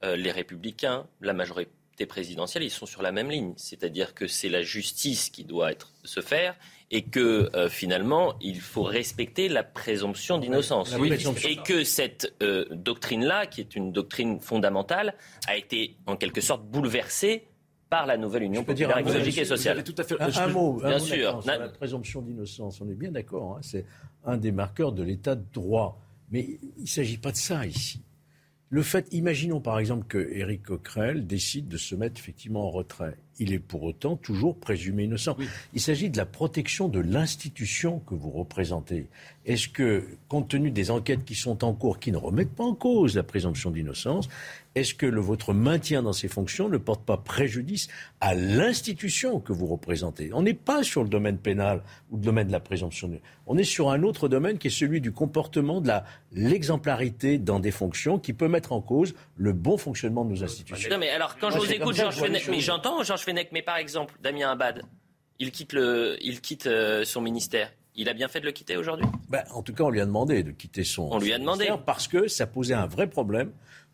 [0.05, 3.55] euh, les Républicains, la majorité présidentielle, ils sont sur la même ligne.
[3.57, 6.55] C'est-à-dire que c'est la justice qui doit être, se faire
[6.91, 10.95] et que euh, finalement, il faut respecter la présomption d'innocence.
[11.45, 15.15] Et que cette euh, doctrine-là, qui est une doctrine fondamentale,
[15.47, 17.45] a été en quelque sorte bouleversée
[17.89, 19.83] par la nouvelle Union populaire écologique et sociale.
[19.83, 20.21] Tout à fait...
[20.21, 21.43] un, mot, bien sûr.
[21.47, 23.57] la présomption d'innocence, on est bien d'accord.
[23.57, 23.85] Hein, c'est
[24.25, 25.99] un des marqueurs de l'état de droit.
[26.31, 28.03] Mais il ne s'agit pas de ça ici.
[28.68, 33.16] Le fait, imaginons par exemple que Éric Coquerel décide de se mettre effectivement en retrait.
[33.41, 35.36] Il est pour autant toujours présumé innocent.
[35.74, 39.09] Il s'agit de la protection de l'institution que vous représentez.
[39.47, 42.74] Est-ce que, compte tenu des enquêtes qui sont en cours, qui ne remettent pas en
[42.74, 44.28] cause la présomption d'innocence,
[44.76, 47.88] est-ce que le, votre maintien dans ces fonctions ne porte pas préjudice
[48.20, 50.30] à l'institution que vous représentez?
[50.32, 53.11] On n'est pas sur le domaine pénal ou le domaine de la présomption.
[53.47, 55.91] On est sur un autre domaine qui est celui du comportement, de
[56.32, 60.88] l'exemplarité dans des fonctions qui peut mettre en cause le bon fonctionnement de nos institutions.
[60.88, 63.76] Non, mais alors, quand je vous écoute, Georges Fenech, mais j'entends Georges Fenech, mais par
[63.76, 64.83] exemple, Damien Abad,
[65.39, 67.72] il quitte, le, il quitte euh, son ministère.
[67.95, 70.07] Il a bien fait de le quitter aujourd'hui ben, En tout cas, on lui a
[70.07, 71.09] demandé de quitter son.
[71.11, 71.68] On lui a demandé.
[71.87, 73.53] Parce que ça posait un vrai problème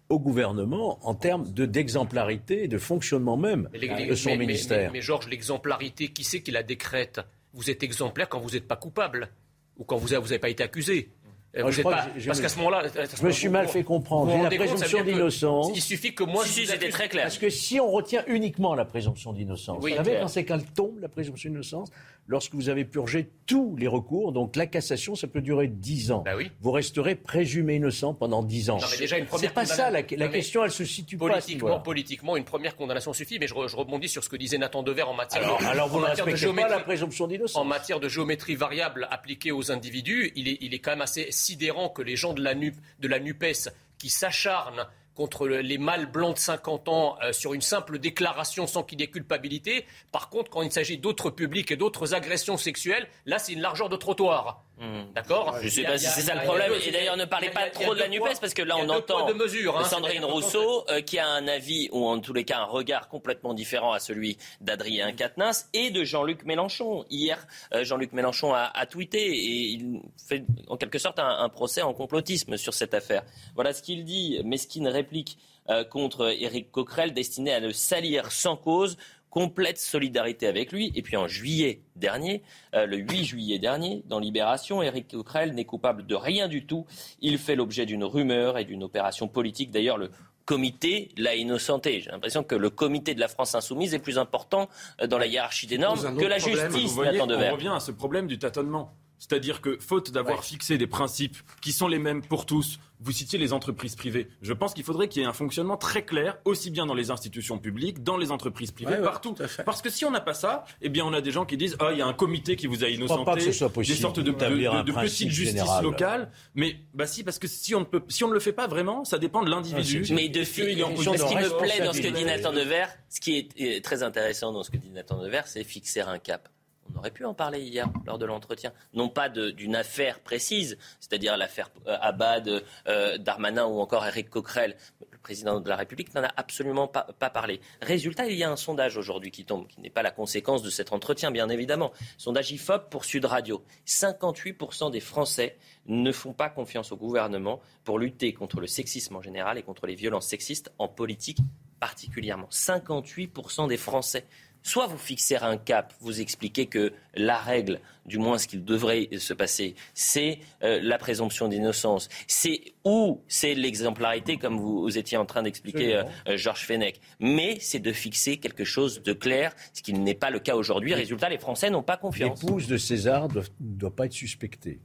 [0.09, 4.93] au gouvernement en termes de, d'exemplarité et de fonctionnement même de son ministère.
[4.93, 7.21] Mais, Georges, l'exemplarité, qui c'est qui la décrète?
[7.53, 9.31] Vous êtes exemplaire quand vous n'êtes pas coupable
[9.77, 11.11] ou quand vous n'avez pas été accusé.
[11.57, 12.09] Je pas...
[12.27, 12.83] parce qu'à ce moment-là,
[13.19, 14.33] je me suis mal fait comprendre.
[14.33, 15.73] J'ai la présomption d'innocence.
[15.75, 17.25] Il suffit que moi, si, c'était très clair.
[17.25, 20.99] Parce que si on retient uniquement la présomption d'innocence, vous savez quand c'est qu'elle tombe
[21.01, 21.91] la présomption d'innocence,
[22.29, 24.33] lorsque vous avez purgé tous les recours.
[24.33, 26.23] Donc la cassation, ça peut durer 10 ans.
[26.25, 26.51] Bah oui.
[26.61, 28.79] Vous resterez présumé innocent pendant 10 ans.
[28.79, 31.79] C'est pas ça, la, question, elle se situe politiquement, pas.
[31.81, 35.15] Politiquement, une première condamnation suffit, mais je, rebondis sur ce que disait Nathan Dever en
[35.15, 37.57] matière, alors, de, alors vous ne respectez pas la présomption d'innocence.
[37.57, 41.29] En matière de géométrie variable appliquée aux individus, il est, il est quand même assez
[41.47, 46.89] sidérant que les gens de la, NUPES qui s'acharnent contre les mâles blancs de 50
[46.89, 49.87] ans euh, sur une simple déclaration sans qu'il y ait culpabilité.
[50.13, 53.89] Par contre, quand il s'agit d'autres publics et d'autres agressions sexuelles, là, c'est une largeur
[53.89, 54.66] de trottoir.
[54.79, 55.05] Hmm.
[55.15, 56.73] D'accord Je ne sais pas si c'est ça le problème.
[56.87, 59.85] Et d'ailleurs, ne parlez pas trop de la NUPES, parce que là, on entend hein,
[59.85, 63.55] Sandrine Rousseau, euh, qui a un avis, ou en tous les cas un regard complètement
[63.55, 67.07] différent à celui d'Adrien Quatennens et de Jean-Luc Mélenchon.
[67.09, 71.95] Hier, euh, Jean-Luc Mélenchon a, tweeté et il fait en quelque sorte un, procès en
[71.95, 73.23] complotisme sur cette affaire.
[73.55, 74.41] Voilà ce qu'il dit.
[74.45, 78.97] Mesquine réplique euh, contre Éric Coquerel, destiné à le salir sans cause
[79.37, 80.91] complète solidarité avec lui.
[80.95, 82.43] Et puis en juillet dernier,
[82.75, 86.87] euh, le 8 juillet dernier, dans Libération, Éric Coquerel n'est coupable de rien du tout.
[87.21, 89.71] Il fait l'objet d'une rumeur et d'une opération politique.
[89.71, 90.11] D'ailleurs, le
[90.47, 92.01] comité l'a innocenté.
[92.01, 94.71] J'ai l'impression que le comité de la France insoumise est plus important
[95.03, 96.89] euh, dans la hiérarchie des normes que la justice.
[96.89, 98.95] Vous voyez, on revient à ce problème du tâtonnement.
[99.19, 103.39] C'est-à-dire que, faute d'avoir fixé des principes qui sont les mêmes pour tous, vous citiez
[103.39, 104.29] les entreprises privées.
[104.43, 107.11] Je pense qu'il faudrait qu'il y ait un fonctionnement très clair, aussi bien dans les
[107.11, 109.35] institutions publiques, dans les entreprises privées, partout.
[109.65, 111.77] Parce que si on n'a pas ça, eh bien, on a des gens qui disent,
[111.81, 115.31] ah, il y a un comité qui vous a innocenté, des sortes de, de, petites
[115.31, 116.31] justices locales.
[116.55, 118.67] Mais, bah si, parce que si on, ne peut, si on ne le fait pas
[118.67, 120.05] vraiment, ça dépend de l'individu.
[120.13, 123.85] mais de ce qui me plaît dans ce que dit Nathan Devers, ce qui est
[123.85, 126.49] très intéressant dans ce que dit Nathan Devers, c'est fixer un cap.
[126.95, 128.73] On aurait pu en parler hier lors de l'entretien.
[128.95, 134.77] Non pas d'une affaire précise, c'est-à-dire l'affaire euh, Abad, euh, Darmanin ou encore Eric Coquerel.
[135.11, 137.61] Le président de la République n'en a absolument pas, parlé.
[137.83, 140.71] Résultat, il y a un sondage aujourd'hui qui tombe, qui n'est pas la conséquence de
[140.71, 141.93] cet entretien, bien évidemment.
[142.17, 143.65] Sondage IFOP pour Sud Radio.
[143.87, 145.57] 58% des Français
[145.87, 149.87] ne font pas confiance au gouvernement pour lutter contre le sexisme en général et contre
[149.87, 151.39] les violences sexistes en politique
[151.81, 152.49] particulièrement.
[152.51, 154.27] 58% des Français
[154.67, 159.09] soit vous fixez un cap, vous expliquez que la règle, du moins ce qu'il devrait
[159.17, 165.25] se passer, c'est euh, la présomption d'innocence, c'est ou c'est l'exemplarité, comme vous, étiez en
[165.25, 167.01] train d'expliquer, euh, euh, Georges Fenech.
[167.21, 170.95] Mais c'est de fixer quelque chose de clair, ce qui n'est pas le cas aujourd'hui.
[170.95, 172.43] Résultat, les Français n'ont pas confiance.
[172.43, 174.81] L'épouse de César ne doit pas être suspectée.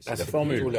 [0.00, 0.78] C'est ah, la formule.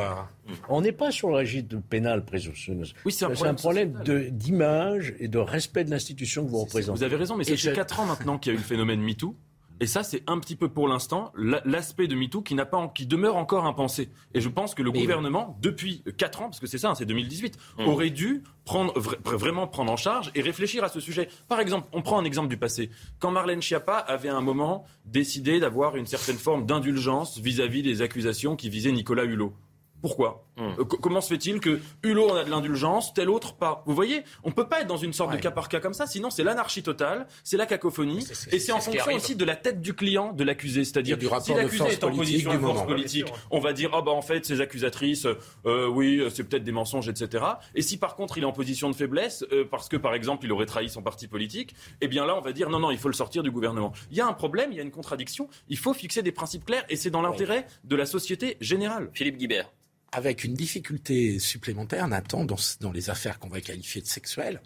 [0.67, 2.87] On n'est pas sur le régime pénal présomptionneux.
[3.05, 3.93] Oui, c'est un problème,
[4.31, 6.97] d'image et de respect de l'institution que vous représentez.
[6.97, 9.01] Vous avez raison, mais ça fait 4 ans maintenant qu'il y a eu le phénomène
[9.01, 9.35] MeToo.
[9.81, 13.07] Et ça, c'est un petit peu pour l'instant l'aspect de MeToo qui, n'a pas, qui
[13.07, 14.09] demeure encore impensé.
[14.35, 17.07] Et je pense que le gouvernement, depuis 4 ans, parce que c'est ça, hein, c'est
[17.07, 17.87] 2018, mmh.
[17.87, 18.93] aurait dû prendre,
[19.25, 21.29] vraiment prendre en charge et réfléchir à ce sujet.
[21.47, 22.91] Par exemple, on prend un exemple du passé.
[23.17, 28.03] Quand Marlène Schiappa avait à un moment décidé d'avoir une certaine forme d'indulgence vis-à-vis des
[28.03, 29.51] accusations qui visaient Nicolas Hulot.
[29.99, 30.45] Pourquoi?
[30.61, 30.75] Hum.
[30.79, 33.83] euh, Comment se fait-il que Hulot en a de l'indulgence, tel autre pas?
[33.85, 35.93] Vous voyez, on ne peut pas être dans une sorte de cas par cas comme
[35.93, 39.55] ça, sinon c'est l'anarchie totale, c'est la cacophonie, et c'est en fonction aussi de la
[39.55, 40.83] tête du client de l'accusé.
[40.83, 44.21] C'est-à-dire, si l'accusé est en position de force politique, on va dire, oh bah en
[44.21, 45.27] fait, ces accusatrices,
[45.65, 47.43] euh, oui, c'est peut-être des mensonges, etc.
[47.75, 50.45] Et si par contre il est en position de faiblesse, euh, parce que par exemple
[50.45, 52.97] il aurait trahi son parti politique, eh bien là on va dire, non, non, il
[52.97, 53.93] faut le sortir du gouvernement.
[54.11, 56.65] Il y a un problème, il y a une contradiction, il faut fixer des principes
[56.65, 59.09] clairs, et c'est dans l'intérêt de la société générale.
[59.13, 59.71] Philippe Guibert
[60.11, 64.61] avec une difficulté supplémentaire, Nathan, dans, les affaires qu'on va qualifier de sexuelles,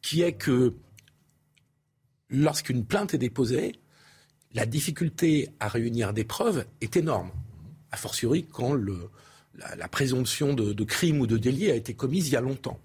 [0.00, 0.74] qui est que
[2.30, 3.72] lorsqu'une plainte est déposée,
[4.54, 7.30] la difficulté à réunir des preuves est énorme.
[7.92, 12.36] A fortiori quand la, présomption de, crime ou de délit a été commise il y
[12.36, 12.80] a longtemps.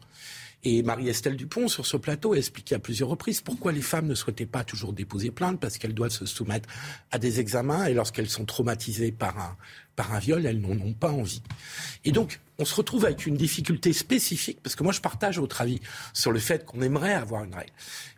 [0.67, 4.15] Et Marie-Estelle Dupont, sur ce plateau, a expliqué à plusieurs reprises pourquoi les femmes ne
[4.15, 6.67] souhaitaient pas toujours déposer plainte, parce qu'elles doivent se soumettre
[7.11, 9.57] à des examens, et lorsqu'elles sont traumatisées par un,
[9.95, 11.43] par un viol, elles n'en ont pas envie.
[12.03, 15.61] Et donc, on se retrouve avec une difficulté spécifique, parce que moi je partage votre
[15.61, 15.81] avis
[16.13, 17.73] sur le fait qu'on aimerait avoir une règle.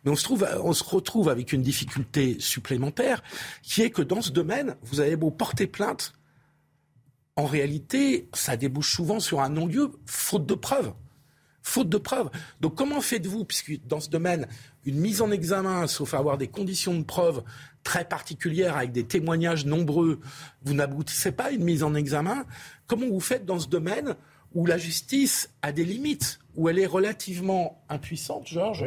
[0.06, 3.24] Mais on se, trouve, on se retrouve avec une difficulté supplémentaire,
[3.62, 6.14] qui est que dans ce domaine, vous avez beau porter plainte,
[7.36, 10.94] en réalité, ça débouche souvent sur un non-lieu, faute de preuves
[11.68, 12.30] faute de preuves.
[12.62, 14.48] Donc comment faites-vous, puisque dans ce domaine,
[14.86, 17.44] une mise en examen, sauf avoir des conditions de preuve
[17.84, 20.20] très particulières avec des témoignages nombreux,
[20.64, 22.46] vous n'aboutissez pas à une mise en examen,
[22.88, 24.16] comment vous faites dans ce domaine
[24.54, 28.84] où la justice a des limites, où elle est relativement impuissante, Georges,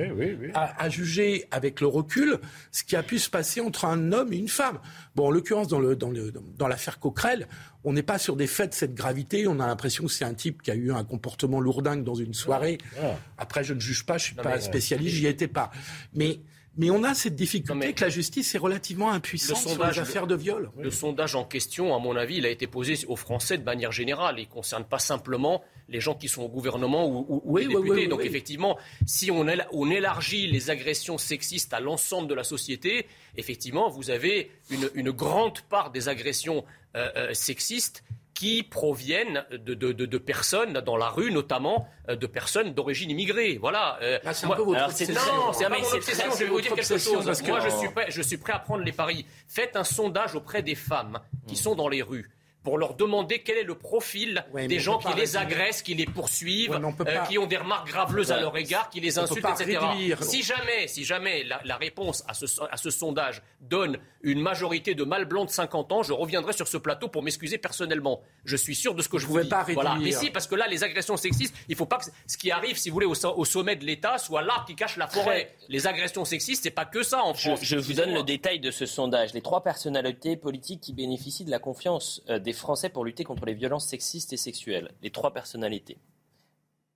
[0.55, 2.38] À, juger avec le recul
[2.72, 4.80] ce qui a pu se passer entre un homme et une femme.
[5.14, 7.47] Bon, en l'occurrence, dans, le, dans, le, dans l'affaire Coquerel,
[7.84, 9.47] on n'est pas sur des faits de cette gravité.
[9.47, 12.34] On a l'impression que c'est un type qui a eu un comportement lourdingue dans une
[12.34, 12.78] soirée.
[13.01, 13.14] Ah.
[13.38, 15.70] Après, je ne juge pas, je suis pas spécialiste, j'y étais pas.
[16.12, 16.40] Mais
[16.76, 20.36] mais on a cette difficulté que la justice est relativement impuissante sur les affaires de
[20.36, 20.70] viol.
[20.78, 23.92] Le sondage en question, à mon avis, il a été posé aux Français de manière
[23.92, 24.36] générale.
[24.38, 28.06] Il ne concerne pas simplement les gens qui sont au gouvernement ou, les députés.
[28.06, 33.06] Donc effectivement, si on, élargit les agressions sexistes à l'ensemble de la société,
[33.36, 36.64] effectivement, vous avez une, grande part des agressions
[36.96, 38.04] euh, euh, sexistes
[38.40, 43.58] qui proviennent de, personnes dans la rue, notamment euh, de personnes d'origine immigrée.
[43.60, 43.98] Voilà.
[44.00, 47.26] Euh, c'est un peu votre c'est, non, c'est, Je vais vous dire quelque chose.
[47.26, 49.26] Moi, je suis, prêt, je suis prêt à prendre les paris.
[49.46, 52.30] Faites un sondage auprès des femmes qui sont dans les rues
[52.62, 56.78] pour leur demander quel est le profil des gens qui les agressent, qui les poursuivent,
[57.07, 59.78] euh, qui ont des remarques graveleuses à leur égard, qui les insultent, etc.
[60.20, 65.05] Si jamais, si jamais la, réponse à ce, à ce, sondage donne une majorité de
[65.05, 68.20] mâles blancs de 50 ans, je reviendrai sur ce plateau pour m'excuser personnellement.
[68.45, 69.49] Je suis sûr de ce que je vous dis.
[69.49, 69.97] Pas voilà.
[70.01, 72.51] Mais si, parce que là, les agressions sexistes, il ne faut pas que ce qui
[72.51, 75.55] arrive, si vous voulez, au, sommet de l'État soit l'arbre qui cache la forêt.
[75.69, 77.61] Les agressions sexistes, c'est pas que ça en France.
[77.62, 79.32] Je, vous donne le détail de ce sondage.
[79.32, 83.22] Les trois personnalités politiques qui bénéficient de la confiance euh, des des Français pour lutter
[83.22, 84.90] contre les violences sexistes et sexuelles.
[85.02, 85.98] Les trois personnalités.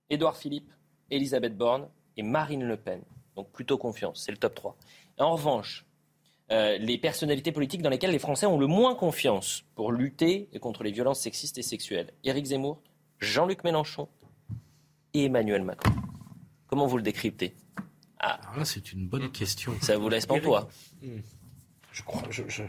[0.09, 0.69] Édouard Philippe,
[1.09, 1.87] Elisabeth Borne
[2.17, 3.01] et Marine Le Pen.
[3.37, 4.77] Donc plutôt confiance, c'est le top 3.
[5.19, 5.85] en revanche,
[6.51, 10.83] euh, les personnalités politiques dans lesquelles les Français ont le moins confiance pour lutter contre
[10.83, 12.11] les violences sexistes et sexuelles.
[12.25, 12.81] Éric Zemmour,
[13.19, 14.09] Jean-Luc Mélenchon
[15.13, 15.93] et Emmanuel Macron.
[16.67, 17.55] Comment vous le décryptez?
[18.19, 18.41] Ah.
[18.65, 19.73] c'est une bonne question.
[19.81, 20.67] Ça vous laisse toi
[21.01, 21.19] hmm.
[21.93, 22.23] Je crois.
[22.29, 22.63] je...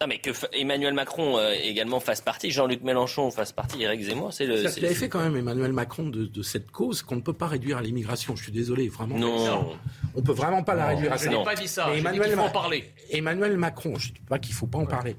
[0.00, 4.32] Non, mais que Emmanuel Macron euh, également fasse partie, Jean-Luc Mélenchon fasse partie, Éric Zemmour,
[4.32, 4.68] c'est le.
[4.68, 7.78] Ça avait fait quand même Emmanuel Macron de, cette cause qu'on ne peut pas réduire
[7.78, 8.36] à l'immigration.
[8.36, 9.18] Je suis désolé, vraiment.
[9.18, 9.76] Non.
[10.14, 11.28] On peut vraiment pas la réduire à ça.
[11.28, 11.92] Je n'ai pas dit ça.
[11.92, 12.84] Emmanuel faut en parler.
[13.10, 15.16] Emmanuel Macron, je ne dis pas qu'il faut pas en parler.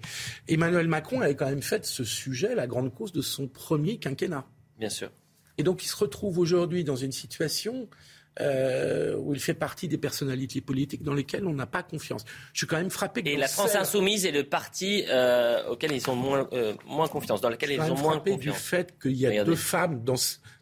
[0.48, 4.46] Emmanuel Macron avait quand même fait ce sujet la grande cause de son premier quinquennat.
[4.78, 5.10] Bien sûr.
[5.58, 7.90] Et donc il se retrouve aujourd'hui dans une situation
[8.42, 12.24] euh, où il fait partie des personnalités politiques dans lesquelles on n'a pas confiance.
[12.54, 13.22] Je suis quand même frappé.
[13.22, 17.10] Que Et la France insoumise est le parti euh, auquel ils ont moins, euh, moins
[17.10, 18.40] confiance, dans lequel ils ont moins confiance.
[18.40, 20.16] du fait qu'il y a deux femmes dans,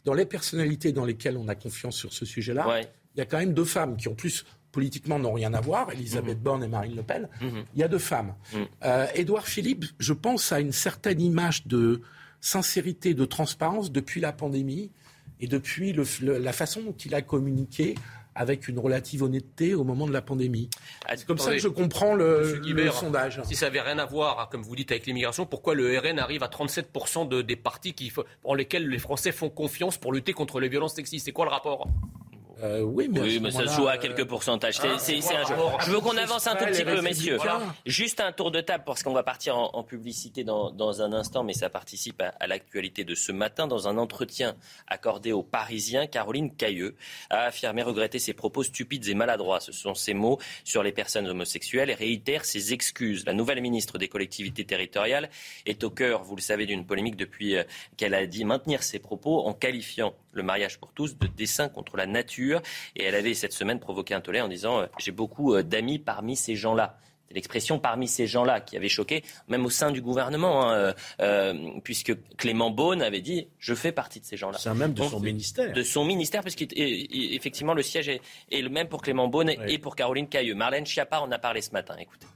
[0.05, 2.81] dans les personnalités dans lesquelles on a confiance sur ce sujet-là.
[3.15, 5.91] Il y a quand même deux femmes qui ont plus politiquement n'ont rien à voir,
[5.91, 6.43] Elisabeth mhm.
[6.43, 7.29] Borne et Marine Le Pen.
[7.41, 7.63] Mhm.
[7.75, 8.33] Il y a deux femmes.
[8.53, 9.07] Mhm.
[9.13, 12.01] Édouard Philippe, je pense à une certaine image de
[12.41, 14.91] sincérité, de transparence depuis la pandémie
[15.39, 17.95] et depuis la façon dont il a communiqué
[18.37, 20.69] avec une relative honnêteté au moment de la pandémie.
[21.09, 22.61] C'est comme ça que je comprends le,
[22.91, 23.41] sondage.
[23.43, 26.19] Si ça n'avait rien à voir, hein, comme vous dites, avec l'immigration, pourquoi le RN
[26.19, 30.33] arrive à 37% de, des partis qui, en lesquels les Français font confiance pour lutter
[30.33, 31.25] contre les violences sexistes?
[31.25, 31.87] C'est quoi le rapport?
[32.63, 34.75] Euh, oui, mais, ça se joue à quelques pourcentages.
[34.97, 35.55] c'est, ah, un jeu.
[35.85, 37.37] Je veux qu'on avance un tout petit peu, messieurs.
[37.85, 41.53] Juste un tour de table parce qu'on va partir en, publicité dans, un instant, mais
[41.53, 43.67] ça participe à, l'actualité de ce matin.
[43.67, 44.55] Dans un entretien
[44.87, 46.95] accordé aux Parisiens, Caroline Cailleux
[47.29, 49.59] a affirmé regretter ses propos stupides et maladroits.
[49.59, 53.25] Ce sont ses mots sur les personnes homosexuelles et réitère ses excuses.
[53.25, 55.29] La nouvelle ministre des collectivités territoriales
[55.65, 57.63] est au cœur, vous le savez, d'une polémique depuis euh,
[57.97, 61.97] qu'elle a dit maintenir ses propos en qualifiant le mariage pour tous de dessin contre
[61.97, 62.46] la nature.
[62.95, 65.99] Et elle avait cette semaine provoqué un tollé en disant euh, J'ai beaucoup euh, d'amis
[65.99, 66.97] parmi ces gens-là.
[67.27, 71.53] C'est l'expression parmi ces gens-là qui avait choqué, même au sein du gouvernement, hein, euh,
[71.83, 74.57] puisque Clément Beaune avait dit Je fais partie de ces gens-là.
[74.57, 75.73] C'est même de son ministère.
[75.73, 78.21] De son ministère, puisqu'effectivement, le siège est,
[78.51, 80.55] le même pour Clément Beaune et pour Caroline Cailleux.
[80.55, 81.95] Marlène Schiappa en a parlé ce matin.
[81.99, 82.27] Écoutez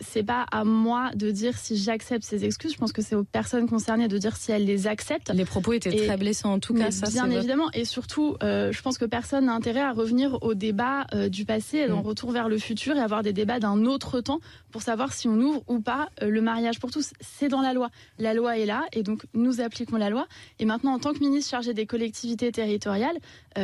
[0.00, 2.72] c'est pas à moi de dire si j'accepte ces excuses.
[2.72, 5.30] Je pense que c'est aux personnes concernées de dire si elles les acceptent.
[5.34, 6.90] Les propos étaient très blessants en tout cas.
[6.90, 7.70] Ça, bien évidemment.
[7.72, 11.44] Et surtout, euh, je pense que personne n'a intérêt à revenir au débat euh, du
[11.44, 11.94] passé, et mm.
[11.94, 14.40] retour vers le futur et avoir des débats d'un autre temps
[14.70, 17.12] pour savoir si on ouvre ou pas euh, le mariage pour tous.
[17.20, 17.90] C'est dans la loi.
[18.18, 20.26] La loi est là et donc nous appliquons la loi.
[20.58, 23.18] Et maintenant, en tant que ministre chargé des collectivités territoriales,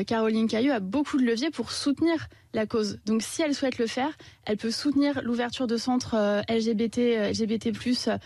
[0.07, 2.99] Caroline Cailleux a beaucoup de leviers pour soutenir la cause.
[3.07, 4.11] Donc si elle souhaite le faire,
[4.45, 7.73] elle peut soutenir l'ouverture de centres euh, LGBT, LGBT+,
[8.09, 8.19] euh,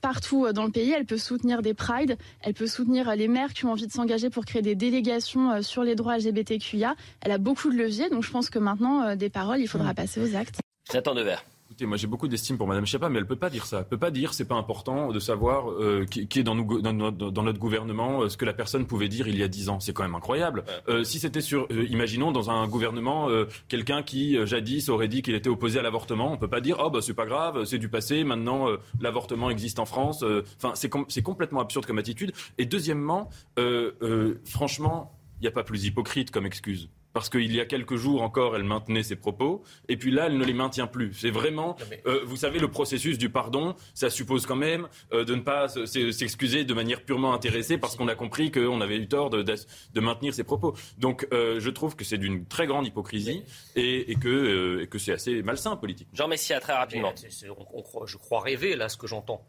[0.00, 0.92] partout euh, dans le pays.
[0.92, 4.30] Elle peut soutenir des prides, elle peut soutenir les maires qui ont envie de s'engager
[4.30, 6.94] pour créer des délégations sur les droits LGBTQIA.
[7.20, 9.96] Elle a beaucoup de leviers, donc je pense que maintenant, des paroles, il faudra mmh.
[9.96, 10.60] passer aux actes.
[10.90, 11.24] J'attends de
[11.86, 13.78] moi j'ai beaucoup d'estime pour Madame Schiappa, mais elle peut pas dire ça.
[13.78, 17.42] Elle peut pas dire c'est pas important de savoir euh, qui, est dans, nous, dans,
[17.42, 19.80] notre gouvernement, euh, ce que la personne pouvait dire il y a dix ans.
[19.80, 20.64] C'est quand même incroyable.
[20.88, 23.28] Euh, si c'était sur, imaginons dans un gouvernement
[23.68, 26.90] quelqu'un qui jadis aurait dit qu'il était opposé à l'avortement, on peut pas dire oh
[26.90, 28.66] bah c'est pas grave, c'est du passé, maintenant
[29.00, 30.24] l'avortement existe en France.
[30.56, 32.32] Enfin c'est c'est complètement absurde comme attitude.
[32.58, 33.30] Et deuxièmement,
[34.44, 36.88] franchement, il n'y a pas plus hypocrite comme excuse
[37.18, 40.38] parce qu'il y a quelques jours encore, elle maintenait ses propos, et puis là, elle
[40.38, 41.12] ne les maintient plus.
[41.14, 41.74] C'est vraiment,
[42.06, 45.66] euh, vous savez, le processus du pardon, ça suppose quand même euh, de ne pas
[45.66, 50.00] s'excuser de manière purement intéressée parce qu'on a compris qu'on avait eu tort de, de,
[50.00, 50.76] maintenir ses propos.
[50.98, 53.42] Donc, euh, je trouve que c'est d'une très grande hypocrisie
[53.74, 56.06] et, que, que c'est assez malsain politique.
[56.12, 57.12] Jean Messia, très rapidement.
[57.16, 59.44] je crois rêver là ce que j'entends.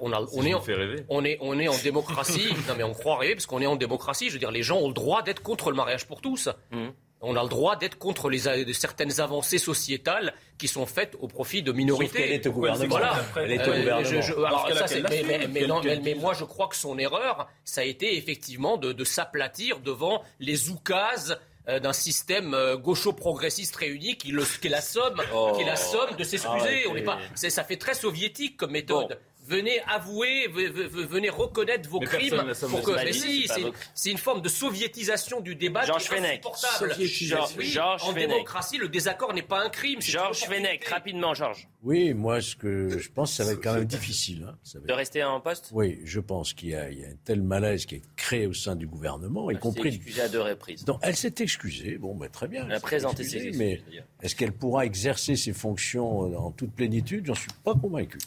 [0.00, 0.62] On, on, est en,
[1.08, 2.52] on, est, on est en démocratie.
[2.68, 4.28] non, mais on croit rêver parce qu'on est en démocratie.
[4.28, 6.48] Je veux dire, les gens ont le droit d'être contre le mariage pour tous.
[6.70, 6.88] Mmh.
[7.20, 11.26] On a le droit d'être contre les, de certaines avancées sociétales qui sont faites au
[11.26, 12.22] profit de minorités.
[12.22, 12.88] elle est au gouvernement.
[12.88, 13.16] Voilà.
[13.36, 15.82] Elle est au gouvernement.
[16.02, 20.70] mais, moi, je crois que son erreur, ça a été effectivement de, s'aplatir devant les
[20.70, 21.38] oukases
[21.68, 25.20] euh, d'un système euh, gaucho-progressiste réuni qui, le, qui, est la somme,
[25.54, 25.92] qui est la oh.
[25.92, 26.86] somme de s'excuser.
[26.88, 29.18] On pas, ça fait très soviétique comme méthode
[29.48, 32.52] venez avouer, venez reconnaître vos crimes.
[32.68, 33.48] Pour que, mais si,
[33.94, 36.94] c'est une forme de soviétisation du débat Georges qui est insupportable.
[37.60, 40.00] Georges en démocratie, le désaccord n'est pas un crime.
[40.00, 41.68] Georges Fenech, rapidement, Georges.
[41.82, 44.46] Oui, moi, ce que je pense, ça va être quand même difficile.
[44.48, 44.80] Hein.
[44.84, 45.70] De rester en poste?
[45.72, 48.86] Oui, je pense qu'il y, a un tel malaise qui est créé au sein du
[48.86, 49.88] gouvernement, y compris.
[49.88, 50.84] Elle s'est excusée à deux reprises.
[51.02, 51.98] elle s'est excusée.
[51.98, 52.66] Bon, ben, très bien.
[52.66, 53.58] Elle a présenté ses excuses.
[53.58, 53.80] Mais
[54.22, 57.26] est-ce qu'elle pourra exercer ses fonctions en toute plénitude?
[57.26, 58.18] J'en suis pas convaincu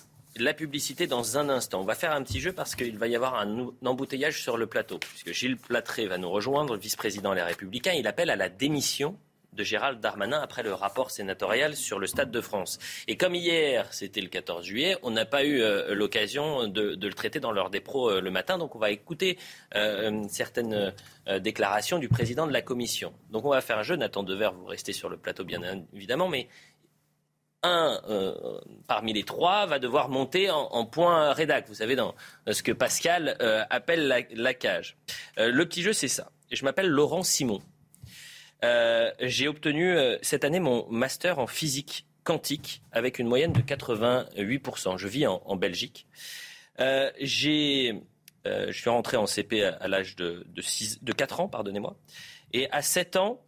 [0.41, 1.81] la publicité dans un instant.
[1.81, 4.68] On va faire un petit jeu parce qu'il va y avoir un, embouteillage sur le
[4.68, 7.93] plateau, puisque Gilles Platré va nous rejoindre, vice-président Les Républicains.
[7.93, 9.18] Il appelle à la démission
[9.53, 12.80] de Gérald Darmanin après le rapport sénatorial sur le Stade de France.
[13.07, 17.13] Et comme hier, c'était le 14 juillet, on n'a pas eu euh, l'occasion de, le
[17.13, 19.38] traiter dans l'heure des pros euh, le matin, donc on va écouter
[19.76, 20.93] euh, certaines
[21.39, 23.13] déclarations du président de la commission.
[23.30, 25.61] Donc on va faire un jeu, Nathan Dever, vous restez sur le plateau bien
[25.93, 26.47] évidemment, mais
[27.63, 31.67] un euh, parmi les trois va devoir monter en, point rédac.
[31.67, 32.15] Vous savez, dans
[32.49, 34.97] ce que Pascal euh, appelle la, cage.
[35.38, 36.31] Euh, le petit jeu, c'est ça.
[36.51, 37.61] Je m'appelle Laurent Simon.
[39.19, 44.97] J'ai obtenu cette année mon master en physique quantique avec une moyenne de 88%.
[44.97, 46.05] Je vis en, Belgique.
[46.77, 48.01] j'ai,
[48.45, 50.61] je suis rentré en CP à, l'âge de, de,
[51.01, 51.95] de 4 ans, pardonnez-moi.
[52.53, 53.41] Et à 7 ans,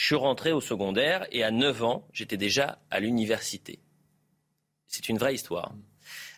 [0.00, 3.80] je suis rentré au secondaire et à 9 ans, j'étais déjà à l'université.
[4.86, 5.74] C'est une vraie histoire.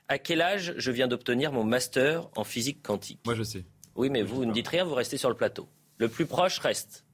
[0.09, 3.21] À quel âge je viens d'obtenir mon master en physique quantique?
[3.25, 3.65] Moi, je sais.
[3.95, 5.69] Oui, mais vous ne dites rien, vous restez sur le plateau.
[5.99, 7.07] Le plus proche reste.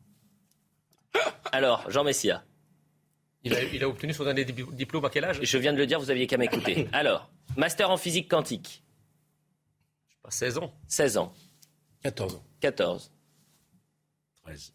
[1.52, 2.42] Alors, Jean Messia.
[3.44, 5.40] Il a, obtenu son année diplôme à quel âge?
[5.42, 6.88] Je viens de le dire, vous aviez qu'à m'écouter.
[6.94, 8.82] Alors, master en physique quantique.
[10.08, 10.74] Je sais pas, 16 ans.
[10.86, 11.32] 16 ans.
[12.00, 12.44] 14 ans.
[12.60, 13.12] 14.
[14.44, 14.72] 13.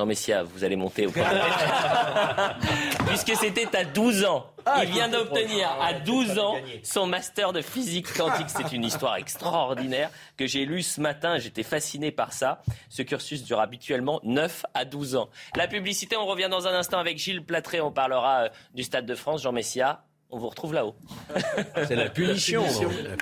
[0.00, 1.10] Jean Messia, vous allez monter au
[3.06, 4.46] Puisque c'était à 12 ans.
[4.64, 8.48] Ah, il vient d'obtenir à 12 ans son master de physique quantique.
[8.48, 10.08] C'est une histoire extraordinaire
[10.38, 11.36] que j'ai lue ce matin.
[11.36, 12.62] J'étais fasciné par ça.
[12.88, 15.28] Ce cursus dure habituellement 9 à 12 ans.
[15.54, 17.82] La publicité, on revient dans un instant avec Gilles Platré.
[17.82, 19.42] On parlera euh, du Stade de France.
[19.42, 20.96] Jean Messia, on vous retrouve là-haut.
[21.86, 22.64] C'est la punition.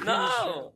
[0.06, 0.70] Non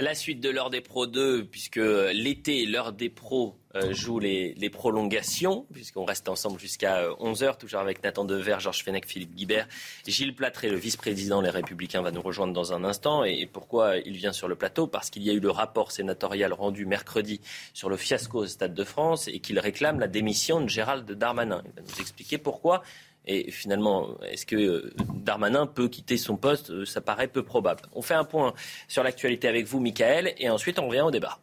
[0.00, 4.70] la suite de l'heure des pros 2, puisque l'été, l'heure des pros euh, joue les,
[4.70, 9.68] prolongations, puisqu'on reste ensemble jusqu'à 11h, euh, toujours avec Nathan Dever, Georges Fenech, Philippe Guibert.
[10.06, 13.24] Gilles Platré, le vice-président Les Républicains, va nous rejoindre dans un instant.
[13.24, 14.86] Et pourquoi il vient sur le plateau?
[14.86, 17.40] Parce qu'il y a eu le rapport sénatorial rendu mercredi
[17.72, 21.62] sur le fiasco au Stade de France et qu'il réclame la démission de Gérald Darmanin.
[21.64, 22.82] Il va nous expliquer pourquoi.
[23.26, 26.84] Et finalement, est-ce que euh, Darmanin peut quitter son poste?
[26.84, 27.82] Ça paraît peu probable.
[27.92, 28.54] On fait un point
[28.88, 31.38] sur l'actualité avec vous, Michael, et ensuite on revient au débat.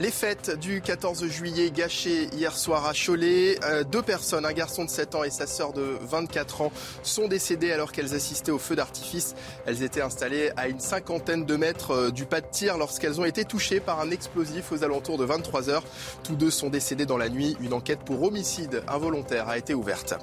[0.00, 3.56] Les fêtes du 14 juillet gâchées hier soir à Cholet.
[3.62, 6.72] Euh, deux personnes, un garçon de 7 ans et sa sœur de 24 ans,
[7.04, 9.36] sont décédées alors qu'elles assistaient au feu d'artifice.
[9.66, 13.24] Elles étaient installées à une cinquantaine de mètres euh, du pas de tir lorsqu'elles ont
[13.24, 15.84] été touchées par un explosif aux alentours de 23 heures.
[16.24, 17.56] Tous deux sont décédés dans la nuit.
[17.60, 20.14] Une enquête pour homicide involontaire a été ouverte.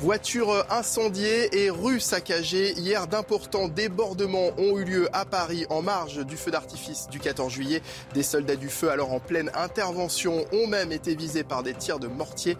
[0.00, 2.72] Voiture incendiée et rue saccagée.
[2.78, 7.52] Hier, d'importants débordements ont eu lieu à Paris en marge du feu d'artifice du 14
[7.52, 7.82] juillet.
[8.14, 11.98] Des soldats du feu alors en pleine intervention, ont même été visés par des tirs
[11.98, 12.56] de mortier.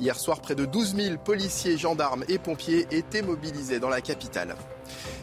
[0.00, 4.56] Hier soir, près de 12 000 policiers, gendarmes et pompiers étaient mobilisés dans la capitale.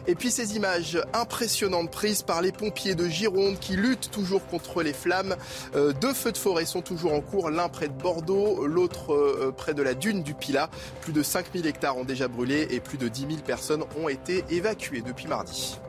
[0.07, 4.83] Et puis ces images impressionnantes prises par les pompiers de Gironde qui luttent toujours contre
[4.83, 5.35] les flammes.
[5.75, 9.53] Euh, deux feux de forêt sont toujours en cours, l'un près de Bordeaux, l'autre euh,
[9.55, 10.69] près de la dune du Pilat.
[11.01, 14.43] Plus de 5000 hectares ont déjà brûlé et plus de 10 000 personnes ont été
[14.49, 15.79] évacuées depuis mardi.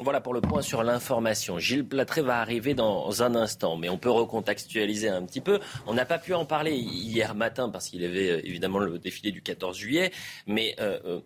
[0.00, 1.60] Voilà pour le point sur l'information.
[1.60, 5.60] Gilles Platré va arriver dans un instant, mais on peut recontextualiser un petit peu.
[5.86, 8.98] On n'a pas pu en parler hier matin parce qu'il y avait euh, évidemment le
[8.98, 10.10] défilé du 14 juillet,
[10.48, 11.20] mais euh, euh,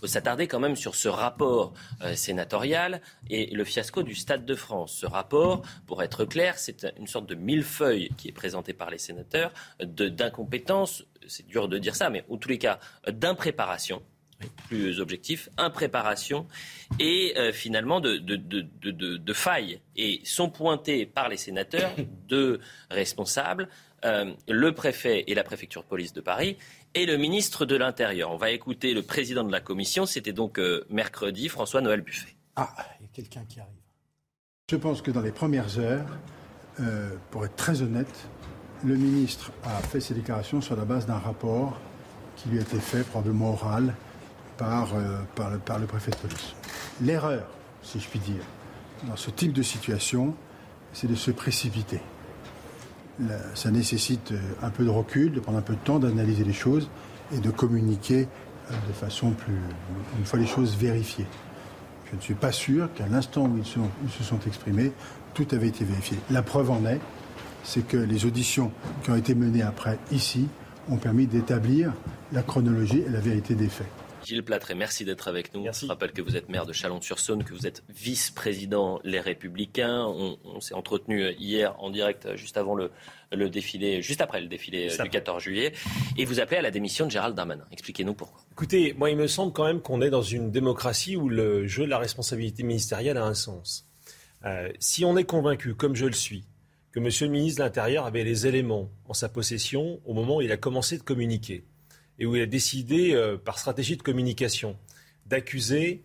[0.00, 1.74] faut s'attarder quand même sur ce rapport
[2.14, 4.92] sénatorial et le fiasco du Stade de France.
[4.92, 8.98] Ce rapport, pour être clair, c'est une sorte de millefeuille qui est présenté par les
[8.98, 14.02] sénateurs d'incompétence, c'est dur de dire ça, mais en tous les cas d'impréparation
[14.68, 16.46] plus objectif, impréparation
[16.98, 19.80] et euh, finalement de, de, failles.
[19.96, 21.90] Et sont pointés par les sénateurs
[22.28, 22.60] deux
[22.90, 23.68] responsables,
[24.04, 26.56] euh, le préfet et la préfecture de police de Paris
[26.94, 28.30] et le ministre de l'Intérieur.
[28.30, 32.34] On va écouter le président de la commission, c'était donc euh, mercredi, François-Noël Buffet.
[32.56, 33.72] Ah, il y a quelqu'un qui arrive.
[34.70, 36.06] Je pense que dans les premières heures,
[37.30, 38.28] pour être très honnête,
[38.84, 41.78] le ministre a fait ses déclarations sur la base d'un rapport
[42.36, 43.94] qui lui a été fait, probablement oral,
[44.56, 45.18] par, euh,
[45.64, 46.54] par, le, préfet de police.
[47.02, 47.46] L'erreur,
[47.82, 48.42] si je puis dire,
[49.06, 50.34] dans ce type de situation,
[50.92, 52.00] c'est de se précipiter.
[53.54, 56.52] ça nécessite euh, un peu de recul, de prendre un peu de temps, d'analyser les
[56.52, 56.88] choses
[57.32, 58.28] et de communiquer
[58.70, 59.58] euh, de façon plus.
[60.18, 61.26] une fois les choses vérifiées.
[62.10, 64.92] Je ne suis pas sûr qu'à l'instant où ils se sont exprimés,
[65.34, 66.16] tout avait été vérifié.
[66.30, 67.00] La preuve en est,
[67.64, 68.70] c'est que les auditions
[69.02, 70.48] qui ont été menées après ici
[70.88, 71.92] ont permis d'établir
[72.32, 73.90] la chronologie et la vérité des faits.
[74.26, 75.64] Gilles Platré, merci d'être avec nous.
[75.72, 80.04] Je rappelle que vous êtes maire de Chalon-sur-Saône, que vous êtes vice-président Les Républicains.
[80.04, 82.90] On, s'est entretenu hier en direct, juste avant le,
[83.48, 85.74] défilé, juste après le défilé du 14 juillet.
[86.16, 87.66] Et vous appelez à la démission de Gérald Darmanin.
[87.70, 88.40] Expliquez-nous pourquoi.
[88.50, 91.84] Écoutez, moi, il me semble quand même qu'on est dans une démocratie où le jeu
[91.84, 93.86] de la responsabilité ministérielle a un sens.
[94.44, 96.42] Euh, si on est convaincu, comme je le suis,
[96.90, 97.08] que M.
[97.20, 100.56] le ministre de l'Intérieur avait les éléments en sa possession au moment où il a
[100.56, 101.64] commencé de communiquer,
[102.18, 104.76] et où il a décidé, euh, par stratégie de communication,
[105.26, 106.02] d'accuser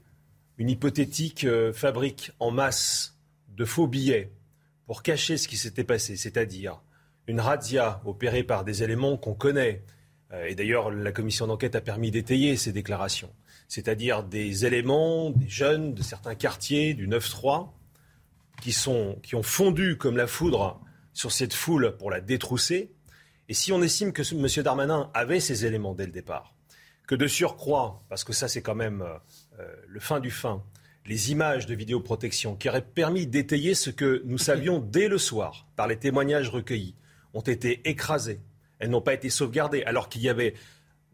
[0.57, 3.17] une hypothétique euh, fabrique en masse
[3.49, 4.31] de faux billets
[4.85, 6.81] pour cacher ce qui s'était passé, c'est-à-dire
[7.27, 9.83] une razzia opérée par des éléments qu'on connaît.
[10.33, 13.31] Euh, et d'ailleurs, la commission d'enquête a permis d'étayer ces déclarations.
[13.67, 17.69] C'est-à-dire des éléments, des jeunes de certains quartiers du 9-3
[18.61, 18.75] qui,
[19.23, 20.81] qui ont fondu comme la foudre
[21.13, 22.91] sur cette foule pour la détrousser
[23.51, 24.63] et si on estime que M.
[24.63, 26.55] Darmanin avait ces éléments dès le départ,
[27.05, 29.17] que de surcroît, parce que ça c'est quand même euh,
[29.59, 30.63] euh, le fin du fin,
[31.05, 35.67] les images de vidéoprotection qui auraient permis d'étayer ce que nous savions dès le soir
[35.75, 36.95] par les témoignages recueillis,
[37.33, 38.39] ont été écrasées.
[38.79, 40.53] Elles n'ont pas été sauvegardées, alors qu'il y avait,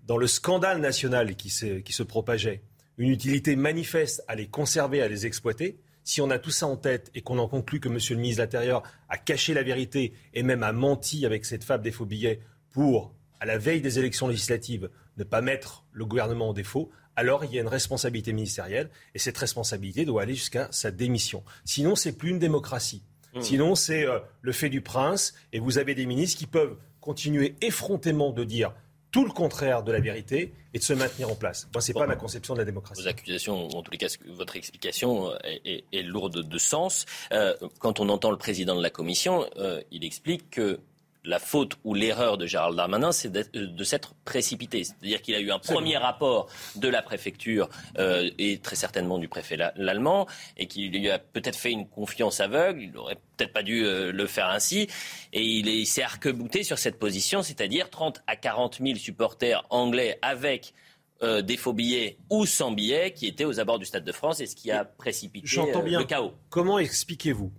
[0.05, 1.49] dans le scandale national qui
[1.83, 2.61] qui se propageait,
[2.99, 6.77] une utilité manifeste à les conserver, à les exploiter si on a tout ça en
[6.77, 7.97] tête et qu'on en conclut que M.
[8.11, 11.83] le ministre de l'Intérieur a caché la vérité et même a menti avec cette fable
[11.83, 12.39] des faux billets
[12.71, 17.43] pour, à la veille des élections législatives, ne pas mettre le gouvernement en défaut, alors
[17.43, 21.43] il y a une responsabilité ministérielle et cette responsabilité doit aller jusqu'à sa démission.
[21.65, 23.03] Sinon, c'est plus une démocratie.
[23.33, 23.41] Mmh.
[23.41, 24.05] Sinon, c'est
[24.41, 28.73] le fait du prince, et vous avez des ministres qui peuvent continuer effrontément de dire
[29.11, 31.67] tout le contraire de la vérité et de se maintenir en place.
[31.73, 33.01] Moi, ce n'est pas ma conception de la démocratie.
[33.01, 37.05] Vos accusations, en tous les cas, votre explication euh, est, lourde de sens.
[37.31, 40.79] Euh, quand on entend le président de la commission, euh, il explique que
[41.27, 44.83] la faute ou l'erreur de Gérald Darmanin, c'est de s'être précipité.
[44.83, 49.27] C'est-à-dire qu'il a eu un premier rapport de la préfecture euh, et très certainement du
[49.27, 50.25] préfet l'allemand,
[50.55, 52.81] et qu'il lui a peut-être fait une confiance aveugle.
[52.81, 54.87] Il n'aurait peut-être pas dû euh, le faire ainsi.
[55.33, 60.73] Et il s'est arc-bouté sur cette position, c'est-à-dire 30 à 40 000 supporters anglais avec
[61.23, 64.39] euh, des faux billets ou sans billets qui étaient aux abords du Stade de France
[64.39, 66.33] et ce qui a précipité le chaos.
[66.49, 67.51] Comment expliquez-vous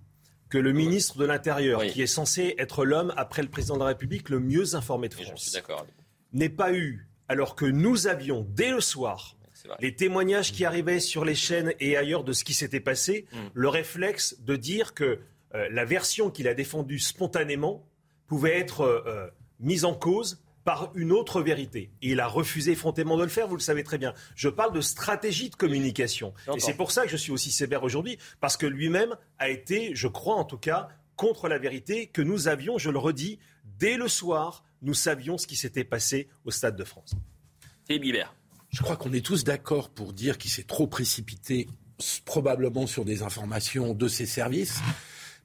[0.49, 3.87] que le ministre de l'Intérieur, qui est censé être l'homme, après le président de la
[3.87, 5.59] République, le mieux informé de France,
[6.33, 9.37] n'ait pas eu, alors que nous avions, dès le soir,
[9.81, 13.37] les témoignages qui arrivaient sur les chaînes et ailleurs de ce qui s'était passé, mm.
[13.55, 15.21] le réflexe de dire que
[15.55, 17.87] euh, la version qu'il a défendue spontanément
[18.27, 19.29] pouvait être euh, euh,
[19.61, 21.91] mise en cause par une autre vérité.
[22.03, 24.13] Et il a refusé effrontément de le faire, vous le savez très bien.
[24.35, 26.35] Je parle de stratégie de communication.
[26.55, 29.95] Et c'est pour ça que je suis aussi sévère aujourd'hui, parce que lui-même a été,
[29.95, 33.39] je crois en tout cas, contre la vérité que nous avions, je le redis,
[33.79, 37.15] dès le soir, nous savions ce qui s'était passé au Stade de France.
[37.87, 38.35] Philippe Guibert.
[38.69, 41.67] Je crois qu'on est tous d'accord pour dire qu'il s'est trop précipité,
[42.27, 44.81] probablement sur des informations de ses services,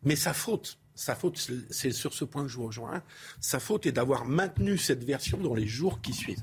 [0.04, 1.40] mais sa faute sa faute,
[1.70, 3.02] c'est sur ce point que je vous rejoins,
[3.40, 6.42] sa faute est d'avoir maintenu cette version dans les jours qui suivent.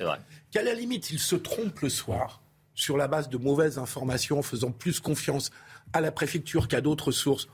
[0.50, 2.42] Qu'à la limite, il se trompe le soir
[2.74, 5.50] sur la base de mauvaises informations, en faisant plus confiance
[5.92, 7.48] à la préfecture qu'à d'autres sources.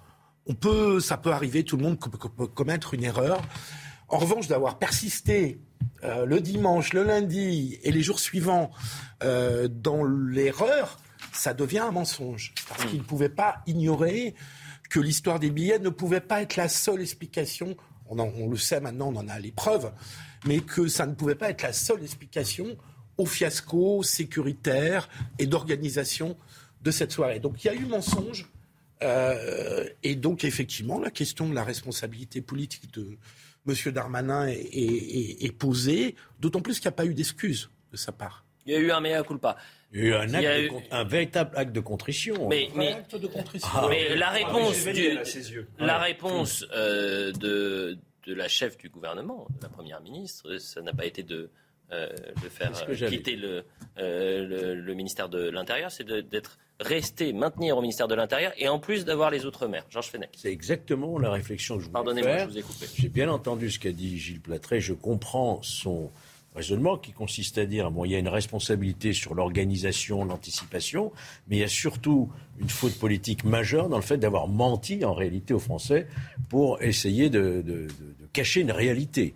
[0.46, 3.42] On peut, ça peut arriver, tout le monde peut commettre une erreur.
[4.08, 5.60] En revanche, d'avoir persisté
[6.04, 8.70] euh, le dimanche, le lundi et les jours suivants
[9.24, 10.98] euh, dans l'erreur,
[11.32, 12.54] ça devient un mensonge.
[12.68, 12.88] Parce mmh.
[12.88, 14.34] qu'il ne pouvait pas ignorer
[14.90, 17.76] que l'histoire des billets ne pouvait pas être la seule explication,
[18.08, 19.92] on, le sait maintenant, on en a les preuves,
[20.46, 22.76] mais que ça ne pouvait pas être la seule explication
[23.18, 25.08] au fiasco sécuritaire
[25.38, 26.36] et d'organisation
[26.82, 27.40] de cette soirée.
[27.40, 28.48] Donc il y a eu mensonge.
[29.02, 33.18] Euh, et donc effectivement, la question de la responsabilité politique de
[33.68, 33.92] M.
[33.92, 38.44] Darmanin est posée, d'autant plus qu'il n'y a pas eu d'excuse de sa part.
[38.66, 39.56] Il y a eu un mea culpa.
[39.92, 42.48] Il y a eu un, véritable acte de contrition.
[42.48, 42.68] Mais,
[43.64, 43.88] ah.
[44.14, 44.86] la réponse,
[45.78, 50.92] la réponse euh, de, de la chef du gouvernement, de la première ministre, ça n'a
[50.92, 51.50] pas été de,
[51.92, 52.08] euh,
[52.42, 52.72] de faire
[53.08, 53.64] quitter le,
[53.98, 58.80] euh, le, ministère de l'Intérieur, c'est d'être resté, maintenir au ministère de l'Intérieur et en
[58.80, 59.86] plus d'avoir les autres maires.
[59.88, 60.30] Georges Fenech.
[60.36, 62.86] C'est exactement la réflexion que je voulais Pardonnez-moi, je vous ai coupé.
[62.92, 64.80] J'ai bien entendu ce qu'a dit Gilles Platret.
[64.80, 66.10] Je comprends son,
[66.56, 71.12] raisonnement qui consiste à dire bon, il y a une responsabilité sur l'organisation, l'anticipation,
[71.48, 75.12] mais il y a surtout une faute politique majeure dans le fait d'avoir menti en
[75.12, 76.06] réalité aux Français
[76.48, 77.86] pour essayer de,
[78.32, 79.34] cacher une réalité.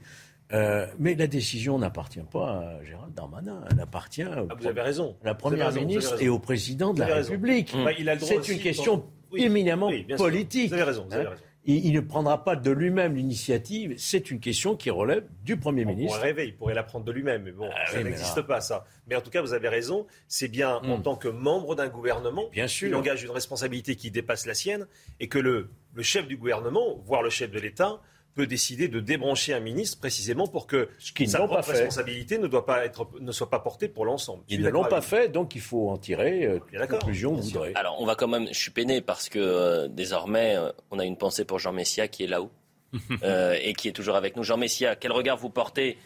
[0.53, 5.15] Euh, mais la décision n'appartient pas à Gérald Darmanin, elle appartient ah, vous avez raison.
[5.23, 7.73] à la Première ministre et au Président de la République.
[8.19, 9.05] C'est une question
[9.37, 10.69] éminemment politique.
[10.69, 11.07] Vous avez raison.
[11.07, 11.31] Vous avez hein.
[11.31, 13.95] raison il, ne prendra pas de lui-même l'initiative.
[13.99, 16.19] C'est une question qui relève du Premier ministre.
[16.19, 18.87] Rêver, il pourrait la prendre de lui-même, mais bon, ah ça n'existe pas ça.
[19.07, 20.07] Mais en tout cas, vous avez raison.
[20.27, 21.03] C'est bien en hmm.
[21.03, 22.89] tant que membre d'un gouvernement bien sûr.
[22.89, 24.87] qu'il engage une responsabilité qui dépasse la sienne
[25.21, 25.69] et que le
[26.01, 28.01] chef du gouvernement, voire le chef de l'État,
[28.35, 30.89] peut décider de débrancher un ministre précisément pour que
[31.27, 34.43] sa propre responsabilité ne, doit pas être, ne soit pas portée pour l'ensemble.
[34.49, 37.73] Ils ne l'ont pas fait, donc il faut en tirer euh, la conclusion voudrait.
[37.75, 41.05] Alors on va quand même, je suis peiné parce que euh, désormais euh, on a
[41.05, 42.51] une pensée pour Jean Messia qui est là-haut.
[43.63, 44.43] et qui est toujours avec nous.
[44.43, 45.97] Jean Messia, quel regard vous portez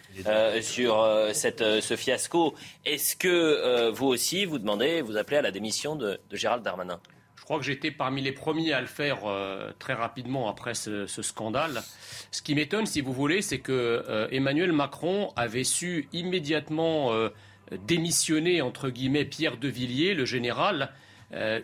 [0.61, 2.53] sur cette, ce fiasco?
[2.85, 7.01] Est-ce que vous aussi, vous demandez, vous appelez à la démission de, de Gérald Darmanin?
[7.45, 11.05] Je crois que j'étais parmi les premiers à le faire euh, très rapidement après ce,
[11.07, 11.83] scandale.
[12.31, 13.71] Ce qui m'étonne, si vous voulez, c'est que
[14.09, 17.29] euh, Emmanuel Macron avait su immédiatement euh,
[17.87, 20.91] démissionner, entre guillemets, Pierre de Villiers, le général,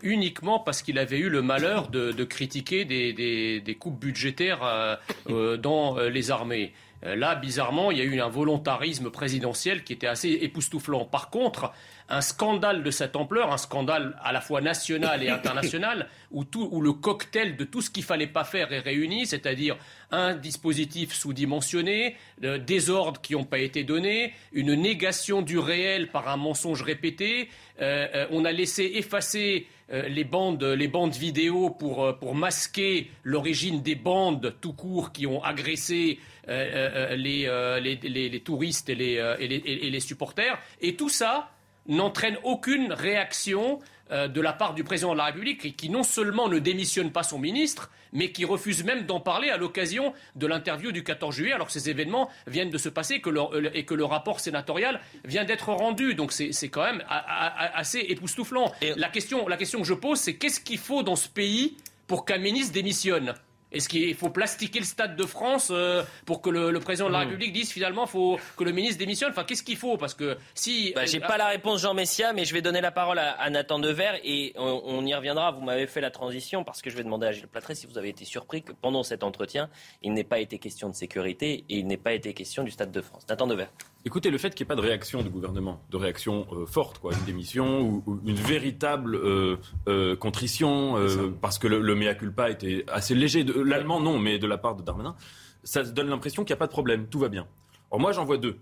[0.02, 3.12] uniquement parce qu'il avait eu le malheur de, critiquer des,
[3.60, 4.98] des, coupes budgétaires
[5.28, 6.74] dans les armées.
[7.02, 11.06] Là, bizarrement, il y a eu un volontarisme présidentiel qui était assez époustouflant.
[11.06, 11.72] Par contre,
[12.10, 16.68] un scandale de cette ampleur, un scandale à la fois national et international, où, tout,
[16.72, 19.76] où le cocktail de tout ce qu'il fallait pas faire est réuni, c'est-à-dire
[20.10, 26.10] un dispositif sous-dimensionné, euh, des ordres qui n'ont pas été donnés, une négation du réel
[26.10, 27.48] par un mensonge répété.
[27.80, 33.82] Euh, euh, on a laissé effacer les bandes, les bandes vidéo pour, pour masquer l'origine
[33.82, 39.86] des bandes tout court qui ont agressé les, les, les, les, touristes et les, et
[39.86, 40.58] et les supporters.
[40.80, 41.50] Et tout ça,
[41.86, 43.80] n'entraîne aucune réaction
[44.12, 47.22] euh, de la part du président de la République qui non seulement ne démissionne pas
[47.22, 51.52] son ministre, mais qui refuse même d'en parler à l'occasion de l'interview du 14 juillet,
[51.52, 54.04] alors que ces événements viennent de se passer et que le, euh, et que le
[54.04, 56.14] rapport sénatorial vient d'être rendu.
[56.14, 58.72] Donc c'est quand même assez époustouflant.
[58.96, 61.76] La, question, la question que je pose, c'est qu'est-ce qu'il faut dans ce pays
[62.06, 63.34] pour qu'un ministre démissionne?
[63.72, 67.20] Est-ce qu'il faut plastiquer le Stade de France euh, pour que le, président de la
[67.20, 67.28] hmm.
[67.28, 69.30] République dise finalement faut que le ministre démissionne?
[69.30, 69.96] Enfin, qu'est-ce qu'il faut?
[69.96, 70.92] Parce que si.
[70.94, 73.50] Bah, J'ai euh, pas la réponse, Jean Messia, mais je vais donner la parole à,
[73.50, 75.52] Nathan Dever et on, y reviendra.
[75.52, 77.98] Vous m'avez fait la transition parce que je vais demander à Gilles Platré si vous
[77.98, 79.68] avez été surpris que pendant cet entretien,
[80.02, 82.92] il n'ait pas été question de sécurité et il n'ait pas été question du Stade
[82.92, 83.24] de France.
[83.28, 83.66] Nathan Dever.
[84.06, 86.98] Écoutez, le fait qu'il n'y ait pas de réaction du gouvernement, de réaction euh, forte,
[86.98, 89.56] quoi, une démission ou, une véritable euh,
[89.88, 90.96] euh, contrition,
[91.42, 94.82] parce que le, mea culpa était assez léger, l'allemand non, mais de la part de
[94.82, 95.16] Darmanin,
[95.64, 97.46] ça donne l'impression qu'il n'y a pas de problème, tout va bien.
[97.90, 98.58] Or moi j'en vois deux.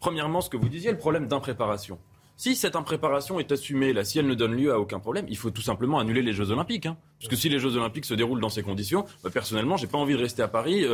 [0.00, 1.98] Premièrement, ce que vous disiez, le problème d'impréparation.
[2.36, 5.36] Si cette impréparation est assumée, là, si elle ne donne lieu à aucun problème, il
[5.36, 6.86] faut tout simplement annuler les Jeux Olympiques.
[6.86, 6.96] Hein.
[7.18, 9.98] Parce que si les Jeux Olympiques se déroulent dans ces conditions, bah, personnellement, j'ai pas
[9.98, 10.86] envie de rester à Paris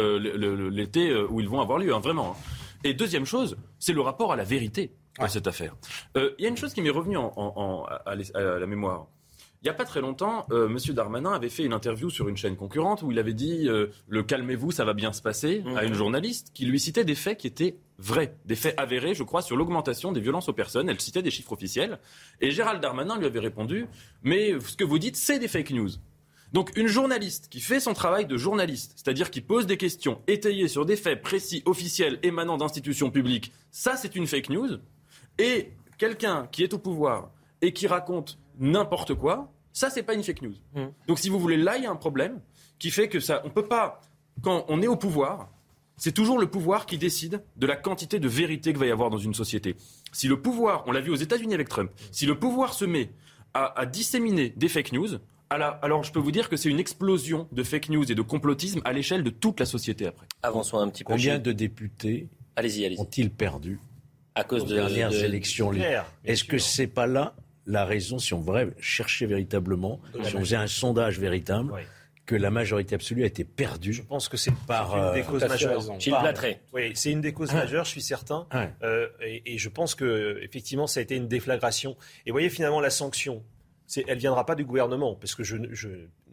[0.73, 2.35] l'été où ils vont avoir lieu, hein, vraiment.
[2.35, 2.64] Hein.
[2.85, 5.75] Et deuxième chose, c'est le rapport à la vérité de cette affaire.
[6.17, 9.07] Euh, il y a une chose qui m'est revenue à, la mémoire.
[9.63, 10.77] Il n'y a pas très longtemps, euh, M.
[10.95, 14.23] Darmanin avait fait une interview sur une chaîne concurrente où il avait dit euh, le
[14.23, 15.97] calmez-vous, ça va bien se passer à une mhm.
[15.97, 19.57] journaliste qui lui citait des faits qui étaient vrais, des faits avérés, je crois, sur
[19.57, 20.91] l'augmentation des violences aux personnes.
[20.91, 21.99] Elle citait des chiffres officiels.
[22.43, 23.87] Et Gérald Darmanin lui avait répondu
[24.23, 25.91] mais ce que vous dites, c'est des fake news.
[26.55, 30.69] Donc une journaliste qui fait son travail de journaliste, c'est-à-dire qui pose des questions étayées
[30.69, 34.79] sur des faits précis, officiels, émanant d'institutions publiques, ça c'est une fake news.
[35.41, 40.23] Et quelqu'un qui est au pouvoir et qui raconte n'importe quoi, ça c'est pas une
[40.23, 40.55] fake news.
[40.77, 40.85] Mmh.
[41.09, 42.41] Donc si vous voulez, là il y a un problème
[42.79, 44.01] qui fait que ça, on peut pas,
[44.41, 45.51] quand on est au pouvoir,
[45.97, 49.11] c'est toujours le pouvoir qui décide de la quantité de vérité qu'il va y avoir
[49.11, 49.75] dans une société.
[50.13, 53.11] Si le pouvoir, on l'a vu aux États-Unis avec Trump, si le pouvoir se met
[53.55, 55.19] à disséminer des fake news,
[55.51, 58.81] alors, je peux vous dire que c'est une explosion de fake news et de complotisme
[58.85, 60.27] à l'échelle de toute la société après.
[60.43, 61.13] Avançons un petit peu.
[61.13, 62.29] Combien de députés
[62.99, 63.81] ont-ils perdu
[64.35, 65.73] à cause des dernières élections
[66.25, 67.35] Est-ce que c'est pas là
[67.67, 71.73] la raison, si on voudrait chercher véritablement, si on faisait un sondage véritable,
[72.27, 73.93] que la majorité absolue a été perdue.
[73.93, 75.83] Je pense que c'est par une des euh, causes majeures.
[76.73, 77.57] Oui, c'est une des causes ah.
[77.57, 78.47] majeures, je suis certain.
[78.83, 81.97] Euh, et, et, je pense que effectivement, ça a été une déflagration.
[82.25, 83.43] Et voyez finalement la sanction
[84.07, 85.43] elle viendra pas du gouvernement, parce que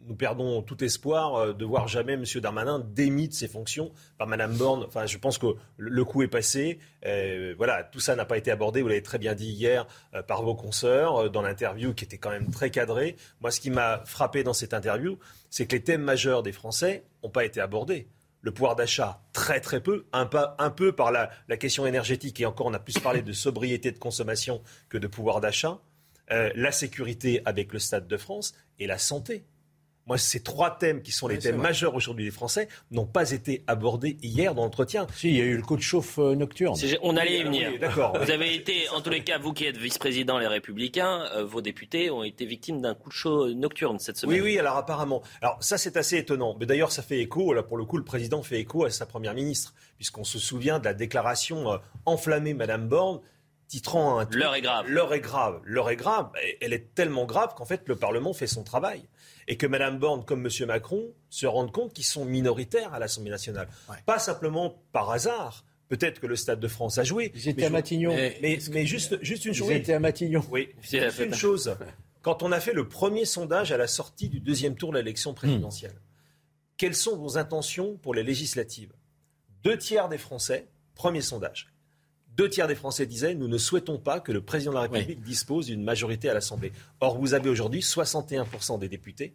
[0.06, 2.24] nous perdons tout espoir euh, de voir jamais M.
[2.36, 4.84] Darmanin démis de ses fonctions par Mme Borne.
[4.86, 6.78] Enfin, je pense que le coup est passé.
[7.06, 8.82] Euh, voilà, tout ça n'a pas été abordé.
[8.82, 12.30] Vous l'avez très bien dit hier euh, par vos consoeurs dans l'interview qui était quand
[12.30, 13.16] même très cadrée.
[13.40, 15.18] Moi, ce qui m'a frappé dans cette interview,
[15.50, 18.08] c'est que les thèmes majeurs des Français n'ont pas été abordés
[18.42, 22.74] le pouvoir d'achat très très peu, un, peu par la, question énergétique et encore on
[22.74, 25.78] a plus parlé de sobriété de consommation que de pouvoir d'achat.
[26.32, 29.44] Euh, la sécurité avec le Stade de France et la santé.
[30.06, 33.62] Moi, ces trois thèmes qui sont les thèmes majeurs aujourd'hui des Français n'ont pas été
[33.66, 35.06] abordés hier dans l'entretien.
[35.14, 36.76] Si, il y a eu le coup de chauffe euh, nocturne.
[37.02, 37.78] On allait y venir.
[37.78, 38.18] D'accord.
[38.18, 41.60] Vous avez été, en tous les cas, vous qui êtes vice-président les Républicains, euh, vos
[41.60, 44.40] députés ont été victimes d'un coup de chaud nocturne cette semaine.
[44.40, 45.22] Oui, oui, alors apparemment.
[45.40, 46.56] Alors ça, c'est assez étonnant.
[46.58, 49.06] Mais d'ailleurs, ça fait écho, là pour le coup, le président fait écho à sa
[49.06, 53.20] première ministre, puisqu'on se souvient de la déclaration enflammée Madame Borne
[53.68, 54.86] titrant un L'heure est grave.
[54.88, 55.60] L'heure est grave.
[55.64, 56.30] L'heure est grave.
[56.60, 59.02] Elle est tellement grave qu'en fait, le Parlement fait son travail.
[59.48, 60.66] Et que Mme Borne, comme M.
[60.66, 63.68] Macron, se rendent compte qu'ils sont minoritaires à l'Assemblée nationale.
[64.06, 65.64] Pas simplement par hasard.
[65.88, 67.32] Peut-être que le Stade de France a joué.
[67.34, 68.14] Ils étaient à Matignon.
[68.14, 69.68] Mais, mais, juste, juste une chose.
[69.70, 70.42] Ils étaient à Matignon.
[70.50, 71.76] Oui, juste une chose.
[72.22, 75.34] Quand on a fait le premier sondage à la sortie du deuxième tour de l'élection
[75.34, 76.00] présidentielle,
[76.76, 78.92] quelles sont vos intentions pour les législatives?
[79.64, 81.71] Deux tiers des Français, premier sondage,
[82.36, 85.22] deux tiers des Français disaient nous ne souhaitons pas que le président de la République
[85.22, 86.72] dispose d'une majorité à l'Assemblée.
[87.00, 89.34] Or, vous avez aujourd'hui 61% des députés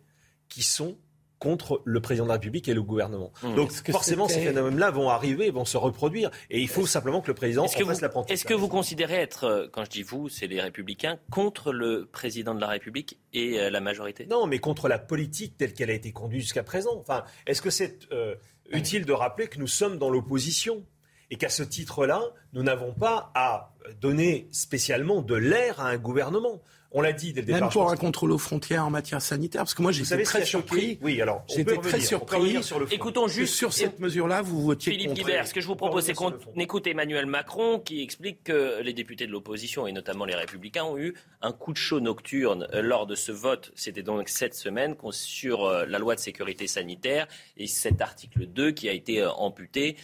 [0.49, 0.97] qui sont
[1.39, 3.31] contre le président de la République et le gouvernement.
[3.43, 3.55] Mmh.
[3.55, 7.35] Donc forcément, ces phénomènes-là vont arriver, vont se reproduire, et il faut simplement que le
[7.35, 8.33] président fasse l'apprentissage.
[8.33, 12.07] Est-ce que vous considérez être, euh, quand je dis vous, c'est les républicains, contre le
[12.11, 14.25] président de la République et euh, la majorité?
[14.25, 16.97] Non, mais contre la politique telle qu'elle a été conduite jusqu'à présent.
[16.97, 18.35] Enfin, est-ce que c'est euh,
[18.71, 20.83] utile de rappeler que nous sommes dans l'opposition?
[21.29, 22.21] Et qu'à ce titre-là,
[22.53, 26.61] nous n'avons pas à donner spécialement de l'air à un gouvernement.
[26.91, 27.61] On l'a dit dès le départ.
[27.61, 30.97] Même pour un contrôle aux frontières en matière sanitaire, parce que moi j'étais très surpris.
[31.01, 32.63] Oui, alors j'étais très surpris.
[32.63, 35.75] Sur le Écoutons juste sur cette mesure-là, vous votiez Philippe Guibert, ce que je vous
[35.75, 40.25] propose, c'est qu'on écoute Emmanuel Macron qui explique que les députés de l'opposition et notamment
[40.25, 43.71] les Républicains ont eu un coup de chaud nocturne euh, lors de ce vote.
[43.75, 47.27] C'était donc cette semaine sur euh, la loi de sécurité sanitaire
[47.57, 49.97] et cet article 2 qui a été euh, amputé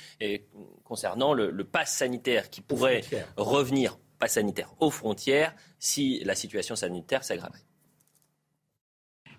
[0.94, 3.02] concernant le, le pass sanitaire qui pourrait
[3.36, 7.66] revenir pas sanitaire aux frontières si la situation sanitaire s'aggravait.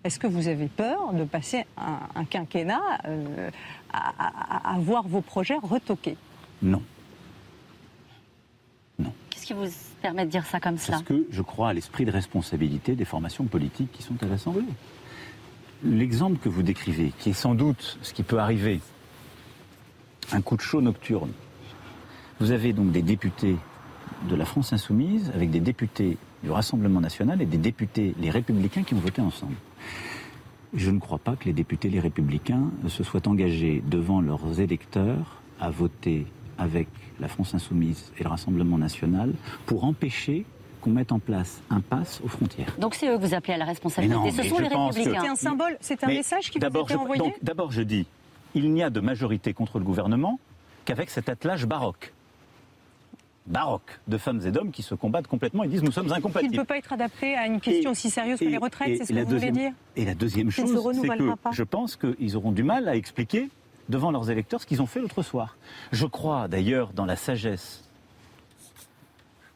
[0.03, 3.49] Est-ce que vous avez peur de passer un, quinquennat euh,
[3.93, 6.17] à, voir vos projets retoqués
[6.61, 6.83] Non.
[8.99, 9.13] Non.
[9.29, 9.71] Qu'est-ce qui vous
[10.01, 10.91] permet de dire ça comme ça?
[10.91, 14.65] Parce que je crois à l'esprit de responsabilité des formations politiques qui sont à l'Assemblée.
[15.85, 18.81] L'exemple que vous décrivez, qui est sans doute ce qui peut arriver,
[20.31, 21.31] un coup de chaud nocturne.
[22.39, 23.55] Vous avez donc des députés
[24.29, 28.83] de la France insoumise avec des députés du Rassemblement national et des députés les républicains
[28.83, 29.55] qui ont voté ensemble.
[30.73, 35.41] Je ne crois pas que les députés les républicains se soient engagés devant leurs électeurs
[35.59, 36.25] à voter
[36.57, 36.87] avec
[37.19, 39.33] la France insoumise et le Rassemblement national
[39.65, 40.45] pour empêcher
[40.81, 42.75] qu'on mette en place un pass aux frontières.
[42.77, 44.31] Donc c'est eux que vous appelez à la responsabilité.
[44.31, 45.21] Ce sont les républicains.
[45.21, 48.05] C'est un symbole, c'est un message qui vous a été envoyé D'abord, je dis,
[48.55, 50.39] il n'y a de majorité contre le gouvernement
[50.85, 52.11] qu'avec cet attelage baroque
[53.47, 56.53] baroque de femmes et d'hommes qui se combattent complètement et disent nous sommes incompatibles.
[56.53, 59.05] Il ne peut pas être adapté à une question aussi sérieuse que les retraites, c'est
[59.05, 62.51] ce que vous voulez dire Et la deuxième chose, c'est que je pense qu'ils auront
[62.51, 63.49] du mal à expliquer
[63.87, 65.57] devant leurs électeurs ce qu'ils ont fait l'autre soir.
[65.91, 67.83] Je crois d'ailleurs dans la sagesse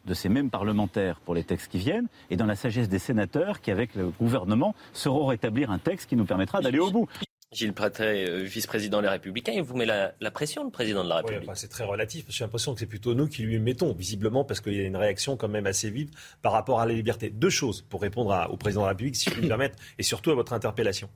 [0.06, 3.60] de ces mêmes parlementaires pour les textes qui viennent et dans la sagesse des sénateurs
[3.62, 7.08] qui, avec le gouvernement, sauront rétablir un texte qui nous permettra d'aller au bout.
[7.52, 11.18] Gilles Pratet, euh, vice-président des Républicains, il vous met la, pression, le président de la
[11.18, 11.50] République.
[11.56, 12.26] c'est très relatif.
[12.30, 14.96] J'ai l'impression que c'est plutôt nous qui lui mettons, visiblement, parce qu'il y a une
[14.96, 16.12] réaction quand même assez vive
[16.44, 17.32] par rapport à la liberté.
[17.32, 20.04] Deux choses pour répondre au président de la République, si je puis me permettre, et
[20.04, 21.10] surtout à votre interpellation.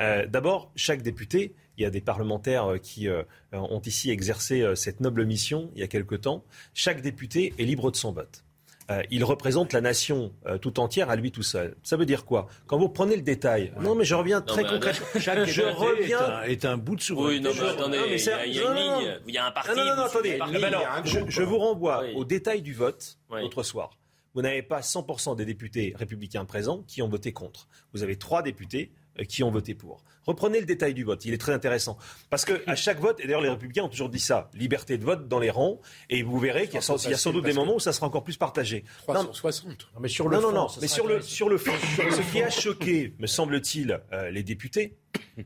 [0.00, 3.06] Euh, d'abord, chaque député, il y a des parlementaires euh, qui
[3.52, 7.90] ont ici exercé cette noble mission il y a quelque temps, chaque député est libre
[7.90, 8.42] de son vote.
[8.90, 11.74] Euh, il représente la nation euh, tout entière à lui tout seul.
[11.82, 12.48] Ça veut dire quoi?
[12.66, 15.06] Quand vous prenez le détail, non mais je reviens très concrètement.
[15.18, 17.48] Chaque je reviens est un, bout de souveraineté.
[17.48, 17.98] Oui, non, mais attendez,
[18.46, 19.70] il y a une ligne, il y a un parti.
[19.70, 20.38] Non, non, non, attendez.
[21.28, 23.90] je, vous renvoie au détail du vote l'autre soir.
[24.34, 27.68] Vous n'avez pas 100% des députés républicains présents qui ont voté contre.
[27.92, 28.90] Vous avez trois députés
[29.28, 30.02] qui ont voté pour.
[30.26, 31.98] Reprenez le détail du vote, il est très intéressant.
[32.30, 35.28] Parce qu'à chaque vote, et d'ailleurs les républicains ont toujours dit ça, liberté de vote
[35.28, 35.80] dans les rangs,
[36.10, 38.36] et vous verrez qu'il y, a sans doute des moments où ça sera encore plus
[38.36, 38.84] partagé.
[38.98, 39.88] 360.
[39.94, 42.32] Non, mais sur le non, fond, non, non, mais sur le, sur le fond, ce
[42.32, 44.96] qui a choqué, me semble-t-il, euh, les députés,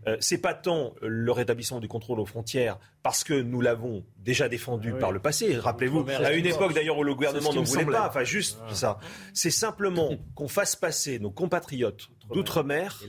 [0.07, 4.49] euh, c'est pas tant le rétablissement du contrôle aux frontières, parce que nous l'avons déjà
[4.49, 5.57] défendu ah par le passé.
[5.57, 8.75] Rappelez-vous, à une époque d'ailleurs où le gouvernement ne voulait pas, enfin juste ah.
[8.75, 8.99] ça.
[9.35, 13.03] C'est simplement qu'on fasse passer nos compatriotes d'outre-mer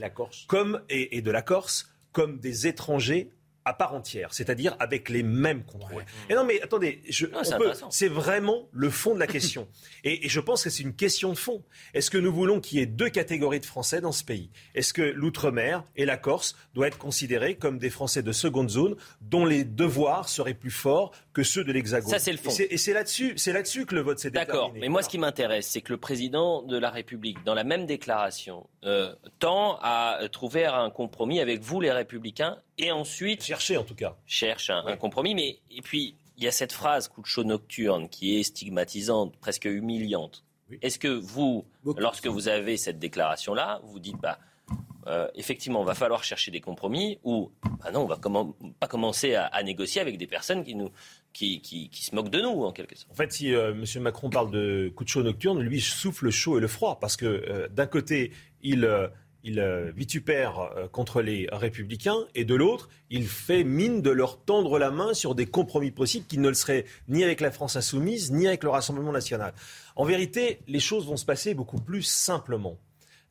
[0.46, 3.30] comme et de la Corse comme des étrangers
[3.64, 6.04] à part entière, c'est-à-dire avec les mêmes contrôles.
[6.28, 7.02] Et non, mais attendez,
[7.90, 9.68] c'est vraiment le fond de la question.
[10.04, 11.62] et, je pense que c'est une question de fond.
[11.92, 14.50] Est-ce que nous voulons qu'il y ait deux catégories de Français dans ce pays?
[14.74, 18.96] Est-ce que l'outre-mer et la Corse doivent être considérés comme des Français de seconde zone
[19.20, 22.10] dont les devoirs seraient plus forts que ceux de l'Hexagone?
[22.10, 22.50] Ça, c'est le fond.
[22.70, 24.52] Et c'est là-dessus, c'est là-dessus que le vote s'est déterminé.
[24.52, 24.72] D'accord.
[24.74, 27.86] Mais moi, ce qui m'intéresse, c'est que le président de la République, dans la même
[27.86, 33.84] déclaration, euh, tend à trouver un compromis avec vous, les Républicains, et ensuite chercher en
[33.84, 35.34] tout cas cherche un, compromis.
[35.34, 39.36] Mais et puis il y a cette phrase coup de chaud nocturne qui est stigmatisante,
[39.36, 40.44] presque humiliante.
[40.82, 41.64] Est-ce que vous,
[41.96, 44.38] lorsque vous avez cette déclaration-là, vous dites bah
[45.06, 47.50] euh, effectivement, il va falloir chercher des compromis ou
[47.82, 48.18] bah non, on va
[48.78, 50.90] pas commencer à, négocier avec des personnes qui nous
[51.32, 53.10] qui, qui, se moquent de nous en quelque sorte.
[53.10, 54.02] En fait, si euh, M.
[54.02, 57.16] Macron parle de coup de chaud nocturne, lui souffle le chaud et le froid parce
[57.16, 58.32] que euh, d'un côté,
[58.62, 58.84] il
[59.42, 64.42] il euh, vitupère euh, contre les républicains, et de l'autre, il fait mine de leur
[64.42, 67.76] tendre la main sur des compromis possibles qui ne le seraient ni avec la France
[67.76, 69.54] insoumise, ni avec le Rassemblement national.
[69.96, 72.78] En vérité, les choses vont se passer beaucoup plus simplement.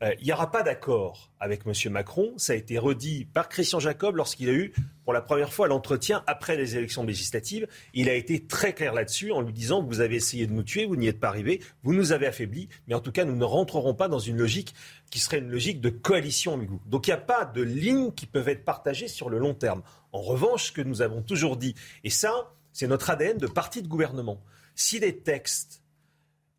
[0.01, 1.91] Euh, il n'y aura pas d'accord avec M.
[1.91, 2.33] Macron.
[2.37, 4.73] Ça a été redit par Christian Jacob lorsqu'il a eu
[5.03, 7.67] pour la première fois l'entretien après les élections législatives.
[7.93, 10.85] Il a été très clair là-dessus en lui disant vous avez essayé de nous tuer,
[10.85, 13.43] vous n'y êtes pas arrivé, vous nous avez affaiblis, mais en tout cas nous ne
[13.43, 14.73] rentrerons pas dans une logique
[15.11, 16.79] qui serait une logique de coalition amigou.
[16.85, 19.81] Donc il n'y a pas de lignes qui peuvent être partagées sur le long terme.
[20.13, 23.81] En revanche, ce que nous avons toujours dit, et ça c'est notre ADN de parti
[23.81, 24.41] de gouvernement,
[24.75, 25.83] si des textes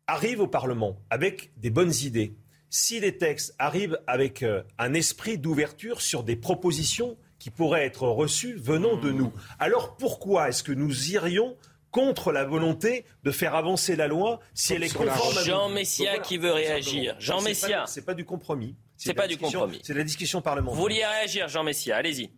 [0.05, 2.35] arrivent au Parlement avec des bonnes idées,
[2.71, 8.07] si les textes arrivent avec euh, un esprit d'ouverture sur des propositions qui pourraient être
[8.07, 11.57] reçues venant de nous, alors pourquoi est-ce que nous irions
[11.91, 16.19] contre la volonté de faire avancer la loi si elle est conforme à Jean Messia
[16.19, 17.15] qui veut réagir.
[17.19, 17.83] Jean Messia.
[17.87, 18.75] C'est pas du compromis.
[18.95, 19.81] C'est pas du compromis.
[19.83, 20.75] C'est la discussion parlementaire.
[20.75, 22.29] Vous vouliez réagir, Jean Messia Allez-y.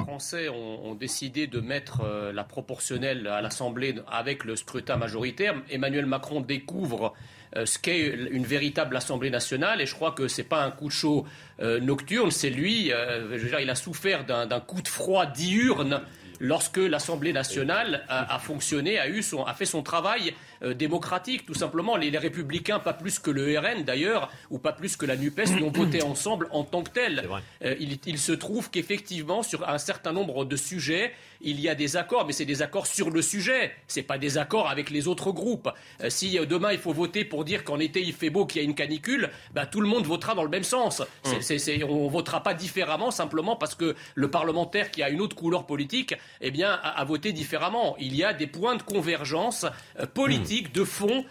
[0.00, 5.62] Les Français ont, décidé de mettre euh, la proportionnelle à l'Assemblée avec le scrutin majoritaire.
[5.70, 8.00] Emmanuel Macron découvre euh, ce qu'est
[8.30, 9.80] une véritable Assemblée nationale.
[9.80, 11.26] Et je crois que ce n'est pas un coup de chaud
[11.60, 16.02] euh, nocturne, c'est lui, euh, il a souffert d'un coup de froid diurne
[16.40, 21.96] lorsque l'Assemblée nationale a, fonctionné, a, eu son, a fait son travail démocratique, tout simplement.
[21.96, 25.70] Les, Républicains, pas plus que le RN d'ailleurs, ou pas plus que la NUPES, l'ont
[25.70, 27.28] voté ensemble en tant que tel.
[27.62, 31.12] il, il se trouve qu'effectivement, sur un certain nombre de sujets,
[31.42, 33.72] il y a des accords, mais c'est des accords sur le sujet.
[33.86, 35.70] C'est pas des accords avec les autres groupes.
[36.02, 38.60] Euh, si euh, demain il faut voter pour dire qu'en été il fait beau, qu'il
[38.60, 41.02] y a une canicule, bah, tout le monde votera dans le même sens.
[41.24, 41.84] On mmh.
[41.88, 46.14] on votera pas différemment simplement parce que le parlementaire qui a une autre couleur politique,
[46.40, 47.96] eh bien, a, voté différemment.
[47.98, 49.66] Il y a des points de convergence
[49.98, 50.06] euh,
[50.50, 51.24] de fond,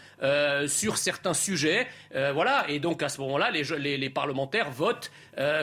[0.68, 1.88] sur certains sujets.
[2.14, 2.66] voilà.
[2.70, 5.12] Et donc à ce moment-là, les, parlementaires votent,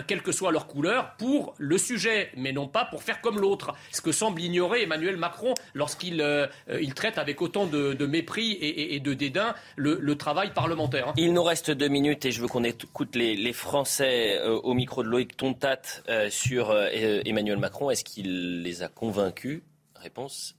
[0.06, 3.74] quelle que soit leur couleur, pour le sujet, mais non pas pour faire comme l'autre.
[3.92, 6.46] Ce que semble ignorer Emmanuel Macron lorsqu'il euh,
[6.80, 11.08] il traite avec autant de, mépris et, de dédain le, travail parlementaire.
[11.08, 11.14] Hein.
[11.16, 15.02] Il nous reste deux minutes et je veux qu'on écoute les, Français euh, au micro
[15.02, 17.90] de Loïc Tontat euh, sur Emmanuel Macron.
[17.90, 19.62] Est-ce qu'il les a convaincus?
[19.94, 20.56] Réponse.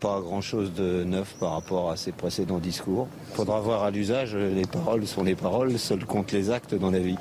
[0.00, 3.08] Pas grand-chose de neuf par rapport à ses précédents discours.
[3.30, 6.90] Il faudra voir à l'usage, les paroles sont les paroles, seuls comptent les actes dans
[6.90, 7.16] la vie.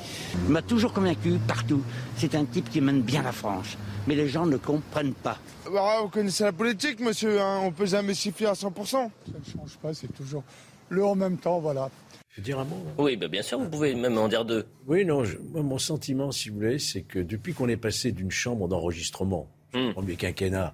[0.46, 1.82] Il m'a toujours convaincu, partout.
[2.16, 3.78] C'est un type qui mène bien la France
[4.10, 5.38] mais les gens ne comprennent pas.
[5.72, 7.62] Bah, vous connaissez la politique, monsieur, hein.
[7.64, 8.88] on peut jamais s'y fier à 100%.
[8.88, 10.44] Ça ne change pas, c'est toujours
[10.90, 11.92] le en même temps, voilà.
[12.32, 12.94] Je veux dire un mot hein.
[12.98, 14.66] Oui, bah, bien sûr, vous pouvez même en dire deux.
[14.88, 15.24] Oui, non,
[15.54, 19.92] mon sentiment, si vous voulez, c'est que depuis qu'on est passé d'une chambre d'enregistrement, hmm.
[19.94, 20.74] premier quinquennat,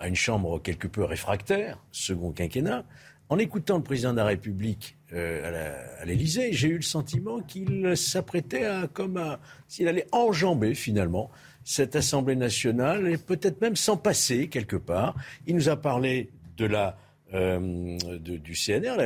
[0.00, 2.84] à une chambre quelque peu réfractaire, second quinquennat,
[3.28, 7.96] en écoutant le président de la République euh, à l'Élysée, j'ai eu le sentiment qu'il
[7.96, 11.30] s'apprêtait à, comme à, s'il allait enjamber finalement
[11.62, 15.14] cette Assemblée nationale et peut-être même s'en passer quelque part.
[15.46, 16.96] Il nous a parlé de la
[17.32, 18.96] euh, du CNR,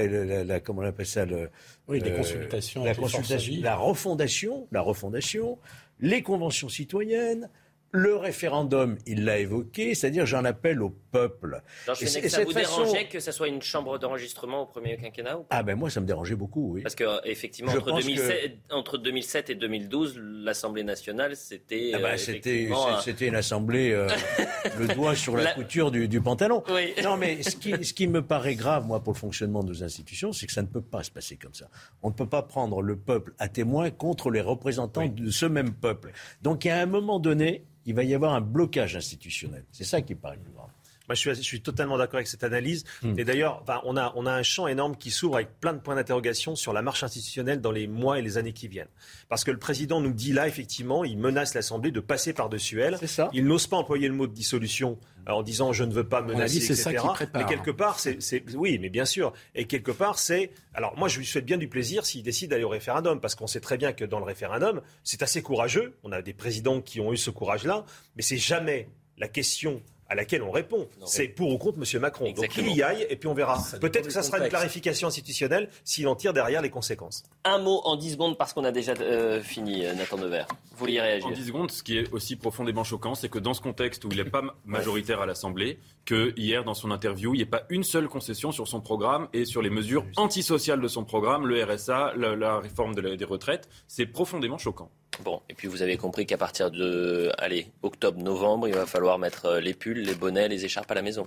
[0.46, 1.50] la, comment on appelle ça le,
[1.88, 2.82] Oui, des euh, consultations.
[2.82, 5.58] La, consultation, la refondation, la refondation,
[6.00, 7.50] les conventions citoyennes,
[7.94, 11.62] le référendum, il l'a évoqué, c'est-à-dire j'en appelle au peuple.
[12.00, 15.62] et, ça vous dérangeait que ça soit une chambre d'enregistrement au premier quinquennat ou Ah
[15.62, 16.82] ben moi ça me dérangeait beaucoup, oui.
[16.82, 23.28] Parce que effectivement entre 2007, entre 2007, et 2012, l'Assemblée nationale c'était ah ben, c'était
[23.28, 24.08] une assemblée euh,
[24.80, 26.64] le doigt sur la, couture du, pantalon.
[26.70, 26.94] Oui.
[27.04, 29.84] Non mais ce qui, ce qui me paraît grave moi pour le fonctionnement de nos
[29.84, 31.68] institutions, c'est que ça ne peut pas se passer comme ça.
[32.02, 35.74] On ne peut pas prendre le peuple à témoin contre les représentants de ce même
[35.74, 36.10] peuple.
[36.42, 39.64] Donc il y a un moment donné il va y avoir un blocage institutionnel.
[39.70, 40.70] C'est ça qui paraît plus grave.
[41.08, 42.84] Moi, je suis, totalement d'accord avec cette analyse.
[43.02, 43.18] Hmm.
[43.18, 45.94] Et d'ailleurs, on, a, on a un champ énorme qui s'ouvre avec plein de points
[45.94, 48.88] d'interrogation sur la marche institutionnelle dans les mois et les années qui viennent.
[49.28, 52.96] Parce que le président nous dit là, effectivement, il menace l'Assemblée de passer par-dessus elle.
[53.06, 53.30] Ça.
[53.34, 54.98] Il n'ose pas employer le mot de dissolution
[55.28, 57.42] euh, en disant je ne veux pas menacer, c'est Ça qui prépare.
[57.42, 58.18] Mais quelque part, c'est,
[58.54, 59.32] oui, mais bien sûr.
[59.54, 60.50] Et quelque part, c'est.
[60.74, 63.46] Alors moi, je lui souhaite bien du plaisir s'il décide d'aller au référendum, parce qu'on
[63.46, 65.94] sait très bien que dans le référendum, c'est assez courageux.
[66.02, 67.84] On a des présidents qui ont eu ce courage-là,
[68.16, 69.82] mais c'est jamais la question
[70.14, 70.88] à laquelle on répond.
[71.04, 72.00] C'est pour ou contre M.
[72.00, 72.30] Macron.
[72.32, 73.62] Donc qu'il y aille et puis on verra.
[73.80, 77.24] Peut-être que ça sera une clarification institutionnelle s'il en tire derrière les conséquences.
[77.44, 80.46] Un mot en 10 secondes parce qu'on a déjà euh, fini, euh, Nathan Devers.
[80.70, 83.54] Vous vouliez réagir En 10 secondes, ce qui est aussi profondément choquant, c'est que dans
[83.54, 87.38] ce contexte où il n'est pas majoritaire à l'Assemblée, que hier, dans son interview, il
[87.38, 90.88] n'y ait pas une seule concession sur son programme et sur les mesures antisociales de
[90.88, 93.68] son programme, le RSA, la, réforme des retraites.
[93.88, 94.90] C'est profondément choquant.
[95.22, 99.46] Bon, et puis vous avez compris qu'à partir de, allez, octobre-novembre, il va falloir mettre
[99.46, 101.26] euh, les pulls, les bonnets, les écharpes à la maison.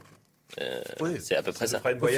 [0.61, 0.81] Euh,
[1.19, 1.81] c'est à peu près ça.
[1.99, 2.09] Moi,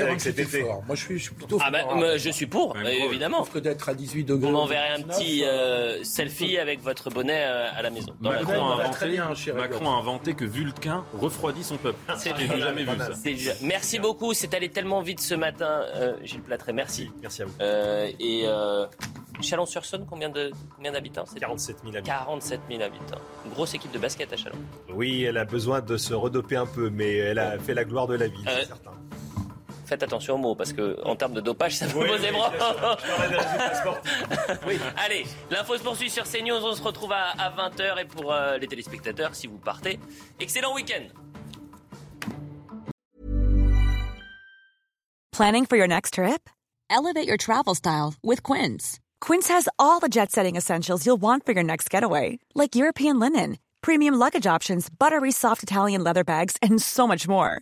[0.96, 1.58] je suis, plutôt.
[1.62, 3.44] Ah bah, je suis pour, évidemment.
[3.44, 4.48] que d'être à 18 degrés.
[4.48, 8.14] Vous m'enverrez un petit euh, selfie avec votre bonnet à la maison.
[8.20, 12.00] Macron, a inventé, Macron a inventé que Vulcain refroidit son peuple.
[12.18, 13.54] C'est jamais vu ça.
[13.62, 14.34] Merci beaucoup.
[14.34, 15.86] C'est allé tellement vite ce matin,
[16.24, 16.74] Gilles Platré.
[16.74, 17.12] Merci.
[17.22, 17.54] Merci à vous.
[17.60, 18.46] et
[19.42, 22.12] Chalon-sur-Saône, combien d'habitants 47 000 habitants.
[22.12, 23.22] 47 000 habitants.
[23.46, 24.58] Une grosse équipe de basket à Chalon.
[24.94, 28.08] Oui, elle a besoin de se redoper un peu, mais elle a fait la gloire
[28.08, 28.92] de la ville, c'est certain.
[29.90, 32.52] Faites attention aux mots, parce que en termes de dopage, ça vous pose des bras.
[34.98, 36.64] Allez, l'info se poursuit sur CNews.
[36.64, 38.00] On se retrouve à, 20h.
[38.00, 40.00] Et pour euh, les téléspectateurs, si vous partez,
[40.40, 41.08] excellent week-end.
[45.32, 46.48] Planning for your next trip?
[46.92, 49.00] Elevate your travel style with Quince.
[49.22, 53.20] Quince has all the jet setting essentials you'll want for your next getaway, like European
[53.20, 57.62] linen, premium luggage options, buttery soft Italian leather bags, and so much more.